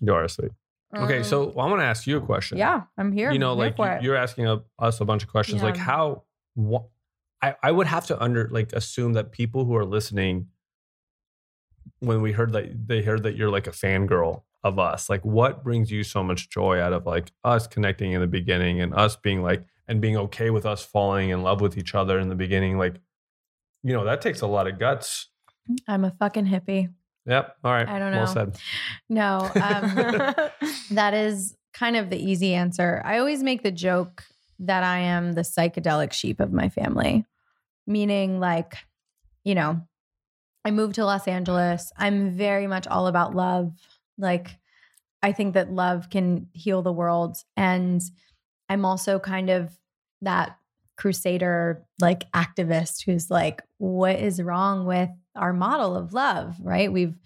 you 0.00 0.12
are 0.12 0.24
a 0.24 0.28
sweet. 0.28 0.50
Okay, 0.96 1.18
um, 1.18 1.24
so 1.24 1.50
I 1.52 1.66
want 1.66 1.80
to 1.80 1.84
ask 1.84 2.06
you 2.06 2.16
a 2.18 2.20
question. 2.20 2.58
yeah, 2.58 2.82
I'm 2.96 3.10
here. 3.10 3.32
you 3.32 3.38
know, 3.38 3.52
I'm 3.52 3.58
like 3.58 3.78
you, 3.78 4.08
you're 4.08 4.16
asking 4.16 4.46
a, 4.46 4.62
us 4.78 5.00
a 5.00 5.04
bunch 5.04 5.22
of 5.22 5.28
questions. 5.30 5.62
Like 5.62 5.76
how? 5.76 6.22
I 7.42 7.54
I 7.62 7.72
would 7.72 7.86
have 7.86 8.06
to 8.06 8.22
under 8.22 8.48
like 8.50 8.72
assume 8.72 9.14
that 9.14 9.32
people 9.32 9.64
who 9.64 9.74
are 9.76 9.84
listening, 9.84 10.48
when 12.00 12.22
we 12.22 12.32
heard 12.32 12.52
that 12.52 12.86
they 12.88 13.02
heard 13.02 13.22
that 13.24 13.36
you're 13.36 13.50
like 13.50 13.66
a 13.66 13.70
fangirl 13.72 14.42
of 14.62 14.78
us, 14.78 15.08
like 15.10 15.24
what 15.24 15.62
brings 15.64 15.90
you 15.90 16.02
so 16.04 16.22
much 16.22 16.48
joy 16.50 16.80
out 16.80 16.92
of 16.92 17.06
like 17.06 17.32
us 17.44 17.66
connecting 17.66 18.12
in 18.12 18.20
the 18.20 18.26
beginning 18.26 18.80
and 18.80 18.94
us 18.94 19.16
being 19.16 19.42
like 19.42 19.64
and 19.88 20.00
being 20.00 20.16
okay 20.16 20.50
with 20.50 20.64
us 20.64 20.82
falling 20.84 21.30
in 21.30 21.42
love 21.42 21.60
with 21.60 21.76
each 21.76 21.94
other 21.94 22.18
in 22.18 22.28
the 22.28 22.34
beginning, 22.36 22.78
like. 22.78 22.96
You 23.86 23.92
know 23.92 24.04
that 24.06 24.22
takes 24.22 24.40
a 24.40 24.46
lot 24.46 24.66
of 24.66 24.78
guts. 24.78 25.28
I'm 25.86 26.06
a 26.06 26.10
fucking 26.12 26.46
hippie. 26.46 26.88
Yep. 27.26 27.56
All 27.62 27.70
right. 27.70 27.86
I 27.86 27.98
don't 27.98 28.12
Well 28.12 28.24
know. 28.24 28.32
said. 28.32 28.56
No, 29.10 29.38
um, 29.56 29.94
that 30.92 31.12
is 31.12 31.54
kind 31.74 31.94
of 31.94 32.08
the 32.08 32.16
easy 32.16 32.54
answer. 32.54 33.02
I 33.04 33.18
always 33.18 33.42
make 33.42 33.62
the 33.62 33.70
joke 33.70 34.24
that 34.60 34.84
I 34.84 35.00
am 35.00 35.34
the 35.34 35.42
psychedelic 35.42 36.14
sheep 36.14 36.40
of 36.40 36.50
my 36.50 36.70
family, 36.70 37.26
meaning 37.86 38.40
like, 38.40 38.78
you 39.44 39.54
know, 39.54 39.82
I 40.64 40.70
moved 40.70 40.94
to 40.96 41.04
Los 41.04 41.28
Angeles. 41.28 41.92
I'm 41.96 42.30
very 42.30 42.66
much 42.66 42.86
all 42.86 43.06
about 43.06 43.34
love. 43.34 43.72
Like, 44.16 44.58
I 45.22 45.32
think 45.32 45.54
that 45.54 45.72
love 45.72 46.10
can 46.10 46.48
heal 46.52 46.82
the 46.82 46.92
world. 46.92 47.36
And 47.56 48.02
I'm 48.68 48.84
also 48.84 49.18
kind 49.18 49.50
of 49.50 49.76
that 50.22 50.56
crusader, 50.96 51.84
like 52.00 52.30
activist 52.32 53.04
who's 53.04 53.30
like, 53.30 53.62
what 53.78 54.16
is 54.16 54.40
wrong 54.40 54.86
with 54.86 55.10
our 55.34 55.52
model 55.52 55.96
of 55.96 56.12
love? 56.12 56.56
Right. 56.60 56.92
We've 56.92 57.18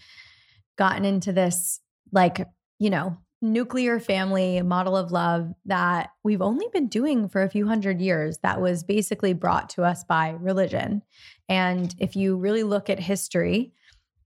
gotten 0.76 1.04
into 1.04 1.32
this, 1.32 1.80
like, 2.12 2.46
you 2.78 2.90
know, 2.90 3.18
nuclear 3.40 4.00
family 4.00 4.62
model 4.62 4.96
of 4.96 5.12
love 5.12 5.52
that 5.66 6.10
we've 6.24 6.42
only 6.42 6.66
been 6.72 6.88
doing 6.88 7.28
for 7.28 7.42
a 7.42 7.50
few 7.50 7.68
hundred 7.68 8.00
years 8.00 8.38
that 8.38 8.60
was 8.60 8.82
basically 8.82 9.32
brought 9.32 9.68
to 9.70 9.84
us 9.84 10.02
by 10.04 10.30
religion. 10.30 11.02
And 11.48 11.94
if 11.98 12.16
you 12.16 12.36
really 12.36 12.62
look 12.62 12.90
at 12.90 13.00
history, 13.00 13.72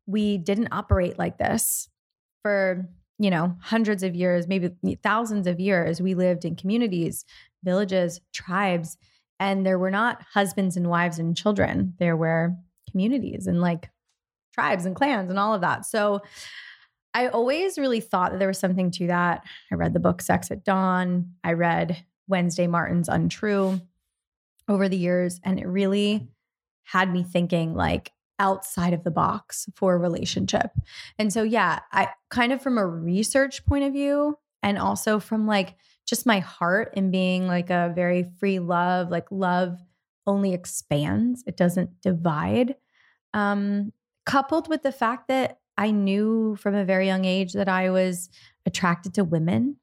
we 0.07 0.39
didn't 0.39 0.73
operate 0.73 1.19
like 1.19 1.39
this. 1.39 1.89
for, 2.43 2.89
you 3.19 3.31
know, 3.31 3.57
hundreds 3.61 4.03
of 4.03 4.15
years, 4.15 4.49
maybe 4.49 4.71
thousands 5.03 5.47
of 5.47 5.61
years, 5.61 6.03
we 6.03 6.15
lived 6.15 6.45
in 6.45 6.57
communities, 6.57 7.25
villages, 7.65 8.21
tribes, 8.33 8.99
and 9.41 9.65
there 9.65 9.79
were 9.79 9.91
not 9.91 10.23
husbands 10.35 10.77
and 10.77 10.89
wives 10.89 11.19
and 11.19 11.37
children. 11.37 11.95
There 11.99 12.17
were 12.17 12.57
communities 12.91 13.47
and 13.47 13.61
like 13.61 13.91
tribes 14.53 14.85
and 14.85 14.95
clans 14.95 15.31
and 15.31 15.39
all 15.39 15.55
of 15.55 15.63
that. 15.63 15.87
So 15.87 16.21
I 17.15 17.29
always 17.29 17.79
really 17.79 18.01
thought 18.01 18.33
that 18.33 18.39
there 18.39 18.49
was 18.49 18.59
something 18.59 18.91
to 18.93 19.07
that. 19.09 19.45
I 19.71 19.77
read 19.77 19.95
the 19.95 20.01
book 20.01 20.21
Sex 20.23 20.51
at 20.51 20.65
Dawn. 20.65 21.33
I 21.45 21.53
read 21.53 22.05
Wednesday 22.27 22.67
Martin's 22.67 23.09
Untrue 23.09 23.81
over 24.69 24.89
the 24.89 24.97
years, 24.97 25.41
and 25.45 25.59
it 25.59 25.67
really 25.67 26.29
had 26.85 27.13
me 27.13 27.23
thinking 27.23 27.75
like 27.75 28.13
outside 28.39 28.93
of 28.93 29.05
the 29.05 29.11
box 29.11 29.69
for 29.75 29.95
a 29.95 29.99
relationship. 29.99 30.71
And 31.19 31.33
so, 31.33 31.43
yeah, 31.43 31.81
I 31.93 32.09
kind 32.31 32.53
of 32.53 32.61
from 32.61 32.79
a 32.79 32.87
research 32.87 33.65
point 33.67 33.85
of 33.85 33.93
view, 33.93 34.37
and 34.63 34.79
also 34.79 35.19
from 35.19 35.47
like 35.47 35.77
just 36.07 36.27
my 36.27 36.41
heart 36.41 36.93
and 36.97 37.13
being 37.13 37.47
like 37.47 37.71
a 37.71 37.93
very 37.95 38.25
free 38.39 38.59
love, 38.59 39.11
like 39.11 39.27
love 39.31 39.79
only 40.27 40.53
expands, 40.53 41.43
it 41.47 41.57
doesn't 41.57 42.01
divide. 42.01 42.77
Um, 43.35 43.93
coupled 44.27 44.69
with 44.69 44.83
the 44.83 44.93
fact 44.93 45.29
that 45.29 45.59
I 45.77 45.91
knew 45.91 46.57
from 46.57 46.75
a 46.75 46.85
very 46.85 47.07
young 47.07 47.25
age 47.25 47.55
that 47.55 47.69
I 47.69 47.91
was 47.91 48.29
attracted 48.67 49.15
to 49.15 49.25
women, 49.25 49.77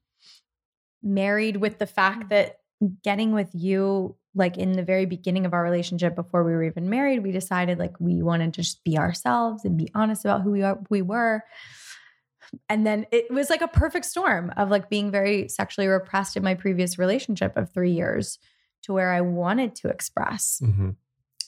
married 1.02 1.56
with 1.56 1.78
the 1.78 1.86
fact 1.86 2.30
that 2.30 2.58
getting 3.02 3.32
with 3.32 3.50
you, 3.52 4.16
like 4.34 4.56
in 4.56 4.72
the 4.72 4.82
very 4.82 5.06
beginning 5.06 5.46
of 5.46 5.52
our 5.52 5.62
relationship, 5.62 6.14
before 6.14 6.44
we 6.44 6.52
were 6.52 6.62
even 6.62 6.88
married, 6.88 7.22
we 7.22 7.32
decided 7.32 7.78
like 7.78 7.98
we 7.98 8.22
wanted 8.22 8.54
to 8.54 8.62
just 8.62 8.84
be 8.84 8.96
ourselves 8.96 9.64
and 9.64 9.76
be 9.76 9.88
honest 9.94 10.24
about 10.24 10.42
who 10.42 10.50
we 10.50 10.62
are, 10.62 10.78
we 10.88 11.02
were. 11.02 11.42
And 12.68 12.86
then 12.86 13.06
it 13.12 13.30
was 13.30 13.50
like 13.50 13.62
a 13.62 13.68
perfect 13.68 14.06
storm 14.06 14.52
of 14.56 14.70
like 14.70 14.90
being 14.90 15.10
very 15.10 15.48
sexually 15.48 15.86
repressed 15.86 16.36
in 16.36 16.42
my 16.42 16.54
previous 16.54 16.98
relationship 16.98 17.56
of 17.56 17.72
three 17.72 17.92
years 17.92 18.38
to 18.82 18.92
where 18.92 19.12
I 19.12 19.20
wanted 19.20 19.74
to 19.76 19.88
express. 19.88 20.60
Mm-hmm. 20.62 20.90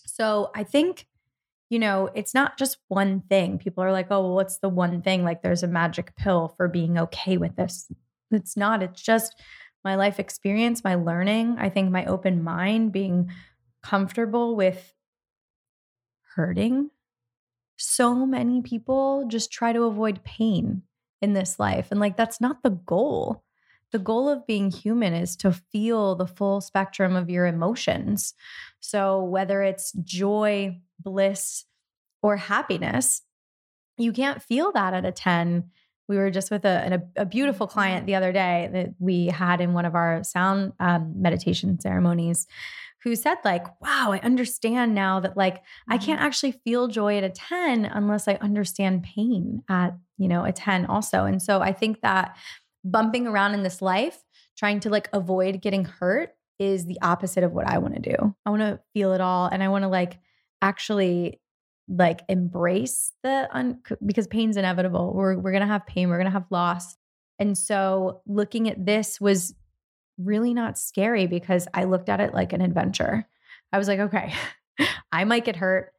So 0.07 0.51
I 0.55 0.65
think 0.65 1.07
you 1.73 1.79
know, 1.79 2.11
it's 2.15 2.35
not 2.35 2.59
just 2.59 2.77
one 2.89 3.23
thing. 3.31 3.57
People 3.57 3.83
are 3.83 3.93
like, 3.93 4.09
oh, 4.11 4.21
well, 4.21 4.35
what's 4.35 4.59
the 4.59 4.69
one 4.69 5.01
thing? 5.01 5.25
Like, 5.25 5.41
there's 5.41 5.63
a 5.63 5.67
magic 5.67 6.15
pill 6.17 6.53
for 6.59 6.69
being 6.69 6.99
okay 6.99 7.39
with 7.39 7.57
this. 7.57 7.91
It's 8.31 8.59
not. 8.59 8.83
It's 8.83 9.01
just 9.01 9.41
my 9.85 9.97
life 9.97 10.19
experience, 10.21 10.85
my 10.85 10.95
learning. 10.95 11.57
I 11.59 11.69
think 11.69 11.91
my 11.91 12.05
open 12.07 12.43
mind, 12.43 12.93
being 12.93 13.31
comfortable 13.83 14.57
with 14.57 14.95
hurting. 16.35 16.91
So 17.77 18.27
many 18.27 18.63
people 18.63 19.27
just 19.29 19.53
try 19.53 19.73
to 19.73 19.85
avoid 19.85 20.25
pain 20.25 20.83
in 21.21 21.33
this 21.33 21.59
life. 21.59 21.89
And 21.91 22.01
like, 22.01 22.17
that's 22.17 22.41
not 22.41 22.63
the 22.63 22.71
goal. 22.71 23.43
The 23.93 23.99
goal 23.99 24.29
of 24.29 24.47
being 24.47 24.71
human 24.71 25.13
is 25.13 25.37
to 25.37 25.53
feel 25.53 26.15
the 26.15 26.27
full 26.27 26.61
spectrum 26.61 27.15
of 27.15 27.29
your 27.29 27.47
emotions. 27.47 28.35
So, 28.81 29.23
whether 29.23 29.63
it's 29.63 29.93
joy, 29.93 30.81
bliss, 30.99 31.67
or 32.23 32.37
happiness, 32.37 33.23
you 33.99 34.13
can't 34.13 34.43
feel 34.43 34.73
that 34.73 34.95
at 34.95 35.05
a 35.05 35.13
10. 35.13 35.71
We 36.09 36.17
were 36.17 36.31
just 36.31 36.51
with 36.51 36.65
a, 36.65 37.01
a, 37.17 37.23
a 37.23 37.25
beautiful 37.25 37.67
client 37.67 38.07
the 38.07 38.17
other 38.17 38.33
day 38.33 38.69
that 38.73 38.95
we 38.99 39.27
had 39.27 39.61
in 39.61 39.73
one 39.73 39.85
of 39.85 39.95
our 39.95 40.23
sound 40.25 40.73
um, 40.81 41.15
meditation 41.17 41.81
ceremonies 41.81 42.47
who 43.03 43.17
said 43.17 43.37
like 43.45 43.65
wow 43.81 44.13
i 44.13 44.19
understand 44.21 44.95
now 44.95 45.21
that 45.21 45.37
like 45.37 45.63
i 45.89 45.99
can't 45.99 46.19
mm-hmm. 46.19 46.27
actually 46.27 46.53
feel 46.53 46.89
joy 46.89 47.19
at 47.19 47.25
a 47.25 47.31
10 47.31 47.85
unless 47.85 48.29
i 48.29 48.35
understand 48.35 49.03
pain 49.03 49.63
at 49.69 49.95
you 50.19 50.29
know 50.29 50.45
a 50.45 50.53
10 50.53 50.87
also 50.87 51.25
and 51.25 51.43
so 51.43 51.61
i 51.61 51.73
think 51.73 52.01
that 52.01 52.37
bumping 52.85 53.27
around 53.27 53.55
in 53.55 53.63
this 53.63 53.83
life 53.83 54.23
trying 54.57 54.81
to 54.81 54.91
like 54.91 55.09
avoid 55.13 55.61
getting 55.61 55.85
hurt 55.85 56.35
is 56.59 56.87
the 56.87 56.99
opposite 57.03 57.45
of 57.45 57.53
what 57.53 57.67
i 57.67 57.79
want 57.79 57.95
to 57.95 58.01
do 58.01 58.35
i 58.47 58.51
want 58.51 58.63
to 58.63 58.79
feel 58.95 59.13
it 59.13 59.21
all 59.21 59.47
and 59.47 59.63
i 59.63 59.69
want 59.69 59.83
to 59.83 59.89
like 59.89 60.19
actually 60.61 61.41
like 61.89 62.23
embrace 62.29 63.13
the 63.23 63.49
un- 63.53 63.81
because 64.05 64.27
pain's 64.27 64.57
inevitable. 64.57 65.13
We're 65.15 65.37
we're 65.37 65.53
going 65.53 65.63
to 65.63 65.67
have 65.67 65.87
pain, 65.87 66.09
we're 66.09 66.19
going 66.19 66.27
to 66.27 66.33
have 66.33 66.47
loss. 66.51 66.97
And 67.39 67.57
so 67.57 68.23
looking 68.27 68.69
at 68.69 68.85
this 68.85 69.21
was 69.21 69.55
really 70.19 70.55
not 70.55 70.79
scary 70.79 71.27
because 71.27 71.67
I 71.75 71.85
looked 71.85 72.09
at 72.09 72.21
it 72.21 72.35
like 72.35 72.53
an 72.53 72.61
adventure. 72.61 73.27
I 73.73 73.79
was 73.79 73.89
like, 73.89 73.99
okay, 73.99 74.33
I 75.13 75.25
might 75.25 75.45
get 75.45 75.57
hurt. 75.57 75.93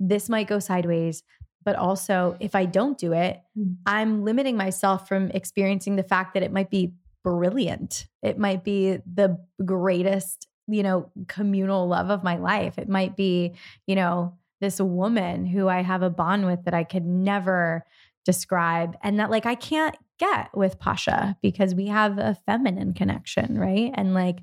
This 0.00 0.28
might 0.28 0.46
go 0.46 0.58
sideways. 0.58 1.22
But 1.64 1.76
also, 1.76 2.36
if 2.40 2.54
I 2.54 2.64
don't 2.64 2.96
do 2.96 3.12
it, 3.12 3.40
mm. 3.58 3.76
I'm 3.84 4.24
limiting 4.24 4.56
myself 4.56 5.08
from 5.08 5.30
experiencing 5.32 5.96
the 5.96 6.02
fact 6.02 6.34
that 6.34 6.42
it 6.42 6.52
might 6.52 6.70
be 6.70 6.94
brilliant. 7.22 8.06
It 8.22 8.38
might 8.38 8.64
be 8.64 8.98
the 9.04 9.38
greatest 9.64 10.48
you 10.68 10.82
know, 10.82 11.10
communal 11.26 11.88
love 11.88 12.10
of 12.10 12.22
my 12.22 12.36
life. 12.36 12.78
It 12.78 12.88
might 12.88 13.16
be, 13.16 13.54
you 13.86 13.96
know, 13.96 14.34
this 14.60 14.80
woman 14.80 15.46
who 15.46 15.68
I 15.68 15.82
have 15.82 16.02
a 16.02 16.10
bond 16.10 16.46
with 16.46 16.64
that 16.64 16.74
I 16.74 16.84
could 16.84 17.04
never 17.04 17.84
describe 18.24 18.96
and 19.02 19.18
that 19.20 19.30
like 19.30 19.46
I 19.46 19.54
can't 19.54 19.96
get 20.18 20.50
with 20.54 20.78
Pasha 20.78 21.36
because 21.42 21.74
we 21.74 21.86
have 21.86 22.18
a 22.18 22.36
feminine 22.46 22.92
connection, 22.92 23.58
right? 23.58 23.92
And 23.94 24.14
like 24.14 24.40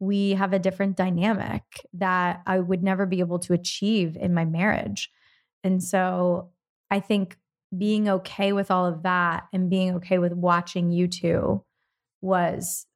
we 0.00 0.30
have 0.30 0.52
a 0.52 0.58
different 0.58 0.96
dynamic 0.96 1.62
that 1.92 2.42
I 2.46 2.58
would 2.58 2.82
never 2.82 3.06
be 3.06 3.20
able 3.20 3.38
to 3.40 3.52
achieve 3.52 4.16
in 4.16 4.34
my 4.34 4.44
marriage. 4.44 5.10
And 5.62 5.82
so 5.82 6.50
I 6.90 7.00
think 7.00 7.38
being 7.76 8.08
okay 8.08 8.52
with 8.52 8.70
all 8.70 8.86
of 8.86 9.04
that 9.04 9.44
and 9.52 9.70
being 9.70 9.94
okay 9.96 10.18
with 10.18 10.32
watching 10.32 10.90
you 10.90 11.06
two 11.08 11.62
was 12.20 12.86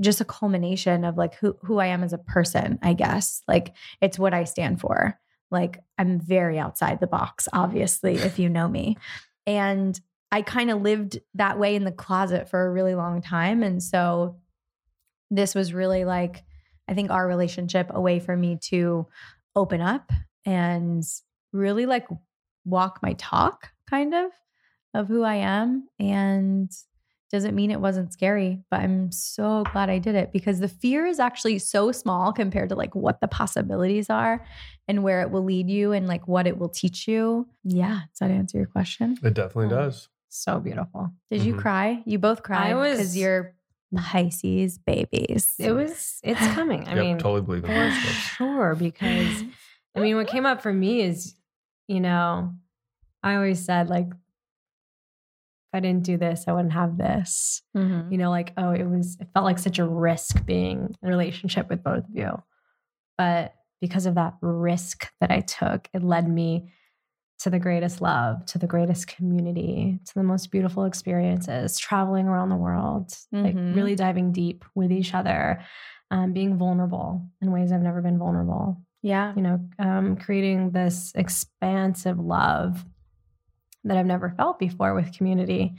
just 0.00 0.20
a 0.20 0.24
culmination 0.24 1.04
of 1.04 1.16
like 1.16 1.34
who 1.36 1.56
who 1.62 1.78
I 1.78 1.86
am 1.86 2.02
as 2.02 2.12
a 2.12 2.18
person, 2.18 2.78
I 2.82 2.94
guess. 2.94 3.42
Like 3.48 3.74
it's 4.00 4.18
what 4.18 4.34
I 4.34 4.44
stand 4.44 4.80
for. 4.80 5.18
Like 5.50 5.78
I'm 5.98 6.20
very 6.20 6.58
outside 6.58 7.00
the 7.00 7.06
box, 7.06 7.48
obviously, 7.52 8.14
if 8.14 8.38
you 8.38 8.48
know 8.48 8.68
me. 8.68 8.96
And 9.46 9.98
I 10.32 10.42
kind 10.42 10.70
of 10.70 10.82
lived 10.82 11.20
that 11.34 11.58
way 11.58 11.76
in 11.76 11.84
the 11.84 11.92
closet 11.92 12.48
for 12.48 12.66
a 12.66 12.70
really 12.70 12.94
long 12.94 13.22
time. 13.22 13.62
And 13.62 13.82
so 13.82 14.36
this 15.30 15.54
was 15.54 15.72
really 15.72 16.04
like, 16.04 16.42
I 16.88 16.94
think 16.94 17.10
our 17.10 17.26
relationship, 17.26 17.90
a 17.90 18.00
way 18.00 18.18
for 18.18 18.36
me 18.36 18.58
to 18.62 19.06
open 19.54 19.80
up 19.80 20.10
and 20.44 21.04
really 21.52 21.86
like 21.86 22.08
walk 22.64 22.98
my 23.00 23.12
talk, 23.12 23.70
kind 23.88 24.12
of, 24.12 24.30
of 24.92 25.06
who 25.06 25.22
I 25.22 25.36
am. 25.36 25.88
And 26.00 26.70
doesn't 27.30 27.54
mean 27.54 27.70
it 27.70 27.80
wasn't 27.80 28.12
scary, 28.12 28.60
but 28.70 28.80
I'm 28.80 29.10
so 29.10 29.64
glad 29.72 29.90
I 29.90 29.98
did 29.98 30.14
it 30.14 30.30
because 30.32 30.60
the 30.60 30.68
fear 30.68 31.04
is 31.06 31.18
actually 31.18 31.58
so 31.58 31.90
small 31.92 32.32
compared 32.32 32.68
to 32.68 32.74
like 32.76 32.94
what 32.94 33.20
the 33.20 33.28
possibilities 33.28 34.08
are 34.10 34.44
and 34.86 35.02
where 35.02 35.20
it 35.22 35.30
will 35.30 35.42
lead 35.44 35.68
you 35.68 35.92
and 35.92 36.06
like 36.06 36.28
what 36.28 36.46
it 36.46 36.58
will 36.58 36.68
teach 36.68 37.08
you. 37.08 37.48
Yeah. 37.64 38.02
Does 38.12 38.18
that 38.20 38.30
answer 38.30 38.58
your 38.58 38.66
question? 38.66 39.16
It 39.22 39.34
definitely 39.34 39.74
Oh. 39.74 39.80
does. 39.80 40.08
So 40.28 40.60
beautiful. 40.60 41.10
Did 41.30 41.42
you 41.42 41.54
Mhm. 41.54 41.58
cry? 41.60 42.02
You 42.06 42.18
both 42.18 42.42
cried 42.42 42.74
was- 42.74 42.98
because 42.98 43.16
you're 43.16 43.54
Pisces 43.96 44.78
babies. 44.78 45.54
It 45.58 45.70
was, 45.72 46.18
it's 46.24 46.44
coming. 46.48 46.86
I 46.88 46.94
yep, 46.96 47.04
mean, 47.04 47.18
totally 47.18 47.42
believe 47.42 47.64
in 47.64 47.70
for 47.70 47.74
horoscopes. 47.74 48.14
sure. 48.14 48.74
Because 48.74 49.44
I 49.94 50.00
mean, 50.00 50.16
what 50.16 50.26
came 50.26 50.46
up 50.46 50.60
for 50.62 50.72
me 50.72 51.00
is, 51.00 51.36
you 51.86 52.00
know, 52.00 52.52
I 53.22 53.36
always 53.36 53.64
said, 53.64 53.88
like, 53.88 54.08
if 54.08 54.14
I 55.74 55.80
didn't 55.80 56.04
do 56.04 56.16
this, 56.16 56.44
I 56.46 56.52
wouldn't 56.52 56.72
have 56.72 56.96
this. 56.96 57.62
Mhm. 57.76 58.10
You 58.12 58.18
know, 58.18 58.30
like, 58.30 58.52
oh, 58.56 58.70
it 58.70 58.84
was, 58.84 59.16
it 59.20 59.28
felt 59.34 59.44
like 59.44 59.58
such 59.58 59.78
a 59.78 59.86
risk 59.86 60.44
being 60.46 60.94
in 61.02 61.08
a 61.08 61.10
relationship 61.10 61.68
with 61.68 61.82
both 61.82 62.04
of 62.04 62.14
you. 62.14 62.42
But 63.18 63.54
because 63.80 64.06
of 64.06 64.14
that 64.14 64.34
risk 64.40 65.10
that 65.20 65.30
I 65.30 65.40
took, 65.40 65.88
it 65.92 66.02
led 66.02 66.28
me 66.28 66.72
to 67.40 67.50
the 67.50 67.58
greatest 67.58 68.00
love, 68.00 68.46
to 68.46 68.58
the 68.58 68.66
greatest 68.66 69.08
community, 69.08 70.00
to 70.06 70.14
the 70.14 70.22
most 70.22 70.50
beautiful 70.50 70.84
experiences, 70.84 71.78
traveling 71.78 72.26
around 72.28 72.48
the 72.48 72.56
world, 72.56 73.12
like 73.32 73.54
Mhm. 73.56 73.74
really 73.74 73.96
diving 73.96 74.32
deep 74.32 74.64
with 74.74 74.90
each 74.92 75.12
other, 75.14 75.60
um, 76.10 76.32
being 76.32 76.56
vulnerable 76.56 77.26
in 77.42 77.50
ways 77.50 77.72
I've 77.72 77.82
never 77.82 78.00
been 78.00 78.18
vulnerable. 78.18 78.80
Yeah. 79.02 79.34
You 79.36 79.42
know, 79.42 79.60
um, 79.78 80.16
creating 80.16 80.70
this 80.70 81.12
expansive 81.14 82.18
love 82.18 82.86
that 83.84 83.96
I've 83.96 84.06
never 84.06 84.30
felt 84.30 84.58
before 84.58 84.94
with 84.94 85.16
community. 85.16 85.74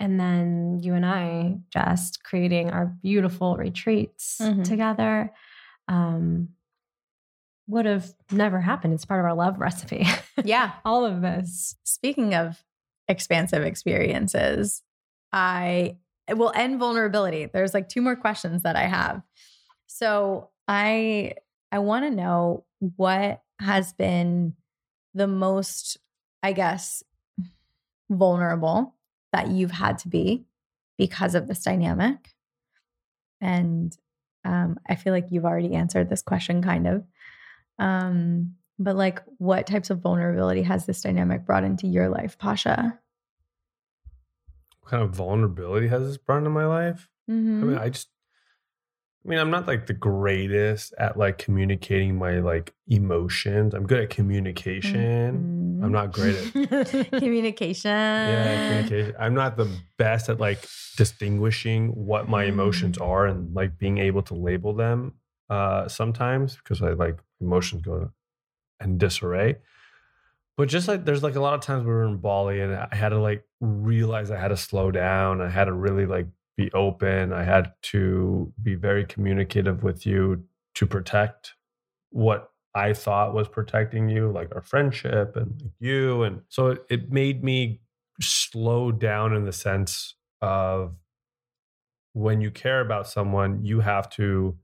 And 0.00 0.18
then 0.20 0.80
you 0.82 0.94
and 0.94 1.04
I 1.06 1.58
just 1.72 2.22
creating 2.22 2.70
our 2.70 2.86
beautiful 2.86 3.56
retreats 3.56 4.38
Mhm. 4.40 4.64
together. 4.64 5.32
Um, 5.88 6.50
would 7.66 7.84
have 7.84 8.12
never 8.30 8.60
happened. 8.60 8.94
It's 8.94 9.04
part 9.04 9.20
of 9.20 9.26
our 9.26 9.34
love 9.34 9.58
recipe. 9.58 10.06
Yeah. 10.44 10.72
All 10.84 11.04
of 11.04 11.20
this. 11.20 11.76
Speaking 11.84 12.34
of 12.34 12.62
expansive 13.08 13.62
experiences, 13.62 14.82
I 15.32 15.96
will 16.30 16.52
end 16.54 16.78
vulnerability. 16.78 17.46
There's 17.46 17.74
like 17.74 17.88
two 17.88 18.00
more 18.02 18.16
questions 18.16 18.62
that 18.62 18.76
I 18.76 18.86
have. 18.86 19.22
So 19.86 20.50
I 20.66 21.34
I 21.70 21.80
want 21.80 22.04
to 22.06 22.10
know 22.10 22.64
what 22.96 23.42
has 23.60 23.92
been 23.92 24.54
the 25.12 25.26
most, 25.26 25.98
I 26.42 26.52
guess, 26.52 27.02
vulnerable 28.10 28.94
that 29.32 29.48
you've 29.48 29.70
had 29.70 29.98
to 29.98 30.08
be 30.08 30.44
because 30.96 31.34
of 31.34 31.46
this 31.46 31.62
dynamic? 31.62 32.34
And 33.40 33.96
um, 34.44 34.78
I 34.88 34.94
feel 34.94 35.12
like 35.12 35.28
you've 35.30 35.44
already 35.44 35.74
answered 35.74 36.08
this 36.08 36.22
question 36.22 36.62
kind 36.62 36.86
of. 36.86 37.04
Um, 37.78 38.54
but 38.78 38.96
like, 38.96 39.22
what 39.38 39.66
types 39.66 39.90
of 39.90 40.00
vulnerability 40.00 40.62
has 40.62 40.86
this 40.86 41.02
dynamic 41.02 41.44
brought 41.44 41.64
into 41.64 41.86
your 41.86 42.08
life, 42.08 42.38
Pasha? 42.38 42.98
What 44.80 44.90
kind 44.90 45.02
of 45.02 45.10
vulnerability 45.10 45.88
has 45.88 46.06
this 46.06 46.16
brought 46.16 46.38
into 46.38 46.50
my 46.50 46.66
life? 46.66 47.08
Mm-hmm. 47.30 47.62
I 47.62 47.66
mean, 47.66 47.78
I 47.78 47.88
just, 47.90 48.08
I 49.28 49.30
mean, 49.30 49.40
I'm 49.40 49.50
not 49.50 49.66
like 49.66 49.84
the 49.84 49.92
greatest 49.92 50.94
at 50.96 51.18
like 51.18 51.36
communicating 51.36 52.16
my 52.16 52.38
like 52.38 52.72
emotions. 52.86 53.74
I'm 53.74 53.86
good 53.86 54.00
at 54.00 54.08
communication. 54.08 55.80
I'm 55.84 55.92
not 55.92 56.12
great 56.14 56.34
at 56.34 56.44
Mm-hmm. 56.44 57.16
communication. 57.18 57.90
yeah 57.90 58.68
communication. 58.68 59.14
I'm 59.20 59.34
not 59.34 59.58
the 59.58 59.68
best 59.98 60.30
at 60.30 60.40
like 60.40 60.66
distinguishing 60.96 61.88
what 61.90 62.26
my 62.26 62.44
emotions 62.44 62.96
are 62.96 63.26
and 63.26 63.54
like 63.54 63.76
being 63.76 63.98
able 63.98 64.22
to 64.22 64.34
label 64.34 64.72
them. 64.72 65.12
Uh, 65.50 65.86
sometimes 65.88 66.56
because 66.56 66.80
I 66.80 66.92
like 66.94 67.18
emotions 67.38 67.82
go 67.82 68.10
in 68.82 68.96
disarray. 68.96 69.56
But 70.56 70.70
just 70.70 70.88
like 70.88 71.04
there's 71.04 71.22
like 71.22 71.36
a 71.36 71.40
lot 71.40 71.52
of 71.52 71.60
times 71.60 71.84
we 71.84 71.90
were 71.90 72.04
in 72.04 72.16
Bali 72.16 72.60
and 72.62 72.74
I 72.74 72.88
had 72.96 73.10
to 73.10 73.18
like 73.20 73.44
realize 73.60 74.30
I 74.30 74.38
had 74.40 74.48
to 74.48 74.56
slow 74.56 74.90
down. 74.90 75.42
I 75.42 75.50
had 75.50 75.66
to 75.66 75.72
really 75.74 76.06
like 76.06 76.28
be 76.58 76.70
open. 76.72 77.32
I 77.32 77.44
had 77.44 77.72
to 77.82 78.52
be 78.60 78.74
very 78.74 79.06
communicative 79.06 79.82
with 79.84 80.04
you 80.04 80.44
to 80.74 80.86
protect 80.86 81.54
what 82.10 82.50
I 82.74 82.92
thought 82.92 83.32
was 83.32 83.48
protecting 83.48 84.08
you, 84.08 84.30
like 84.30 84.54
our 84.54 84.60
friendship 84.60 85.36
and 85.36 85.70
you. 85.78 86.24
And 86.24 86.42
so 86.48 86.76
it, 86.90 87.10
made 87.10 87.42
me 87.44 87.80
slow 88.20 88.90
down 88.90 89.34
in 89.34 89.44
the 89.44 89.52
sense 89.52 90.14
of 90.42 90.96
when 92.12 92.40
you 92.40 92.50
care 92.50 92.80
about 92.80 93.06
someone, 93.06 93.64
you 93.64 93.80
have 93.80 94.10
to 94.10 94.56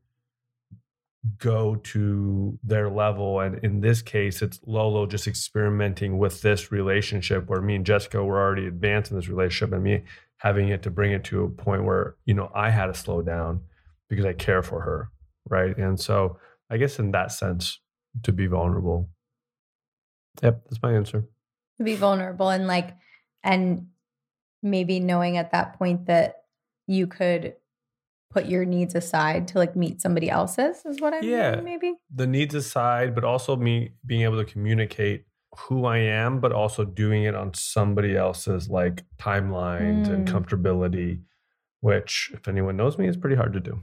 go 1.39 1.77
to 1.77 2.59
their 2.63 2.91
level. 2.91 3.41
And 3.41 3.63
in 3.65 3.81
this 3.81 4.03
case, 4.03 4.43
it's 4.43 4.61
Lolo 4.67 5.07
just 5.07 5.27
experimenting 5.27 6.19
with 6.19 6.43
this 6.43 6.71
relationship 6.71 7.49
where 7.49 7.63
me 7.63 7.77
and 7.77 7.87
Jessica 7.87 8.23
were 8.23 8.41
already 8.41 8.67
advanced 8.67 9.11
in 9.11 9.17
this 9.17 9.29
relationship 9.29 9.73
and 9.73 9.83
me 9.83 10.05
having 10.39 10.69
it 10.69 10.83
to 10.83 10.91
bring 10.91 11.13
it 11.13 11.25
to 11.25 11.45
a 11.45 11.49
point 11.49 11.85
where, 11.85 12.17
you 12.27 12.35
know, 12.35 12.51
I 12.55 12.71
had 12.71 12.87
to 12.87 12.95
slow 12.95 13.23
down 13.23 13.63
because 14.09 14.27
I 14.27 14.35
care 14.35 14.63
for 14.63 14.81
her. 14.83 15.11
Right. 15.49 15.77
And 15.77 15.99
so 15.99 16.39
I 16.71 16.77
guess 16.77 16.99
in 16.99 17.13
that 17.13 17.33
sense, 17.33 17.81
to 18.23 18.33
be 18.33 18.47
vulnerable. 18.47 19.09
Yep, 20.43 20.65
that's 20.65 20.83
my 20.83 20.93
answer. 20.93 21.25
To 21.79 21.85
be 21.85 21.97
vulnerable 21.97 22.51
and 22.51 22.67
like, 22.67 22.95
and 23.43 23.89
maybe 24.63 25.01
knowing 25.01 25.37
at 25.37 25.53
that 25.53 25.79
point 25.79 26.07
that 26.07 26.45
you 26.87 27.07
could 27.07 27.55
put 28.35 28.47
your 28.47 28.65
needs 28.65 28.95
aside 28.95 29.47
to 29.49 29.59
like 29.59 29.75
meet 29.77 30.01
somebody 30.03 30.29
else's 30.29 30.85
is 30.85 31.01
what 31.01 31.15
I'm 31.15 31.23
Yeah. 31.25 31.51
hearing, 31.53 31.65
maybe. 31.65 31.95
The 32.15 32.27
needs 32.27 32.55
aside, 32.55 33.15
but 33.15 33.25
also 33.25 33.57
me 33.57 33.93
being 34.05 34.23
able 34.23 34.39
to 34.45 34.51
communicate 34.55 35.25
who 35.57 35.85
I 35.85 35.99
am, 35.99 36.41
but 36.41 36.53
also 36.53 36.85
doing 36.85 37.23
it 37.25 37.35
on 37.37 37.55
somebody 37.55 38.17
else's 38.17 38.69
like 38.69 39.05
timelines 39.19 40.09
and 40.13 40.27
Mm. 40.27 40.33
comfortability, 40.35 41.21
which 41.81 42.33
if 42.35 42.49
anyone 42.49 42.77
knows 42.77 42.99
me 42.99 43.07
is 43.07 43.17
pretty 43.17 43.37
hard 43.37 43.53
to 43.53 43.61
do. 43.61 43.83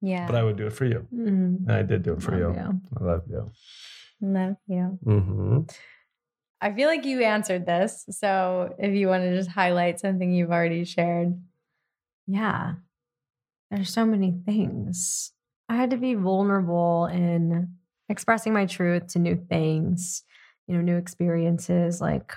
Yeah. 0.00 0.26
But 0.26 0.34
I 0.34 0.42
would 0.42 0.56
do 0.56 0.66
it 0.66 0.72
for 0.72 0.84
you. 0.84 1.06
Mm, 1.14 1.58
And 1.68 1.72
I 1.72 1.82
did 1.82 2.02
do 2.02 2.14
it 2.14 2.22
for 2.22 2.32
love 2.36 2.56
you. 2.56 2.80
I 2.98 3.04
love 3.04 3.22
you. 3.30 3.50
Love 4.20 4.56
you. 4.66 4.84
hmm 5.04 5.60
I 6.60 6.72
feel 6.72 6.88
like 6.88 7.04
you 7.04 7.22
answered 7.22 7.66
this. 7.66 8.04
So 8.10 8.74
if 8.78 8.92
you 8.94 9.08
want 9.08 9.22
to 9.24 9.36
just 9.36 9.50
highlight 9.50 9.98
something 10.00 10.32
you've 10.32 10.52
already 10.52 10.84
shared. 10.84 11.40
Yeah. 12.28 12.74
There's 13.72 13.92
so 13.92 14.04
many 14.04 14.34
things. 14.44 15.32
I 15.68 15.76
had 15.76 15.90
to 15.90 15.96
be 15.96 16.14
vulnerable 16.14 17.06
in 17.06 17.70
expressing 18.10 18.52
my 18.52 18.66
truth 18.66 19.06
to 19.08 19.18
new 19.18 19.34
things, 19.34 20.24
you 20.66 20.76
know, 20.76 20.82
new 20.82 20.98
experiences 20.98 21.98
like 21.98 22.34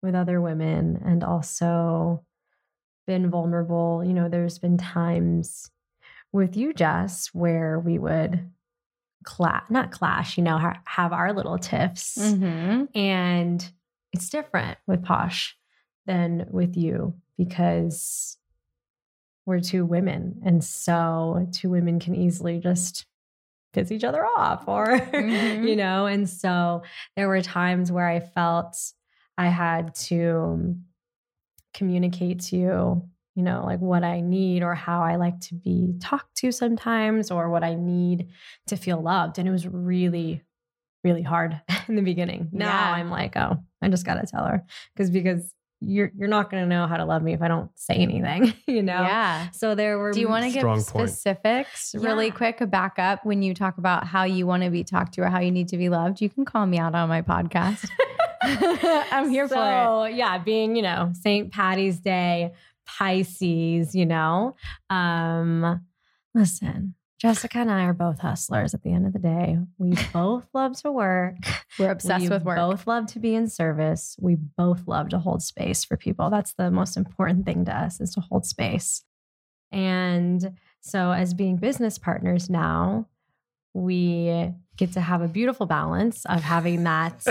with 0.00 0.14
other 0.14 0.40
women, 0.40 1.02
and 1.04 1.24
also 1.24 2.24
been 3.06 3.30
vulnerable. 3.30 4.04
You 4.06 4.12
know, 4.14 4.28
there's 4.28 4.60
been 4.60 4.78
times 4.78 5.70
with 6.32 6.56
you, 6.56 6.72
Jess, 6.72 7.30
where 7.32 7.80
we 7.80 7.98
would 7.98 8.48
clash, 9.24 9.64
not 9.70 9.90
clash, 9.90 10.36
you 10.38 10.44
know, 10.44 10.58
ha- 10.58 10.80
have 10.84 11.12
our 11.12 11.32
little 11.32 11.58
tiffs. 11.58 12.16
Mm-hmm. 12.16 12.96
And 12.96 13.72
it's 14.12 14.28
different 14.28 14.78
with 14.86 15.02
Posh 15.02 15.56
than 16.06 16.46
with 16.50 16.76
you 16.76 17.14
because 17.36 18.36
we're 19.46 19.60
two 19.60 19.84
women. 19.84 20.40
And 20.44 20.62
so 20.64 21.46
two 21.52 21.70
women 21.70 22.00
can 22.00 22.14
easily 22.14 22.58
just 22.60 23.06
piss 23.72 23.90
each 23.92 24.04
other 24.04 24.24
off 24.24 24.66
or, 24.68 24.86
Mhm. 24.98 25.68
you 25.68 25.76
know, 25.76 26.06
and 26.06 26.28
so 26.28 26.82
there 27.16 27.28
were 27.28 27.42
times 27.42 27.90
where 27.92 28.06
I 28.08 28.20
felt 28.20 28.76
I 29.36 29.48
had 29.48 29.94
to 29.96 30.76
communicate 31.72 32.40
to 32.40 32.56
you, 32.56 33.08
you 33.34 33.42
know, 33.42 33.64
like 33.64 33.80
what 33.80 34.04
I 34.04 34.20
need 34.20 34.62
or 34.62 34.74
how 34.74 35.02
I 35.02 35.16
like 35.16 35.40
to 35.40 35.54
be 35.54 35.94
talked 36.00 36.36
to 36.36 36.52
sometimes 36.52 37.30
or 37.30 37.50
what 37.50 37.64
I 37.64 37.74
need 37.74 38.28
to 38.68 38.76
feel 38.76 39.00
loved. 39.02 39.38
And 39.38 39.48
it 39.48 39.50
was 39.50 39.66
really, 39.66 40.42
really 41.02 41.22
hard 41.22 41.60
in 41.88 41.96
the 41.96 42.02
beginning. 42.02 42.48
Now 42.52 42.68
Yeah. 42.68 42.92
I'm 42.92 43.10
like, 43.10 43.36
oh, 43.36 43.58
I 43.82 43.88
just 43.88 44.06
gotta 44.06 44.26
tell 44.26 44.44
her. 44.46 44.64
Because 44.94 45.10
because 45.10 45.52
you're 45.86 46.10
you're 46.16 46.28
not 46.28 46.50
gonna 46.50 46.66
know 46.66 46.86
how 46.86 46.96
to 46.96 47.04
love 47.04 47.22
me 47.22 47.32
if 47.34 47.42
I 47.42 47.48
don't 47.48 47.70
say 47.74 47.94
anything, 47.94 48.52
you 48.66 48.82
know? 48.82 49.00
Yeah. 49.02 49.50
So 49.50 49.74
there 49.74 49.98
were 49.98 50.12
Do 50.12 50.20
you 50.20 50.28
want 50.28 50.44
to 50.44 50.50
give 50.50 50.60
Strong 50.60 50.82
point. 50.84 51.10
specifics 51.10 51.94
really 51.94 52.26
Yeah. 52.26 52.32
quick, 52.34 52.60
a 52.60 52.66
backup 52.66 53.24
when 53.24 53.42
you 53.42 53.54
talk 53.54 53.78
about 53.78 54.06
how 54.06 54.24
you 54.24 54.46
want 54.46 54.62
to 54.62 54.70
be 54.70 54.84
talked 54.84 55.14
to 55.14 55.22
or 55.22 55.28
how 55.28 55.40
you 55.40 55.50
need 55.50 55.68
to 55.68 55.76
be 55.76 55.88
loved? 55.88 56.20
You 56.20 56.28
can 56.30 56.44
call 56.44 56.66
me 56.66 56.78
out 56.78 56.94
on 56.94 57.08
my 57.08 57.22
podcast. 57.22 57.88
I'm 58.42 59.30
here 59.30 59.48
for 59.48 59.54
it. 59.54 59.58
so, 59.58 60.04
yeah, 60.04 60.36
being, 60.38 60.76
you 60.76 60.82
know, 60.82 61.12
St. 61.14 61.50
Patty's 61.50 61.98
Day, 61.98 62.52
Pisces, 62.86 63.94
you 63.94 64.04
know. 64.06 64.56
Um, 64.90 65.80
listen, 66.34 66.94
Jessica 67.18 67.58
and 67.58 67.70
I 67.70 67.84
are 67.84 67.94
both 67.94 68.18
hustlers 68.18 68.74
at 68.74 68.82
the 68.82 68.92
end 68.92 69.06
of 69.06 69.12
the 69.12 69.18
day. 69.18 69.58
We 69.78 69.96
both 70.12 70.48
love 70.52 70.76
to 70.82 70.90
work. 70.90 71.36
We're 71.78 71.90
obsessed 71.90 72.22
we 72.22 72.28
with 72.28 72.44
work. 72.44 72.56
We 72.56 72.62
both 72.62 72.86
love 72.86 73.06
to 73.08 73.18
be 73.18 73.34
in 73.34 73.48
service. 73.48 74.16
We 74.20 74.34
both 74.34 74.86
love 74.86 75.08
to 75.10 75.18
hold 75.18 75.42
space 75.42 75.84
for 75.84 75.96
people. 75.96 76.30
That's 76.30 76.54
the 76.54 76.70
most 76.70 76.96
important 76.96 77.46
thing 77.46 77.64
to 77.66 77.76
us 77.76 78.00
is 78.00 78.14
to 78.14 78.20
hold 78.20 78.44
space. 78.44 79.04
And 79.72 80.56
so 80.80 81.12
as 81.12 81.34
being 81.34 81.56
business 81.56 81.98
partners 81.98 82.50
now, 82.50 83.06
we 83.74 84.50
get 84.76 84.92
to 84.92 85.00
have 85.00 85.20
a 85.22 85.28
beautiful 85.28 85.66
balance 85.66 86.24
of 86.26 86.42
having 86.42 86.82
that 86.84 87.22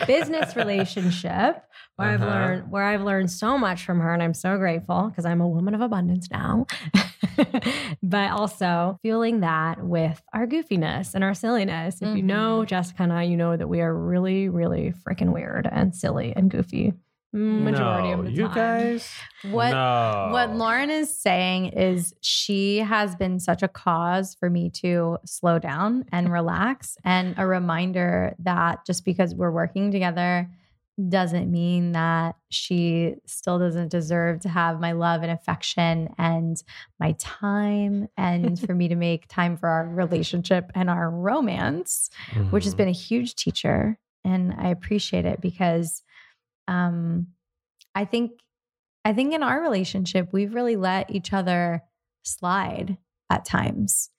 business 0.06 0.56
relationship 0.56 1.62
where 1.96 2.08
I've 2.10 2.22
Uh-huh. 2.22 2.30
learned 2.30 2.70
where 2.70 2.84
I've 2.84 3.02
learned 3.02 3.30
so 3.30 3.56
much 3.58 3.84
from 3.84 4.00
her 4.00 4.12
and 4.12 4.22
I'm 4.22 4.34
so 4.34 4.56
grateful 4.58 5.08
because 5.08 5.24
I'm 5.24 5.40
a 5.40 5.48
woman 5.48 5.74
of 5.74 5.80
abundance 5.80 6.28
now. 6.30 6.66
but 8.02 8.30
also 8.30 8.98
fueling 9.02 9.40
that 9.40 9.82
with 9.84 10.20
our 10.32 10.46
goofiness 10.46 11.14
and 11.14 11.22
our 11.24 11.34
silliness. 11.34 12.00
If 12.02 12.16
you 12.16 12.22
know 12.22 12.64
Jessica 12.64 13.02
and 13.04 13.12
I, 13.12 13.22
you 13.24 13.36
know 13.36 13.56
that 13.56 13.68
we 13.68 13.80
are 13.80 13.94
really, 13.94 14.48
really 14.48 14.92
freaking 15.06 15.32
weird 15.32 15.68
and 15.70 15.94
silly 15.94 16.32
and 16.34 16.50
goofy. 16.50 16.92
Majority 17.32 18.08
no, 18.10 18.18
of 18.20 18.24
the 18.26 18.32
you 18.32 18.44
time. 18.48 18.54
guys. 18.54 19.10
What 19.42 19.70
No. 19.70 20.28
what 20.32 20.54
Lauren 20.54 20.90
is 20.90 21.16
saying 21.18 21.66
is 21.68 22.14
she 22.20 22.78
has 22.78 23.16
been 23.16 23.40
such 23.40 23.62
a 23.62 23.68
cause 23.68 24.34
for 24.34 24.50
me 24.50 24.68
to 24.82 25.18
slow 25.24 25.58
down 25.58 26.04
and 26.12 26.30
relax 26.40 26.96
and 27.04 27.34
a 27.38 27.46
reminder 27.46 28.34
that 28.40 28.84
just 28.86 29.04
because 29.04 29.34
we're 29.34 29.50
working 29.50 29.90
together 29.90 30.50
doesn't 31.08 31.50
mean 31.50 31.92
that 31.92 32.36
she 32.50 33.14
still 33.24 33.58
doesn't 33.58 33.88
deserve 33.90 34.40
to 34.40 34.48
have 34.50 34.78
my 34.78 34.92
love 34.92 35.22
and 35.22 35.32
affection 35.32 36.10
and 36.18 36.62
my 37.00 37.12
time 37.18 38.08
and 38.18 38.60
for 38.66 38.74
me 38.74 38.88
to 38.88 38.94
make 38.94 39.26
time 39.26 39.56
for 39.56 39.70
our 39.70 39.88
relationship 39.88 40.70
and 40.74 40.90
our 40.90 41.08
romance 41.10 42.10
which 42.50 42.64
has 42.64 42.74
Mhm. 42.74 42.78
been 42.78 42.88
a 42.88 42.92
huge 42.92 43.34
teacher 43.36 43.98
and 44.22 44.52
I 44.56 44.68
appreciate 44.68 45.24
it 45.24 45.40
because 45.40 46.02
um 46.68 47.28
I 47.94 48.04
think 48.04 48.32
I 49.04 49.12
think 49.12 49.34
in 49.34 49.42
our 49.42 49.60
relationship 49.60 50.32
we've 50.32 50.54
really 50.54 50.76
let 50.76 51.10
each 51.10 51.32
other 51.32 51.82
slide 52.22 52.98
at 53.30 53.44
times 53.44 54.10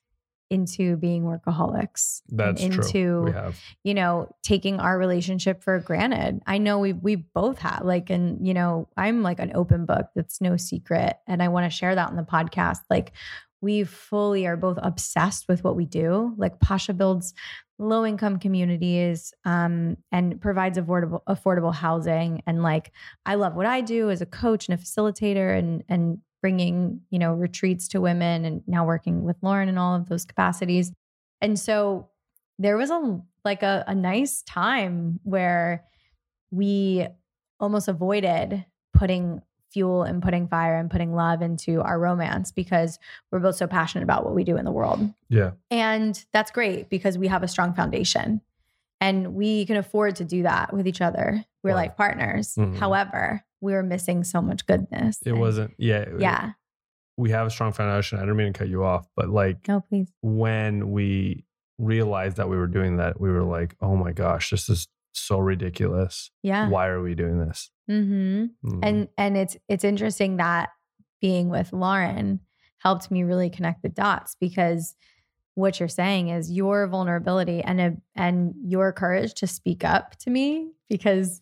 into 0.50 0.96
being 0.98 1.24
workaholics 1.24 2.22
That's 2.30 2.62
into 2.62 2.92
true. 2.92 3.24
We 3.24 3.32
have. 3.32 3.60
you 3.84 3.96
know 3.96 4.30
taking 4.44 4.80
our 4.80 4.98
relationship 5.00 5.64
for 5.64 5.80
granted 5.80 6.42
i 6.46 6.60
know 6.60 6.80
we 6.80 6.94
we 6.94 7.16
both 7.16 7.58
have 7.60 7.82
like 7.84 8.12
and 8.12 8.46
you 8.46 8.54
know 8.54 8.88
i'm 8.96 9.24
like 9.24 9.40
an 9.40 9.52
open 9.56 9.86
book 9.86 10.08
that's 10.16 10.42
no 10.42 10.56
secret 10.58 11.18
and 11.28 11.42
i 11.42 11.48
want 11.48 11.70
to 11.70 11.76
share 11.76 11.96
that 11.96 12.10
on 12.10 12.16
the 12.16 12.24
podcast 12.24 12.80
like 12.90 13.14
we 13.62 13.84
fully 13.84 14.46
are 14.46 14.58
both 14.58 14.78
obsessed 14.84 15.48
with 15.48 15.64
what 15.64 15.76
we 15.76 15.86
do 15.86 16.36
like 16.38 16.60
pasha 16.60 16.94
builds 16.94 17.34
low 17.80 18.06
income 18.06 18.40
communities 18.40 19.34
um, 19.46 19.98
and 20.12 20.40
provides 20.40 20.78
affordable 20.78 21.22
affordable 21.28 21.74
housing. 21.74 22.42
And 22.46 22.64
like 22.64 22.92
I 23.26 23.36
love 23.36 23.56
what 23.56 23.66
I 23.66 23.82
do 23.82 24.10
as 24.10 24.22
a 24.22 24.26
coach 24.26 24.68
and 24.68 24.80
a 24.80 24.82
facilitator 24.82 25.58
and 25.58 25.84
and 25.90 26.20
bringing 26.42 27.02
you 27.10 27.20
know 27.20 27.34
retreats 27.34 27.88
to 27.90 28.02
women 28.02 28.46
and 28.46 28.62
now 28.68 28.86
working 28.86 29.24
with 29.24 29.38
Lauren 29.42 29.70
in 29.70 29.78
all 29.78 29.96
of 29.96 30.10
those 30.10 30.26
capacities. 30.26 30.92
And 31.42 31.60
so 31.60 32.10
there 32.60 32.78
was 32.78 32.90
a 32.90 33.22
like 33.44 33.64
a, 33.64 33.84
a 33.88 33.96
nice 33.96 34.44
time 34.44 35.20
where 35.24 35.84
we 36.52 37.08
almost 37.60 37.88
avoided 37.88 38.66
putting 38.94 39.42
fuel 39.74 40.04
and 40.04 40.22
putting 40.22 40.48
fire 40.48 40.78
and 40.78 40.90
putting 40.90 41.14
love 41.14 41.42
into 41.42 41.82
our 41.82 42.00
romance 42.00 42.52
because 42.52 43.00
we're 43.32 43.40
both 43.40 43.56
so 43.56 43.68
passionate 43.68 44.04
about 44.04 44.24
what 44.24 44.36
we 44.36 44.44
do 44.44 44.56
in 44.58 44.66
the 44.66 44.72
world. 44.72 45.12
Yeah. 45.30 45.52
And 45.72 46.24
that's 46.32 46.52
great 46.52 46.90
because 46.90 47.18
we 47.18 47.28
have 47.28 47.44
a 47.44 47.48
strong 47.48 47.74
foundation 47.74 48.42
and 49.02 49.34
we 49.34 49.66
can 49.66 49.76
afford 49.76 50.16
to 50.18 50.24
do 50.24 50.44
that 50.44 50.74
with 50.74 50.88
each 50.88 51.02
other. 51.02 51.44
We're 51.64 51.74
like 51.76 51.98
partners. 51.98 52.56
Mhm. 52.56 52.78
However, 52.78 53.44
we 53.60 53.74
were 53.74 53.84
missing 53.84 54.24
so 54.24 54.42
much 54.42 54.66
goodness. 54.66 55.20
It 55.26 55.32
And- 55.32 55.40
wasn't. 55.40 55.74
Yeah. 55.78 56.02
it- 56.02 56.22
Yeah. 56.22 56.52
we 57.18 57.32
have 57.32 57.48
a 57.48 57.50
strong 57.50 57.72
foundation. 57.74 58.18
I 58.20 58.22
didn't 58.22 58.38
mean 58.38 58.54
to 58.54 58.58
cut 58.60 58.70
you 58.70 58.84
off, 58.84 59.08
but 59.16 59.30
like 59.30 59.68
No, 59.68 59.82
please. 59.82 60.12
when 60.22 60.92
we 60.92 61.46
realized 61.80 62.38
that 62.38 62.50
we 62.50 62.56
were 62.58 62.68
doing 62.68 62.98
that, 62.98 63.20
we 63.20 63.30
were 63.32 63.44
like, 63.44 63.76
oh 63.82 63.96
my 63.96 64.12
gosh, 64.12 64.52
this 64.52 64.70
is 64.70 64.88
so 65.14 65.38
ridiculous. 65.40 66.32
Yeah. 66.42 66.70
Why 66.70 66.88
are 66.88 67.02
we 67.02 67.16
doing 67.16 67.40
this? 67.40 67.70
Mm-hmm. 67.90 68.46
Mm. 68.66 68.80
and 68.82 69.08
and 69.18 69.36
it's 69.38 69.58
it's 69.68 69.84
interesting 69.84 70.38
that 70.38 70.70
being 71.22 71.50
with 71.50 71.74
Lauren 71.74 72.40
helped 72.80 73.12
me 73.12 73.24
really 73.24 73.50
connect 73.50 73.82
the 73.84 73.90
dots 73.90 74.36
because 74.40 74.96
what 75.56 75.80
you're 75.80 75.90
saying 75.90 76.30
is 76.30 76.50
your 76.52 76.88
vulnerability 76.88 77.62
and 77.62 77.80
a, 77.82 77.96
and 78.16 78.54
your 78.66 78.92
courage 78.92 79.34
to 79.36 79.48
speak 79.48 79.84
up 79.86 80.16
to 80.18 80.30
me 80.30 80.72
because 80.90 81.42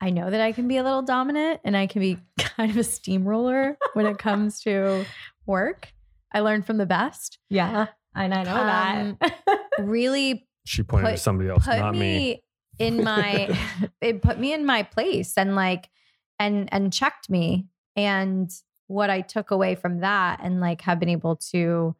I 0.00 0.10
know 0.10 0.30
that 0.30 0.40
I 0.40 0.52
can 0.52 0.68
be 0.68 0.76
a 0.76 0.82
little 0.82 1.02
dominant 1.02 1.60
and 1.64 1.76
I 1.76 1.86
can 1.86 2.00
be 2.00 2.18
kind 2.38 2.70
of 2.70 2.76
a 2.76 2.84
steamroller 2.84 3.76
when 3.94 4.06
it 4.06 4.18
comes 4.18 4.60
to 4.62 5.04
work. 5.46 5.92
I 6.32 6.40
learned 6.40 6.66
from 6.66 6.76
the 6.78 6.86
best. 6.86 7.38
Yeah. 7.48 7.86
And 8.14 8.32
I 8.34 8.42
know 8.44 8.56
Um, 8.56 9.18
that. 9.20 9.60
Really 9.78 10.46
she 10.66 10.82
pointed 10.82 11.06
put- 11.06 11.16
to 11.16 11.18
somebody 11.18 11.48
else, 11.48 11.66
not 11.66 11.94
me, 11.94 11.98
me. 12.00 12.42
In 12.80 13.04
my 13.04 13.56
it 14.00 14.22
put 14.22 14.40
me 14.40 14.52
in 14.52 14.66
my 14.66 14.82
place 14.82 15.34
and 15.36 15.54
like 15.54 15.88
and 16.40 16.68
and 16.72 16.92
checked 16.92 17.30
me. 17.30 17.66
And 17.94 18.50
what 18.90 19.08
i 19.08 19.20
took 19.20 19.52
away 19.52 19.76
from 19.76 20.00
that 20.00 20.40
and 20.42 20.60
like 20.60 20.80
have 20.80 20.98
been 20.98 21.08
able 21.08 21.36
to 21.36 21.94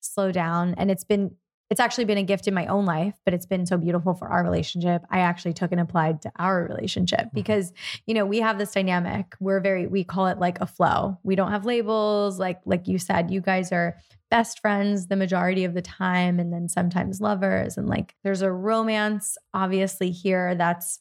slow 0.00 0.32
down 0.32 0.74
and 0.78 0.90
it's 0.90 1.04
been 1.04 1.36
it's 1.70 1.80
actually 1.80 2.04
been 2.04 2.18
a 2.18 2.22
gift 2.22 2.46
in 2.46 2.54
my 2.54 2.66
own 2.66 2.84
life 2.84 3.14
but 3.24 3.34
it's 3.34 3.46
been 3.46 3.66
so 3.66 3.76
beautiful 3.76 4.14
for 4.14 4.28
our 4.28 4.42
relationship. 4.42 5.02
I 5.10 5.20
actually 5.20 5.54
took 5.54 5.72
and 5.72 5.80
applied 5.80 6.22
to 6.22 6.32
our 6.36 6.64
relationship 6.64 7.20
mm-hmm. 7.20 7.34
because 7.34 7.72
you 8.06 8.14
know 8.14 8.26
we 8.26 8.40
have 8.40 8.58
this 8.58 8.72
dynamic. 8.72 9.34
We're 9.40 9.60
very 9.60 9.86
we 9.86 10.04
call 10.04 10.26
it 10.26 10.38
like 10.38 10.60
a 10.60 10.66
flow. 10.66 11.18
We 11.22 11.36
don't 11.36 11.50
have 11.50 11.64
labels. 11.64 12.38
Like 12.38 12.60
like 12.64 12.86
you 12.88 12.98
said 12.98 13.30
you 13.30 13.40
guys 13.40 13.72
are 13.72 13.96
best 14.30 14.60
friends 14.60 15.06
the 15.06 15.16
majority 15.16 15.64
of 15.64 15.74
the 15.74 15.82
time 15.82 16.40
and 16.40 16.52
then 16.52 16.68
sometimes 16.68 17.20
lovers. 17.20 17.76
And 17.76 17.88
like 17.88 18.14
there's 18.24 18.42
a 18.42 18.52
romance 18.52 19.36
obviously 19.52 20.10
here 20.10 20.54
that's 20.54 21.00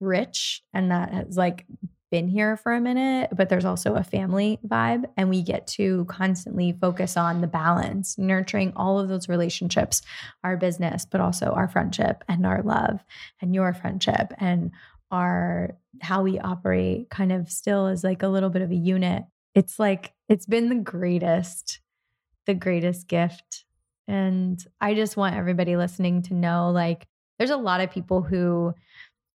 rich 0.00 0.62
and 0.74 0.90
that 0.90 1.12
has 1.12 1.36
like 1.36 1.66
been 2.12 2.28
here 2.28 2.56
for 2.56 2.72
a 2.72 2.80
minute 2.80 3.28
but 3.34 3.48
there's 3.48 3.64
also 3.64 3.94
a 3.94 4.04
family 4.04 4.60
vibe 4.64 5.04
and 5.16 5.28
we 5.28 5.42
get 5.42 5.66
to 5.66 6.04
constantly 6.04 6.76
focus 6.80 7.16
on 7.16 7.40
the 7.40 7.48
balance 7.48 8.16
nurturing 8.16 8.72
all 8.76 9.00
of 9.00 9.08
those 9.08 9.28
relationships 9.28 10.02
our 10.44 10.56
business 10.56 11.04
but 11.04 11.20
also 11.20 11.46
our 11.46 11.66
friendship 11.66 12.22
and 12.28 12.46
our 12.46 12.62
love 12.62 13.00
and 13.40 13.54
your 13.54 13.74
friendship 13.74 14.32
and 14.38 14.70
our 15.10 15.76
how 16.00 16.22
we 16.22 16.38
operate 16.38 17.10
kind 17.10 17.32
of 17.32 17.50
still 17.50 17.88
is 17.88 18.04
like 18.04 18.22
a 18.22 18.28
little 18.28 18.50
bit 18.50 18.62
of 18.62 18.70
a 18.70 18.76
unit 18.76 19.24
it's 19.56 19.80
like 19.80 20.12
it's 20.28 20.46
been 20.46 20.68
the 20.68 20.76
greatest 20.76 21.80
the 22.46 22.54
greatest 22.54 23.08
gift. 23.08 23.64
And 24.08 24.62
I 24.80 24.94
just 24.94 25.16
want 25.16 25.36
everybody 25.36 25.76
listening 25.76 26.22
to 26.22 26.34
know 26.34 26.70
like, 26.70 27.06
there's 27.38 27.50
a 27.50 27.56
lot 27.56 27.80
of 27.80 27.90
people 27.90 28.22
who 28.22 28.74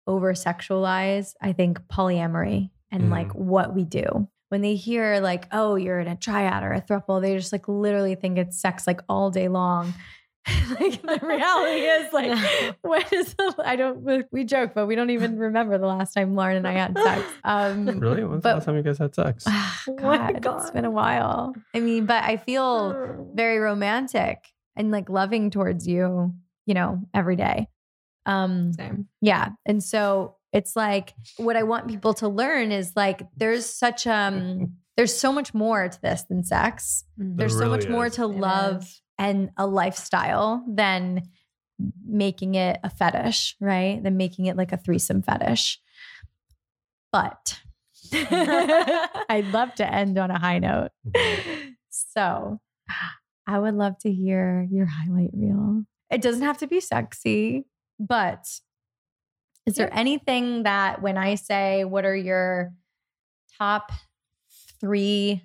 over 0.08 0.34
sexualize, 0.34 1.34
I 1.42 1.54
think, 1.54 1.80
polyamory 1.88 2.70
and 2.92 3.04
Mhm. 3.04 3.12
like 3.12 3.32
what 3.34 3.76
we 3.76 3.84
do. 3.84 4.28
When 4.50 4.62
they 4.62 4.76
hear 4.76 5.20
like, 5.20 5.48
oh, 5.52 5.76
you're 5.76 6.00
in 6.00 6.08
a 6.08 6.16
triad 6.16 6.64
or 6.64 6.72
a 6.74 6.82
throuple, 6.82 7.22
they 7.22 7.36
just 7.36 7.52
like 7.52 7.68
literally 7.68 8.16
think 8.16 8.38
it's 8.38 8.60
sex 8.62 8.88
like 8.88 9.02
all 9.10 9.30
day 9.30 9.50
long. 9.50 9.94
like 10.80 11.02
the 11.02 11.20
reality 11.22 11.82
is 11.82 12.14
like, 12.14 12.76
when 12.82 13.04
is 13.12 13.34
the, 13.34 13.54
I 13.66 13.76
don't, 13.76 14.26
we 14.32 14.46
joke, 14.46 14.72
but 14.74 14.88
we 14.88 14.96
don't 14.96 15.10
even 15.10 15.38
remember 15.48 15.78
the 15.78 15.88
last 15.88 16.14
time 16.14 16.36
Lauren 16.36 16.56
and 16.56 16.66
I 16.68 16.72
had 16.72 16.98
sex. 16.98 17.22
Um, 17.44 17.86
Really? 18.00 18.24
When's 18.24 18.42
but- 18.44 18.52
the 18.52 18.56
last 18.56 18.66
time 18.66 18.78
you 18.78 18.84
guys 18.84 18.98
had 18.98 19.14
sex? 19.14 19.46
Oh 19.90 19.94
my 20.02 20.32
God, 20.34 20.62
it's 20.62 20.72
been 20.72 20.86
a 20.86 20.92
while. 20.92 21.54
I 21.76 21.82
mean, 21.82 22.06
but 22.06 22.24
I 22.24 22.38
feel 22.38 23.28
very 23.34 23.58
romantic 23.60 24.46
and 24.78 24.92
like 24.92 25.10
loving 25.10 25.50
towards 25.50 25.86
you, 25.88 26.34
you 26.66 26.74
know, 26.74 27.02
every 27.14 27.36
day. 27.36 27.68
Um, 28.28 28.74
Same. 28.74 29.08
yeah. 29.22 29.50
And 29.66 29.82
so 29.84 30.36
it's 30.54 30.76
like 30.76 31.14
what 31.38 31.56
I 31.56 31.64
want 31.64 31.88
people 31.88 32.14
to 32.16 32.28
learn 32.28 32.72
is 32.72 32.94
like 32.96 33.22
there's 33.36 33.66
such 33.66 34.06
um 34.08 34.74
there's 34.96 35.16
so 35.18 35.32
much 35.34 35.54
more 35.54 35.88
to 35.90 36.02
this 36.02 36.24
than 36.30 36.44
sex. 36.44 37.04
There's 37.18 37.58
so 37.58 37.70
much 37.70 37.82
really 37.84 37.92
more 37.94 38.10
to 38.12 38.24
It 38.24 38.28
love 38.28 38.84
is. 38.84 39.02
and 39.18 39.50
a 39.58 39.66
lifestyle 39.68 40.64
than 40.68 41.24
making 42.08 42.56
it 42.56 42.80
a 42.84 42.90
fetish, 42.90 43.56
right? 43.62 44.02
Than 44.04 44.18
making 44.18 44.46
it 44.48 44.58
like 44.58 44.72
a 44.72 44.78
threesome 44.78 45.22
fetish. 45.22 45.80
But 47.12 47.60
I'd 48.14 49.50
love 49.54 49.76
to 49.76 49.94
end 49.94 50.18
on 50.18 50.32
a 50.32 50.40
high 50.40 50.60
note. 50.60 50.90
So 51.90 52.60
I 53.46 53.60
would 53.60 53.76
love 53.76 53.98
to 54.00 54.12
hear 54.12 54.68
your 54.72 54.86
highlight 54.88 55.30
reel. 55.34 55.84
It 56.10 56.22
doesn't 56.22 56.42
have 56.44 56.58
to 56.60 56.68
be 56.68 56.80
sexy, 56.80 57.66
but 58.00 58.48
is 59.66 59.76
there 59.76 59.94
anything 59.94 60.64
that 60.64 61.02
when 61.02 61.18
I 61.18 61.36
say, 61.36 61.84
what 61.84 62.06
are 62.06 62.16
your 62.16 62.74
top 63.58 63.92
three 64.80 65.44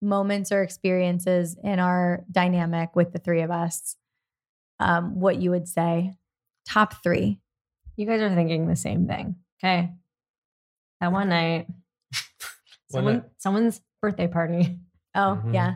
moments 0.00 0.52
or 0.52 0.62
experiences 0.62 1.56
in 1.62 1.78
our 1.78 2.24
dynamic 2.30 2.94
with 2.96 3.12
the 3.12 3.18
three 3.18 3.42
of 3.42 3.50
us, 3.50 3.96
um, 4.80 5.20
what 5.20 5.40
you 5.40 5.50
would 5.50 5.68
say? 5.68 6.14
Top 6.66 7.02
three. 7.02 7.40
You 7.96 8.06
guys 8.06 8.20
are 8.22 8.34
thinking 8.34 8.66
the 8.66 8.76
same 8.76 9.06
thing. 9.06 9.36
Okay. 9.62 9.92
That 11.00 11.12
one 11.12 11.28
night, 11.28 11.66
One 12.90 13.02
someone, 13.02 13.14
night. 13.14 13.24
someone's 13.38 13.80
birthday 14.00 14.26
party. 14.28 14.78
Oh, 15.14 15.40
Mhm. 15.44 15.54
yeah. 15.54 15.74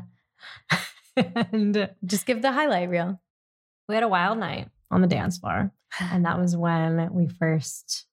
and 1.52 1.90
Just 2.04 2.26
give 2.26 2.40
the 2.42 2.52
highlight 2.52 2.88
reel. 2.88 3.20
we 3.88 3.94
had 3.94 4.04
a 4.04 4.08
wild 4.08 4.38
night 4.38 4.68
on 4.90 5.00
the 5.00 5.06
dance 5.06 5.38
floor. 5.38 5.72
And 6.00 6.24
that 6.24 6.38
was 6.38 6.56
when 6.56 7.12
we 7.12 7.26
first 7.28 8.06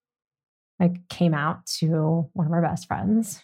like 0.80 1.08
came 1.10 1.34
out 1.34 1.66
to 1.80 2.30
one 2.34 2.48
of 2.48 2.54
our 2.54 2.62
best 2.62 2.88
friends, 2.88 3.44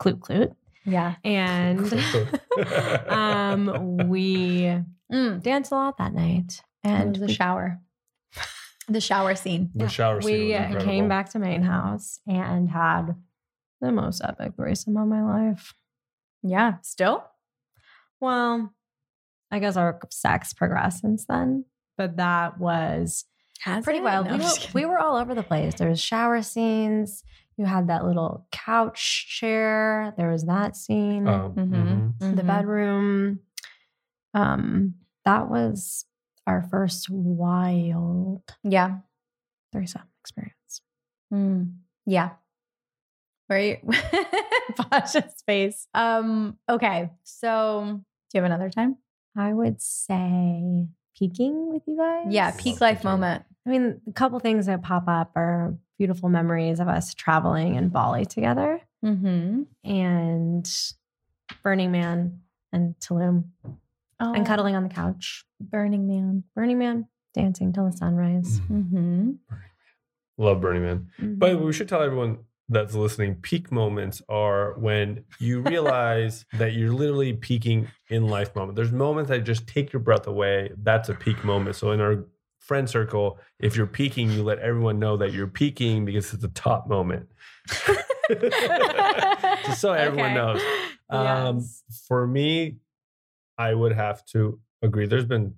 Clute 0.00 0.20
Clute. 0.20 0.54
Yeah. 0.84 1.16
And 1.24 1.92
um 3.08 4.08
we 4.08 4.76
Mm. 5.12 5.42
danced 5.42 5.72
a 5.72 5.74
lot 5.74 5.98
that 5.98 6.14
night. 6.14 6.62
And 6.84 7.02
And 7.02 7.16
the 7.16 7.26
we, 7.26 7.32
shower. 7.34 7.80
The 8.88 9.00
shower 9.00 9.34
scene. 9.34 9.70
the 9.74 9.88
shower 9.88 10.20
scene 10.22 10.32
we 10.48 10.74
was 10.74 10.84
came 10.84 11.08
back 11.08 11.30
to 11.30 11.38
main 11.40 11.62
house 11.62 12.20
and 12.28 12.70
had 12.70 13.16
the 13.80 13.90
most 13.92 14.20
epic 14.24 14.52
threesome 14.56 14.96
of 14.96 15.08
my 15.08 15.22
life. 15.22 15.74
Yeah. 16.44 16.74
Still? 16.82 17.24
Well, 18.20 18.72
I 19.50 19.58
guess 19.58 19.76
our 19.76 19.98
sex 20.10 20.52
progressed 20.52 21.00
since 21.00 21.26
then, 21.26 21.64
but 21.98 22.16
that 22.18 22.58
was 22.58 23.24
Has 23.62 23.84
pretty 23.84 23.98
it? 24.00 24.04
wild. 24.04 24.26
No, 24.26 24.36
we, 24.36 24.38
were, 24.44 24.50
we 24.74 24.84
were 24.86 24.98
all 24.98 25.16
over 25.16 25.34
the 25.34 25.42
place. 25.42 25.74
There 25.74 25.88
was 25.88 26.00
shower 26.00 26.42
scenes. 26.42 27.22
You 27.56 27.66
had 27.66 27.88
that 27.88 28.04
little 28.06 28.46
couch 28.50 29.26
chair. 29.38 30.14
There 30.16 30.30
was 30.30 30.44
that 30.46 30.76
scene. 30.76 31.28
Um, 31.28 31.52
Mhm. 31.54 32.14
mhm. 32.18 32.36
the 32.36 32.42
Mhm. 32.42 32.46
bedroom. 32.46 33.40
Um, 34.32 34.94
that 35.24 35.50
was 35.50 36.06
our 36.46 36.62
first 36.62 37.10
wild 37.10 38.42
Yeah. 38.62 38.98
threesome 39.72 40.08
experience. 40.22 40.80
Mm. 41.32 41.76
Yeah. 42.06 42.30
Right. 43.48 43.82
Pasha's 44.90 45.42
face. 45.46 45.86
Um, 45.92 46.56
okay. 46.68 47.10
So 47.24 48.00
do 48.30 48.38
you 48.38 48.42
have 48.42 48.50
another 48.50 48.70
time? 48.70 48.96
I 49.36 49.52
would 49.52 49.80
say 49.82 50.86
peaking 51.20 51.72
with 51.72 51.82
you 51.86 51.96
guys. 51.96 52.26
Yeah, 52.30 52.50
peak 52.50 52.80
life 52.80 53.04
moment. 53.04 53.44
I 53.66 53.70
mean, 53.70 54.00
a 54.08 54.12
couple 54.12 54.40
things 54.40 54.66
that 54.66 54.82
pop 54.82 55.04
up 55.06 55.30
are 55.36 55.74
beautiful 55.98 56.28
memories 56.28 56.80
of 56.80 56.88
us 56.88 57.14
traveling 57.14 57.76
in 57.76 57.90
Bali 57.90 58.24
together 58.26 58.80
Mm-hmm. 59.04 59.62
and 59.88 60.70
Burning 61.62 61.90
Man 61.92 62.40
and 62.72 62.94
Tulum 63.00 63.44
Oh, 64.22 64.34
and 64.34 64.44
cuddling 64.46 64.74
on 64.76 64.82
the 64.82 64.90
couch. 64.90 65.44
Burning 65.60 66.06
Man. 66.06 66.44
Burning 66.54 66.78
Man. 66.78 67.06
Dancing 67.32 67.72
till 67.72 67.86
the 67.90 67.96
sunrise. 67.96 68.60
Mm-hmm. 68.70 69.30
Love 70.36 70.60
Burning 70.60 70.82
Man. 70.82 71.08
Mm-hmm. 71.20 71.34
But 71.36 71.60
we 71.62 71.72
should 71.72 71.88
tell 71.88 72.02
everyone 72.02 72.38
that's 72.70 72.94
listening 72.94 73.34
peak 73.36 73.70
moments 73.72 74.22
are 74.28 74.74
when 74.78 75.24
you 75.38 75.60
realize 75.60 76.44
that 76.54 76.72
you're 76.72 76.92
literally 76.92 77.32
peaking 77.34 77.88
in 78.08 78.26
life 78.28 78.54
moment. 78.56 78.76
There's 78.76 78.92
moments 78.92 79.28
that 79.28 79.40
just 79.44 79.66
take 79.66 79.92
your 79.92 80.00
breath 80.00 80.26
away. 80.26 80.70
That's 80.82 81.08
a 81.08 81.14
peak 81.14 81.44
moment. 81.44 81.76
So 81.76 81.90
in 81.90 82.00
our 82.00 82.24
friend 82.60 82.88
circle, 82.88 83.38
if 83.58 83.76
you're 83.76 83.86
peaking, 83.86 84.30
you 84.30 84.42
let 84.44 84.60
everyone 84.60 84.98
know 84.98 85.16
that 85.18 85.32
you're 85.32 85.48
peaking 85.48 86.04
because 86.04 86.32
it's 86.32 86.44
a 86.44 86.48
top 86.48 86.88
moment. 86.88 87.28
Just 89.66 89.80
so 89.80 89.92
everyone 89.94 90.30
Okay. 90.30 90.34
knows. 90.34 90.62
Um, 91.10 91.56
Yes. 91.58 91.82
For 92.06 92.26
me, 92.26 92.76
I 93.58 93.74
would 93.74 93.92
have 93.92 94.24
to 94.26 94.60
agree. 94.82 95.06
There's 95.06 95.24
been 95.26 95.54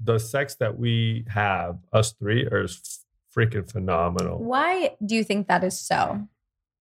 the 0.00 0.18
sex 0.18 0.56
that 0.56 0.76
we 0.76 1.24
have, 1.28 1.78
us 1.92 2.12
three, 2.12 2.44
s- 2.52 3.01
freaking 3.36 3.70
phenomenal. 3.70 4.38
Why 4.42 4.96
do 5.04 5.14
you 5.14 5.24
think 5.24 5.48
that 5.48 5.64
is 5.64 5.78
so? 5.80 6.28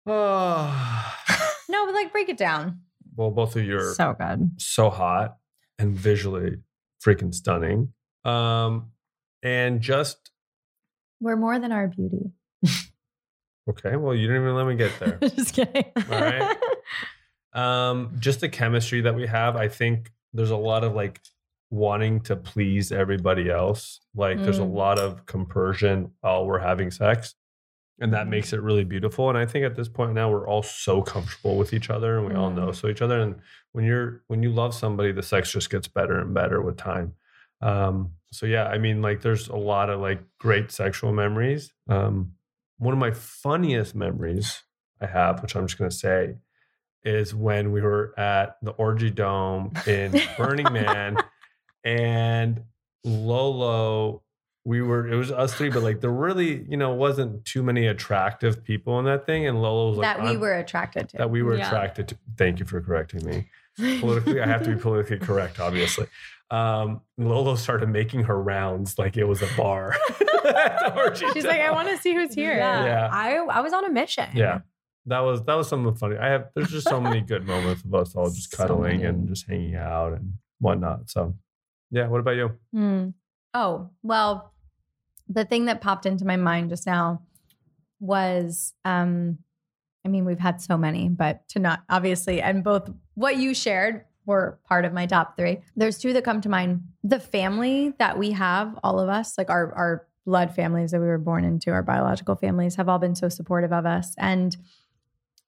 Oh, 0.07 1.15
No, 1.69 1.85
but 1.87 1.95
like 1.95 2.13
break 2.13 2.29
it 2.29 2.37
down. 2.37 2.81
well, 3.17 3.31
both 3.31 3.57
of 3.57 3.65
you 3.65 3.77
are 3.79 3.95
so 3.95 4.15
good. 4.19 4.53
so 4.59 4.89
hot 4.91 5.37
and 5.79 5.95
visually 5.97 6.59
freaking 7.05 7.35
stunning. 7.35 7.93
Um, 8.25 8.93
and 9.43 9.81
just 9.81 10.31
We're 11.21 11.37
more 11.37 11.59
than 11.59 11.73
our 11.73 11.89
beauty. 11.89 12.31
okay. 13.71 13.97
Well, 13.97 14.15
you 14.15 14.27
didn't 14.29 14.43
even 14.43 14.55
let 14.55 14.67
me 14.67 14.77
get 14.77 14.93
there. 14.99 15.19
Just 15.31 15.55
kidding. 15.55 15.85
All 15.97 16.21
right. 16.21 16.57
um, 17.53 18.17
just 18.19 18.41
the 18.41 18.49
chemistry 18.49 19.01
that 19.03 19.15
we 19.15 19.27
have. 19.27 19.57
I 19.57 19.69
think 19.69 20.13
there's 20.33 20.51
a 20.51 20.57
lot 20.57 20.85
of 20.85 20.95
like 20.95 21.21
wanting 21.71 22.21
to 22.21 22.37
please 22.37 22.93
everybody 22.93 23.51
else. 23.51 24.01
Like 24.14 24.43
there's 24.43 24.59
a 24.59 24.62
Mm. 24.62 24.75
lot 24.75 24.99
of 24.99 25.27
compersion 25.27 26.12
while 26.21 26.47
we're 26.47 26.61
having 26.61 26.91
sex. 26.91 27.35
And 27.99 28.12
that 28.12 28.29
makes 28.29 28.53
it 28.53 28.61
really 28.61 28.85
beautiful. 28.85 29.29
And 29.31 29.39
I 29.39 29.47
think 29.47 29.64
at 29.64 29.75
this 29.75 29.89
point 29.89 30.12
now 30.12 30.31
we're 30.31 30.47
all 30.47 30.62
so 30.62 31.01
comfortable 31.03 31.57
with 31.57 31.73
each 31.73 31.89
other 31.89 32.19
and 32.19 32.27
we 32.29 32.35
all 32.35 32.51
know 32.51 32.71
so 32.73 32.89
each 32.89 33.01
other. 33.03 33.19
And 33.21 33.37
when 33.73 33.85
you're 33.87 34.23
when 34.29 34.43
you 34.43 34.51
love 34.51 34.75
somebody, 34.75 35.12
the 35.12 35.23
sex 35.23 35.51
just 35.51 35.71
gets 35.71 35.89
better 35.89 36.19
and 36.21 36.35
better 36.35 36.61
with 36.61 36.77
time. 36.77 37.14
Um, 37.62 38.12
so 38.31 38.45
yeah, 38.45 38.64
I 38.67 38.77
mean, 38.79 39.01
like 39.01 39.23
there's 39.23 39.49
a 39.49 39.57
lot 39.57 39.89
of 39.89 40.01
like 40.01 40.21
great 40.39 40.71
sexual 40.71 41.12
memories. 41.12 41.73
Um, 41.89 42.33
one 42.79 42.93
of 42.93 42.99
my 43.01 43.12
funniest 43.12 43.95
memories 43.95 44.62
I 45.01 45.07
have, 45.07 45.41
which 45.41 45.57
I'm 45.57 45.67
just 45.67 45.79
gonna 45.79 45.91
say, 45.91 46.37
is 47.03 47.35
when 47.35 47.73
we 47.73 47.81
were 47.81 48.12
at 48.19 48.57
the 48.62 48.73
Orgy 48.73 49.11
Dome 49.11 49.73
in 49.87 50.21
Burning 50.37 50.71
Man, 50.71 51.17
and 51.87 52.62
Lolo, 53.05 54.22
we 54.64 54.82
were 54.82 55.07
it 55.09 55.14
was 55.16 55.30
us 55.30 55.55
three, 55.55 55.70
but 55.70 55.82
like 55.82 56.01
there 56.01 56.11
really, 56.11 56.64
you 56.68 56.76
know, 56.76 56.93
wasn't 56.93 57.45
too 57.45 57.62
many 57.62 57.87
attractive 57.87 58.64
people 58.64 58.99
in 58.99 59.05
that 59.05 59.24
thing, 59.24 59.47
and 59.47 59.62
Lolo 59.62 59.91
was 59.91 59.99
like 59.99 60.16
that 60.18 60.24
we 60.28 60.37
were 60.37 60.55
attracted 60.55 61.09
to. 61.11 61.16
that 61.18 61.30
we 61.30 61.43
were 61.43 61.57
Yeah. 61.57 61.66
attracted 61.68 62.09
to. 62.09 62.18
Thank 62.37 62.59
you 62.59 62.66
for 62.66 62.80
correcting 62.80 63.24
me. 63.24 63.49
Politically, 64.01 64.41
I 64.41 64.47
have 64.47 64.62
to 64.64 64.74
be 64.74 64.80
politically 64.80 65.18
correct, 65.18 65.61
obviously. 65.61 66.07
Um, 66.51 67.03
Lolo 67.18 67.55
started 67.57 67.89
making 67.91 68.24
her 68.24 68.41
rounds 68.41 68.99
like 68.99 69.16
it 69.16 69.24
was 69.24 69.43
a 69.43 69.49
bar. 69.57 69.93
at 69.93 70.78
the 70.78 70.95
Orgy 70.97 71.26
She's 71.34 71.45
like, 71.45 71.61
I 71.61 71.70
want 71.72 71.89
to 71.89 71.99
see 71.99 72.14
who's 72.14 72.34
here. 72.34 72.57
Yeah. 72.57 72.84
Yeah. 72.84 73.09
I 73.12 73.34
I 73.37 73.61
was 73.61 73.72
on 73.72 73.84
a 73.84 73.91
mission. 73.91 74.28
Yeah. 74.34 74.61
That 75.07 75.20
was 75.20 75.45
that 75.45 75.55
was 75.55 75.68
something 75.68 75.95
funny. 75.95 76.16
I 76.16 76.28
have 76.28 76.49
there's 76.55 76.70
just 76.70 76.89
so 76.89 77.01
many 77.01 77.20
good 77.20 77.47
moments 77.47 77.84
of 77.84 77.95
us 77.95 78.14
all 78.16 78.30
just 78.30 78.51
So 78.57 78.57
cuddling 78.57 78.99
many. 78.99 79.05
and 79.05 79.28
just 79.28 79.47
hanging 79.49 79.76
out 79.76 80.12
and 80.14 80.34
whatnot. 80.59 81.11
So 81.11 81.34
yeah, 81.91 82.09
what 82.09 82.20
about 82.20 82.37
you? 82.37 82.53
Hmm. 82.72 83.09
Oh, 83.55 83.91
well, 84.03 84.53
the 85.28 85.45
thing 85.45 85.64
that 85.66 85.80
popped 85.80 86.07
into 86.07 86.24
my 86.24 86.37
mind 86.37 86.70
just 86.70 86.87
now 86.87 87.22
was 88.01 88.74
um 88.84 89.39
I 90.05 90.09
mean, 90.09 90.24
we've 90.24 90.39
had 90.39 90.61
so 90.61 90.78
many, 90.78 91.09
but 91.09 91.49
to 91.49 91.59
not 91.59 91.82
obviously, 91.91 92.41
and 92.41 92.62
both 92.62 92.89
what 93.14 93.39
you 93.39 93.55
shared 93.55 94.05
were 94.24 94.61
part 94.68 94.84
of 94.84 94.93
my 94.93 95.05
top 95.07 95.37
three. 95.37 95.59
There's 95.74 95.99
two 95.99 96.12
that 96.12 96.22
come 96.22 96.41
to 96.43 96.49
mind. 96.49 96.82
The 97.03 97.18
family 97.18 97.93
that 97.99 98.16
we 98.16 98.30
have, 98.30 98.78
all 98.84 99.01
of 99.01 99.09
us, 99.09 99.37
like 99.37 99.51
our 99.51 99.72
our 99.74 100.07
blood 100.24 100.55
families 100.55 100.93
that 100.93 101.01
we 101.01 101.07
were 101.07 101.18
born 101.18 101.45
into, 101.45 101.70
our 101.70 101.82
biological 101.82 102.37
families, 102.37 102.76
have 102.76 102.89
all 102.89 102.99
been 102.99 103.14
so 103.16 103.28
supportive 103.28 103.72
of 103.72 103.84
us. 103.84 104.14
And 104.18 104.57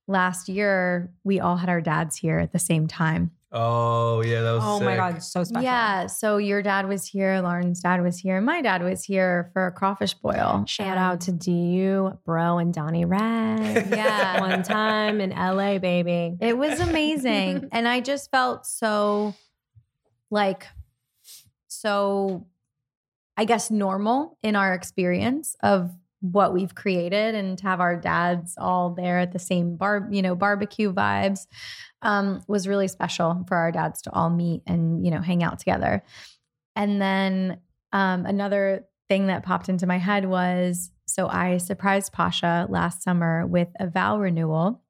last 0.08 0.48
year, 0.48 1.12
we 1.22 1.38
all 1.38 1.56
had 1.56 1.68
our 1.68 1.80
dads 1.80 2.16
here 2.16 2.38
at 2.38 2.52
the 2.52 2.58
same 2.58 2.88
time. 2.88 3.30
Oh 3.50 4.22
yeah, 4.22 4.42
that 4.42 4.52
was 4.52 4.62
Oh 4.64 4.80
my 4.80 4.96
god, 4.96 5.22
so 5.22 5.42
special. 5.42 5.62
Yeah. 5.62 6.06
So 6.06 6.36
your 6.36 6.60
dad 6.60 6.86
was 6.86 7.06
here, 7.06 7.40
Lauren's 7.40 7.80
dad 7.80 8.02
was 8.02 8.18
here, 8.18 8.40
my 8.42 8.60
dad 8.60 8.82
was 8.82 9.04
here 9.04 9.50
for 9.54 9.66
a 9.68 9.72
crawfish 9.72 10.12
boil. 10.14 10.64
Shout 10.66 10.98
out 10.98 11.22
to 11.22 11.32
DU, 11.32 12.18
bro, 12.26 12.58
and 12.58 12.74
Donnie 12.74 13.04
Red. 13.04 13.88
Yeah. 13.98 14.40
One 14.40 14.62
time 14.62 15.20
in 15.20 15.30
LA, 15.30 15.78
baby. 15.78 16.36
It 16.40 16.58
was 16.58 16.80
amazing. 16.80 17.68
and 17.72 17.88
I 17.88 18.00
just 18.00 18.30
felt 18.30 18.66
so 18.66 19.34
like 20.30 20.66
so 21.68 22.46
I 23.36 23.44
guess 23.46 23.70
normal 23.70 24.36
in 24.42 24.56
our 24.56 24.74
experience 24.74 25.56
of 25.62 25.90
what 26.20 26.52
we've 26.52 26.74
created 26.74 27.34
and 27.34 27.58
to 27.58 27.64
have 27.64 27.80
our 27.80 27.96
dads 27.96 28.54
all 28.58 28.90
there 28.90 29.18
at 29.18 29.32
the 29.32 29.38
same 29.38 29.76
bar, 29.76 30.08
you 30.10 30.22
know, 30.22 30.34
barbecue 30.34 30.92
vibes 30.92 31.46
um, 32.02 32.42
was 32.48 32.66
really 32.66 32.88
special 32.88 33.44
for 33.46 33.56
our 33.56 33.70
dads 33.70 34.02
to 34.02 34.12
all 34.12 34.30
meet 34.30 34.62
and, 34.66 35.04
you 35.04 35.10
know, 35.10 35.20
hang 35.20 35.42
out 35.42 35.58
together. 35.58 36.02
And 36.74 37.00
then 37.00 37.60
um, 37.92 38.26
another 38.26 38.86
thing 39.08 39.28
that 39.28 39.44
popped 39.44 39.68
into 39.68 39.86
my 39.86 39.98
head 39.98 40.26
was 40.26 40.90
so 41.06 41.26
I 41.26 41.56
surprised 41.56 42.12
Pasha 42.12 42.66
last 42.68 43.02
summer 43.02 43.46
with 43.46 43.68
a 43.80 43.86
vow 43.86 44.18
renewal 44.18 44.82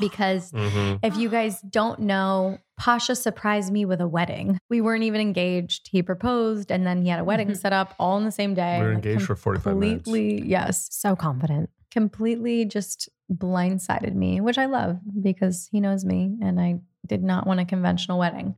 because 0.00 0.52
Mhm. 0.52 0.98
if 1.02 1.16
you 1.16 1.28
guys 1.28 1.60
don't 1.62 2.00
know, 2.00 2.58
Pasha 2.78 3.14
surprised 3.14 3.72
me 3.72 3.84
with 3.84 4.00
a 4.00 4.08
wedding. 4.08 4.58
We 4.68 4.80
weren't 4.80 5.04
even 5.04 5.20
engaged. 5.20 5.88
He 5.90 6.02
proposed 6.02 6.70
and 6.70 6.86
then 6.86 7.02
he 7.02 7.08
had 7.08 7.20
a 7.20 7.24
wedding 7.24 7.54
set 7.54 7.72
up 7.72 7.94
all 7.98 8.18
in 8.18 8.24
the 8.24 8.30
same 8.32 8.54
day. 8.54 8.78
We 8.78 8.84
were 8.86 8.94
Like, 8.94 9.04
engaged 9.06 9.26
for 9.26 9.36
45 9.36 9.76
minutes. 9.76 10.04
Completely, 10.04 10.46
yes. 10.48 10.88
So 10.90 11.16
confident. 11.16 11.70
Completely 11.90 12.64
just 12.66 13.08
blindsided 13.32 14.14
me, 14.14 14.40
which 14.40 14.58
I 14.58 14.66
love 14.66 14.98
because 15.22 15.68
he 15.72 15.80
knows 15.80 16.04
me 16.04 16.36
and 16.42 16.60
I 16.60 16.80
did 17.06 17.22
not 17.22 17.46
want 17.46 17.60
a 17.60 17.64
conventional 17.64 18.18
wedding. 18.18 18.56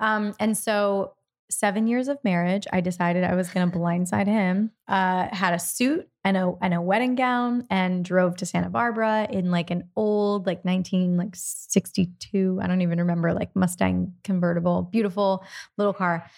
Um, 0.00 0.34
and 0.40 0.56
so 0.56 1.12
seven 1.52 1.86
years 1.86 2.08
of 2.08 2.22
marriage, 2.24 2.66
I 2.72 2.80
decided 2.80 3.24
I 3.24 3.34
was 3.34 3.50
going 3.50 3.70
to 3.70 3.78
blindside 3.78 4.26
him. 4.26 4.72
Uh, 4.88 5.28
had 5.32 5.54
a 5.54 5.58
suit 5.58 6.08
and 6.24 6.36
a 6.36 6.52
and 6.60 6.74
a 6.74 6.80
wedding 6.80 7.14
gown, 7.14 7.66
and 7.70 8.04
drove 8.04 8.36
to 8.36 8.46
Santa 8.46 8.70
Barbara 8.70 9.26
in 9.30 9.50
like 9.50 9.70
an 9.70 9.88
old 9.96 10.46
like 10.46 10.64
nineteen 10.64 11.16
like 11.16 11.34
sixty 11.34 12.10
two. 12.18 12.58
I 12.62 12.66
don't 12.66 12.82
even 12.82 12.98
remember 12.98 13.32
like 13.32 13.54
Mustang 13.54 14.14
convertible, 14.24 14.82
beautiful 14.82 15.44
little 15.76 15.92
car. 15.94 16.28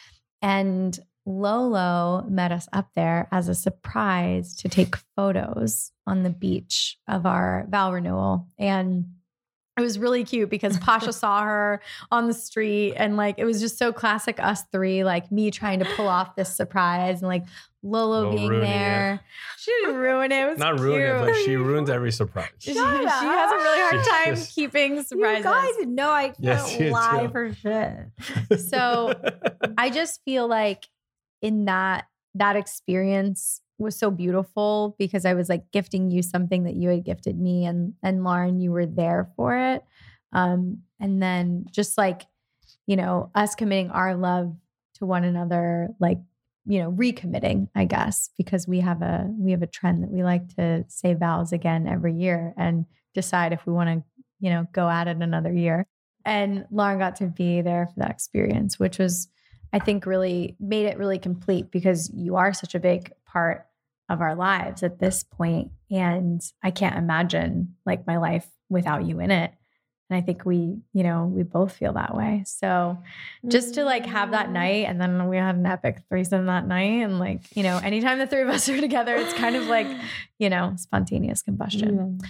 And 0.43 0.99
Lolo 1.27 2.27
met 2.29 2.53
us 2.53 2.69
up 2.73 2.91
there 2.95 3.29
as 3.33 3.49
a 3.49 3.55
surprise 3.55 4.55
to 4.57 4.69
take 4.69 4.97
photos 5.17 5.91
on 6.07 6.23
the 6.23 6.31
beach 6.31 6.99
of 7.09 7.25
our 7.25 7.67
vow 7.71 7.93
renewal. 7.93 8.47
And 8.59 9.07
it 9.77 9.81
was 9.83 9.99
really 9.99 10.23
cute 10.25 10.51
because 10.51 10.79
Pasha 10.79 11.13
saw 11.25 11.43
her 11.43 11.81
on 12.11 12.27
the 12.29 12.35
street 12.35 12.95
and 12.95 13.17
like 13.17 13.37
it 13.39 13.45
was 13.45 13.61
just 13.61 13.77
so 13.79 13.93
classic 13.93 14.39
us 14.39 14.63
three, 14.71 15.03
like 15.05 15.33
me 15.33 15.51
trying 15.51 15.81
to 15.81 15.85
pull 15.97 16.09
off 16.09 16.37
this 16.37 16.55
surprise 16.55 17.21
and 17.23 17.29
like 17.29 17.45
Lolo 17.83 18.23
Lolo 18.23 18.37
being 18.37 18.49
ruining 18.49 18.71
there. 18.71 19.21
She 19.59 19.71
didn't 19.83 19.97
ruin 19.97 20.33
it. 20.33 20.43
It 20.47 20.51
was 20.51 20.59
Not 20.59 20.81
ruin 20.81 21.01
it, 21.03 21.19
but 21.21 21.35
she 21.45 21.57
ruins 21.57 21.91
every 21.91 22.13
surprise. 22.13 22.49
She, 22.59 22.73
she 22.73 22.79
has 22.79 23.53
a 23.53 23.55
really 23.57 23.81
hard 23.81 23.95
She's 24.05 24.07
time 24.13 24.35
just- 24.37 24.55
keeping 24.55 25.03
surprises. 25.03 25.45
You 25.45 25.51
guys 25.53 25.87
know 25.87 26.11
I 26.11 26.29
can't 26.29 26.39
Yes, 26.41 26.81
lie 26.93 27.27
do. 27.27 27.33
for 27.33 27.53
shit. 27.55 28.61
So 28.61 29.13
I 29.77 29.91
just 29.91 30.21
feel 30.25 30.47
like 30.49 30.87
in 31.43 31.65
that 31.67 32.07
that 32.37 32.57
experience 32.57 33.61
was 33.79 33.97
so 33.97 34.11
beautiful 34.11 34.95
because 34.99 35.25
I 35.25 35.35
was 35.35 35.49
like 35.49 35.71
gifting 35.73 36.11
you 36.11 36.23
something 36.23 36.65
that 36.65 36.75
you 36.75 36.89
had 36.91 37.05
gifted 37.05 37.39
me 37.39 37.65
and 37.65 37.95
and 38.03 38.25
Lauren 38.25 38.61
you 38.61 38.71
were 38.71 38.87
there 38.87 39.31
for 39.37 39.57
it. 39.57 39.83
Um 40.33 40.83
and 41.01 41.23
then 41.23 41.67
just 41.71 41.99
like 41.99 42.23
you 42.87 42.97
know 42.97 43.31
us 43.35 43.55
committing 43.55 43.91
our 43.91 44.15
love 44.15 44.55
to 44.95 45.07
one 45.07 45.25
another 45.25 45.89
like 45.99 46.19
you 46.67 46.79
know 46.79 46.93
recommitting 46.93 47.69
I 47.75 47.85
guess 47.85 48.31
because 48.37 48.69
we 48.69 48.81
have 48.81 49.03
a 49.03 49.27
we 49.37 49.51
have 49.51 49.63
a 49.63 49.67
trend 49.67 50.05
that 50.05 50.11
we 50.11 50.23
like 50.23 50.55
to 50.57 50.85
say 50.89 51.15
vows 51.15 51.53
again 51.53 51.89
every 51.89 52.15
year 52.15 52.55
and 52.57 52.87
decide 53.13 53.53
if 53.53 53.67
we 53.67 53.73
want 53.73 53.91
to 53.91 54.05
you 54.41 54.51
know 54.51 54.67
go 54.73 54.89
at 54.89 55.09
it 55.09 55.17
another 55.17 55.53
year. 55.53 55.87
And 56.27 56.65
Lauren 56.71 56.99
got 56.99 57.17
to 57.17 57.27
be 57.27 57.61
there 57.61 57.87
for 57.87 58.01
that 58.01 58.11
experience 58.11 58.79
which 58.79 58.99
was 58.99 59.29
I 59.73 59.81
think 59.81 60.07
really 60.07 60.57
made 60.61 60.87
it 60.87 60.99
really 60.99 61.19
complete 61.19 61.73
because 61.73 62.09
you 62.15 62.37
are 62.37 62.55
such 62.55 62.77
a 62.77 62.81
big 62.81 63.11
part 63.35 63.67
of 64.09 64.21
our 64.21 64.35
lives 64.35 64.83
at 64.83 64.99
this 64.99 65.23
point 65.25 65.71
and 65.91 66.41
I 66.63 66.71
can't 66.71 66.97
imagine 66.97 67.75
like 67.85 68.07
my 68.07 68.17
life 68.19 68.47
without 68.71 69.05
you 69.07 69.21
in 69.21 69.31
it. 69.31 69.51
And 70.11 70.17
And 70.19 70.23
I 70.23 70.27
think 70.27 70.45
we, 70.45 70.77
you 70.93 71.03
know, 71.03 71.25
we 71.35 71.43
both 71.43 71.73
feel 71.73 71.95
that 71.95 72.15
way. 72.15 72.43
So 72.47 72.99
just 73.49 73.75
to 73.75 73.85
like 73.85 74.05
have 74.05 74.31
that 74.33 74.49
Mm. 74.49 74.53
night 74.53 74.87
and 74.89 75.01
then 75.01 75.29
we 75.29 75.39
had 75.39 75.57
an 75.57 75.65
epic 75.65 76.03
threesome 76.11 76.45
that 76.47 76.67
night. 76.69 77.03
And 77.03 77.19
like, 77.19 77.41
you 77.57 77.63
know, 77.63 77.79
anytime 77.79 78.19
the 78.19 78.27
three 78.27 78.43
of 78.43 78.49
us 78.51 78.69
are 78.73 78.79
together, 78.81 79.15
it's 79.17 79.33
kind 79.33 79.57
of 79.57 79.67
like, 79.67 79.87
you 80.39 80.51
know, 80.51 80.75
spontaneous 80.77 81.41
combustion. 81.43 82.21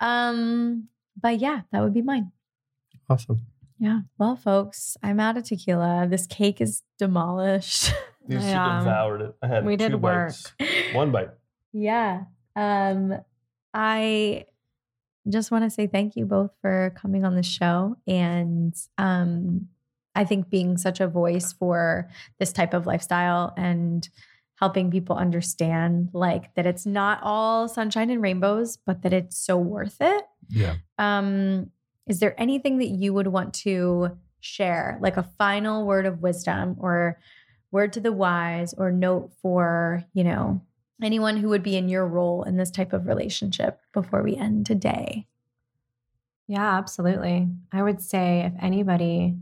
Um, 0.00 0.88
but 1.20 1.38
yeah, 1.38 1.60
that 1.70 1.80
would 1.82 1.94
be 1.94 2.02
mine. 2.02 2.32
Awesome. 3.08 3.40
Yeah. 3.78 4.00
Well, 4.18 4.34
folks, 4.36 4.96
I'm 5.02 5.20
out 5.20 5.36
of 5.36 5.44
tequila. 5.44 6.06
This 6.10 6.26
cake 6.26 6.60
is 6.60 6.82
demolished. 6.98 7.92
You 8.28 8.38
Yeah. 8.38 8.78
devoured 8.80 9.20
it. 9.22 9.34
I 9.42 9.46
had 9.48 9.64
We 9.64 9.76
did 9.76 9.90
two 9.92 9.98
work. 9.98 10.28
bites. 10.28 10.52
One 10.94 11.10
bite. 11.12 11.30
yeah. 11.72 12.24
Um, 12.56 13.14
I 13.72 14.46
just 15.28 15.50
want 15.50 15.64
to 15.64 15.70
say 15.70 15.86
thank 15.86 16.16
you 16.16 16.26
both 16.26 16.50
for 16.60 16.92
coming 16.96 17.24
on 17.24 17.34
the 17.36 17.42
show. 17.42 17.96
And 18.06 18.74
um, 18.98 19.68
I 20.14 20.24
think 20.24 20.50
being 20.50 20.76
such 20.76 21.00
a 21.00 21.06
voice 21.06 21.52
for 21.52 22.08
this 22.38 22.52
type 22.52 22.74
of 22.74 22.86
lifestyle 22.86 23.54
and 23.56 24.08
helping 24.56 24.90
people 24.90 25.16
understand 25.16 26.10
like 26.12 26.54
that 26.54 26.66
it's 26.66 26.84
not 26.84 27.20
all 27.22 27.68
sunshine 27.68 28.10
and 28.10 28.20
rainbows, 28.20 28.76
but 28.76 29.02
that 29.02 29.12
it's 29.12 29.38
so 29.38 29.56
worth 29.56 29.96
it. 30.00 30.24
Yeah. 30.48 30.74
Um, 30.98 31.70
is 32.06 32.18
there 32.20 32.34
anything 32.38 32.78
that 32.78 32.88
you 32.88 33.14
would 33.14 33.28
want 33.28 33.54
to 33.54 34.18
share, 34.40 34.98
like 35.00 35.16
a 35.16 35.22
final 35.38 35.86
word 35.86 36.06
of 36.06 36.20
wisdom 36.22 36.76
or 36.80 37.18
word 37.70 37.92
to 37.94 38.00
the 38.00 38.12
wise 38.12 38.74
or 38.74 38.90
note 38.90 39.32
for, 39.40 40.04
you 40.12 40.24
know, 40.24 40.62
anyone 41.02 41.36
who 41.36 41.48
would 41.48 41.62
be 41.62 41.76
in 41.76 41.88
your 41.88 42.06
role 42.06 42.42
in 42.42 42.56
this 42.56 42.70
type 42.70 42.92
of 42.92 43.06
relationship 43.06 43.80
before 43.92 44.22
we 44.22 44.36
end 44.36 44.66
today? 44.66 45.26
Yeah, 46.46 46.76
absolutely. 46.76 47.48
I 47.72 47.82
would 47.82 48.00
say 48.00 48.40
if 48.40 48.52
anybody 48.60 49.36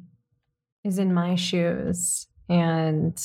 is 0.85 0.99
in 0.99 1.15
my 1.15 1.35
shoes 1.37 2.27
and 2.49 3.17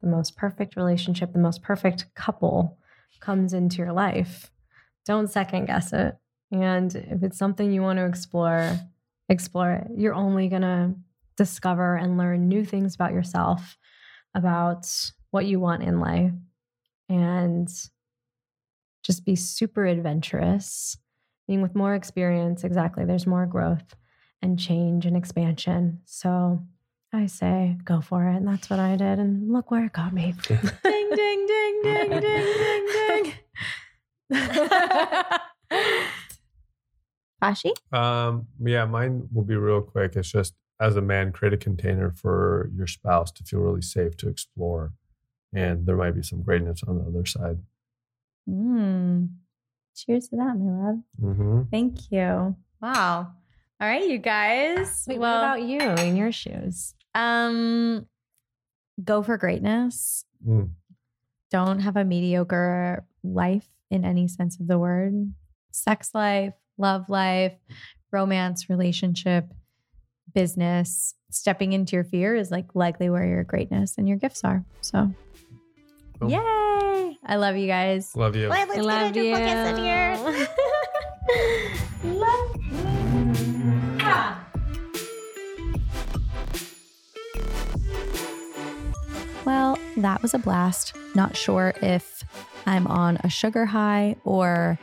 the 0.00 0.08
most 0.08 0.36
perfect 0.36 0.76
relationship, 0.76 1.32
the 1.32 1.38
most 1.38 1.62
perfect 1.62 2.14
couple 2.14 2.78
comes 3.20 3.52
into 3.52 3.78
your 3.78 3.92
life, 3.92 4.50
don't 5.06 5.30
second 5.30 5.66
guess 5.66 5.92
it. 5.92 6.16
And 6.50 6.94
if 6.94 7.22
it's 7.22 7.38
something 7.38 7.72
you 7.72 7.82
want 7.82 7.98
to 7.98 8.06
explore, 8.06 8.78
explore 9.28 9.72
it. 9.72 9.88
You're 9.96 10.14
only 10.14 10.48
going 10.48 10.62
to 10.62 10.94
discover 11.44 11.96
and 11.96 12.18
learn 12.18 12.48
new 12.48 12.64
things 12.64 12.94
about 12.94 13.12
yourself, 13.12 13.78
about 14.34 14.86
what 15.30 15.46
you 15.46 15.58
want 15.58 15.82
in 15.82 16.00
life, 16.00 16.32
and 17.08 17.68
just 19.02 19.24
be 19.24 19.34
super 19.34 19.86
adventurous 19.86 20.98
being 21.50 21.62
with 21.62 21.74
more 21.74 21.94
experience, 21.96 22.62
exactly, 22.62 23.04
there's 23.04 23.26
more 23.26 23.44
growth 23.44 23.96
and 24.40 24.56
change 24.56 25.06
and 25.06 25.16
expansion. 25.16 25.98
So 26.04 26.60
I 27.12 27.26
say 27.26 27.76
go 27.82 28.00
for 28.00 28.28
it. 28.28 28.36
And 28.36 28.46
that's 28.46 28.70
what 28.70 28.78
I 28.78 28.94
did. 28.94 29.18
And 29.18 29.50
look 29.50 29.72
where 29.72 29.86
it 29.86 29.92
got 29.92 30.12
me. 30.12 30.32
ding, 30.46 30.60
ding, 30.84 31.46
ding, 31.46 31.80
ding, 31.82 32.10
ding, 32.10 32.20
ding, 32.20 33.32
ding. 34.30 34.40
Fashi? 37.42 37.72
Um, 37.92 38.46
yeah, 38.60 38.84
mine 38.84 39.26
will 39.32 39.42
be 39.42 39.56
real 39.56 39.80
quick. 39.80 40.14
It's 40.14 40.30
just 40.30 40.54
as 40.80 40.96
a 40.96 41.02
man, 41.02 41.32
create 41.32 41.52
a 41.52 41.58
container 41.58 42.10
for 42.10 42.70
your 42.74 42.86
spouse 42.86 43.30
to 43.32 43.44
feel 43.44 43.60
really 43.60 43.82
safe 43.82 44.16
to 44.18 44.28
explore. 44.28 44.92
And 45.52 45.86
there 45.86 45.96
might 45.96 46.12
be 46.12 46.22
some 46.22 46.42
greatness 46.42 46.82
on 46.86 46.98
the 46.98 47.04
other 47.04 47.26
side. 47.26 47.58
Mm. 48.48 49.28
Cheers 49.96 50.28
to 50.28 50.36
that, 50.36 50.56
my 50.56 50.86
love. 50.86 50.98
Mm-hmm. 51.20 51.62
Thank 51.70 52.10
you. 52.10 52.56
Wow. 52.80 53.32
All 53.80 53.88
right, 53.88 54.08
you 54.08 54.18
guys. 54.18 55.04
Wait, 55.06 55.18
well, 55.18 55.34
what 55.34 55.58
about 55.58 55.68
you 55.68 55.80
in 55.80 56.16
your 56.16 56.32
shoes? 56.32 56.94
um, 57.14 58.06
go 59.02 59.22
for 59.22 59.36
greatness. 59.36 60.24
Mm. 60.46 60.70
Don't 61.50 61.80
have 61.80 61.96
a 61.96 62.04
mediocre 62.04 63.04
life 63.24 63.68
in 63.90 64.04
any 64.04 64.28
sense 64.28 64.60
of 64.60 64.68
the 64.68 64.78
word. 64.78 65.32
Sex 65.72 66.10
life, 66.14 66.54
love 66.78 67.08
life, 67.08 67.54
romance, 68.12 68.70
relationship, 68.70 69.46
business. 70.34 71.14
Stepping 71.30 71.72
into 71.72 71.94
your 71.96 72.04
fear 72.04 72.34
is 72.34 72.50
like 72.50 72.66
likely 72.74 73.08
where 73.10 73.24
your 73.26 73.44
greatness 73.44 73.96
and 73.98 74.08
your 74.08 74.16
gifts 74.16 74.42
are. 74.44 74.64
So, 74.80 75.12
Cool. 76.20 76.30
yay! 76.30 77.16
I 77.24 77.36
love 77.36 77.56
you 77.56 77.66
guys. 77.66 78.14
Love 78.16 78.34
you. 78.36 78.48
Let's 78.48 78.70
I 78.70 78.74
get 78.76 78.84
love 78.84 79.06
into 79.08 79.24
you. 79.24 79.36
in 79.36 79.76
here. 79.76 80.16
love. 82.04 82.56
Ah. 84.02 84.46
Well, 89.44 89.78
that 89.96 90.22
was 90.22 90.34
a 90.34 90.38
blast. 90.38 90.94
Not 91.14 91.36
sure 91.36 91.72
if 91.82 92.24
I'm 92.66 92.86
on 92.86 93.18
a 93.24 93.30
sugar 93.30 93.66
high 93.66 94.16
or 94.24 94.78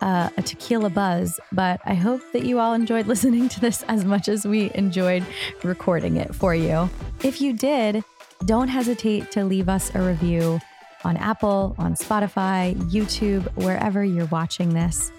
uh, 0.00 0.30
a 0.36 0.42
tequila 0.42 0.90
buzz, 0.90 1.40
but 1.52 1.80
I 1.84 1.94
hope 1.94 2.20
that 2.32 2.44
you 2.44 2.58
all 2.58 2.74
enjoyed 2.74 3.06
listening 3.12 3.48
to 3.50 3.60
this 3.60 3.82
as 3.84 4.04
much 4.04 4.28
as 4.28 4.46
we 4.46 4.70
enjoyed 4.74 5.24
recording 5.62 6.16
it 6.16 6.34
for 6.34 6.54
you. 6.54 6.88
If 7.22 7.40
you 7.40 7.52
did, 7.52 8.04
don't 8.44 8.68
hesitate 8.68 9.30
to 9.32 9.44
leave 9.44 9.68
us 9.68 9.94
a 9.94 10.02
review 10.02 10.60
on 11.04 11.16
Apple, 11.16 11.74
on 11.78 11.94
Spotify, 11.94 12.74
YouTube, 12.90 13.46
wherever 13.56 14.04
you're 14.04 14.26
watching 14.26 14.74
this. 14.74 15.12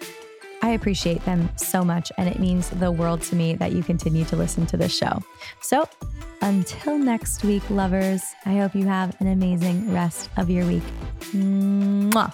I 0.61 0.71
appreciate 0.71 1.23
them 1.23 1.49
so 1.55 1.83
much, 1.83 2.11
and 2.17 2.27
it 2.27 2.39
means 2.39 2.69
the 2.69 2.91
world 2.91 3.21
to 3.23 3.35
me 3.35 3.53
that 3.55 3.73
you 3.73 3.83
continue 3.83 4.25
to 4.25 4.35
listen 4.35 4.65
to 4.67 4.77
this 4.77 4.95
show. 4.95 5.21
So, 5.61 5.87
until 6.41 6.97
next 6.97 7.43
week, 7.43 7.67
lovers, 7.69 8.23
I 8.45 8.57
hope 8.57 8.75
you 8.75 8.85
have 8.85 9.19
an 9.21 9.27
amazing 9.27 9.93
rest 9.93 10.29
of 10.37 10.49
your 10.49 10.65
week. 10.65 10.83
Mwah. 11.31 12.33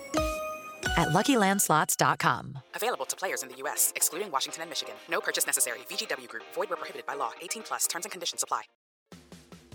at 0.97 1.09
luckylandslots.com. 1.09 2.59
Available 2.75 3.05
to 3.05 3.15
players 3.15 3.43
in 3.43 3.49
the 3.49 3.55
U.S., 3.57 3.91
excluding 3.95 4.31
Washington 4.31 4.61
and 4.61 4.69
Michigan. 4.69 4.95
No 5.09 5.19
purchase 5.19 5.45
necessary. 5.45 5.79
VGW 5.89 6.27
Group, 6.27 6.43
void 6.53 6.69
where 6.69 6.77
prohibited 6.77 7.05
by 7.05 7.15
law. 7.15 7.31
18 7.41 7.63
plus 7.63 7.87
terms 7.87 8.05
and 8.05 8.11
conditions 8.11 8.43
apply. 8.43 8.63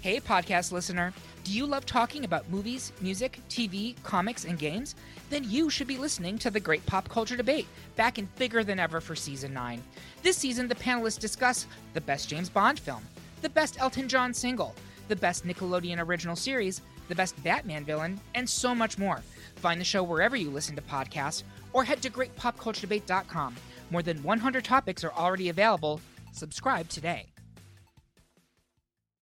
Hey, 0.03 0.21
podcast 0.21 0.71
listener. 0.71 1.13
Do 1.43 1.53
you 1.53 1.67
love 1.67 1.85
talking 1.85 2.25
about 2.25 2.49
movies, 2.49 2.93
music, 3.01 3.41
TV, 3.49 4.01
comics, 4.05 4.45
and 4.45 4.57
games? 4.57 4.95
Then 5.31 5.43
you 5.51 5.69
should 5.69 5.89
be 5.89 5.97
listening 5.97 6.39
to 6.39 6.51
the 6.51 6.61
Great 6.61 6.85
Pop 6.87 7.09
Culture 7.09 7.37
Debate, 7.37 7.67
back 7.97 8.19
and 8.19 8.33
bigger 8.37 8.63
than 8.63 8.79
ever 8.79 9.01
for 9.01 9.17
season 9.17 9.53
9. 9.53 9.83
This 10.23 10.37
season, 10.37 10.69
the 10.69 10.77
panelists 10.77 11.19
discuss 11.19 11.67
the 11.95 12.01
best 12.01 12.29
James 12.29 12.49
Bond 12.49 12.79
film, 12.79 13.03
the 13.43 13.49
best 13.49 13.81
Elton 13.81 14.09
John 14.09 14.33
single, 14.33 14.77
the 15.09 15.17
best 15.17 15.45
Nickelodeon 15.45 15.99
original 15.99 16.37
series, 16.37 16.83
the 17.09 17.15
best 17.15 17.43
Batman 17.43 17.85
villain, 17.85 18.21
and 18.35 18.49
so 18.49 18.75
much 18.77 18.99
more. 18.99 19.23
Find 19.57 19.81
the 19.81 19.85
show 19.85 20.03
wherever 20.03 20.37
you 20.37 20.51
listen 20.51 20.77
to 20.77 20.83
podcasts 20.83 21.43
or 21.73 21.85
head 21.85 22.03
to 22.03 22.11
greatpopculturedebate.com. 22.11 23.57
More 23.91 24.03
than 24.03 24.23
100 24.23 24.65
topics 24.65 25.05
are 25.05 25.13
already 25.13 25.49
available. 25.49 26.01
Subscribe 26.33 26.89
today. 26.89 27.27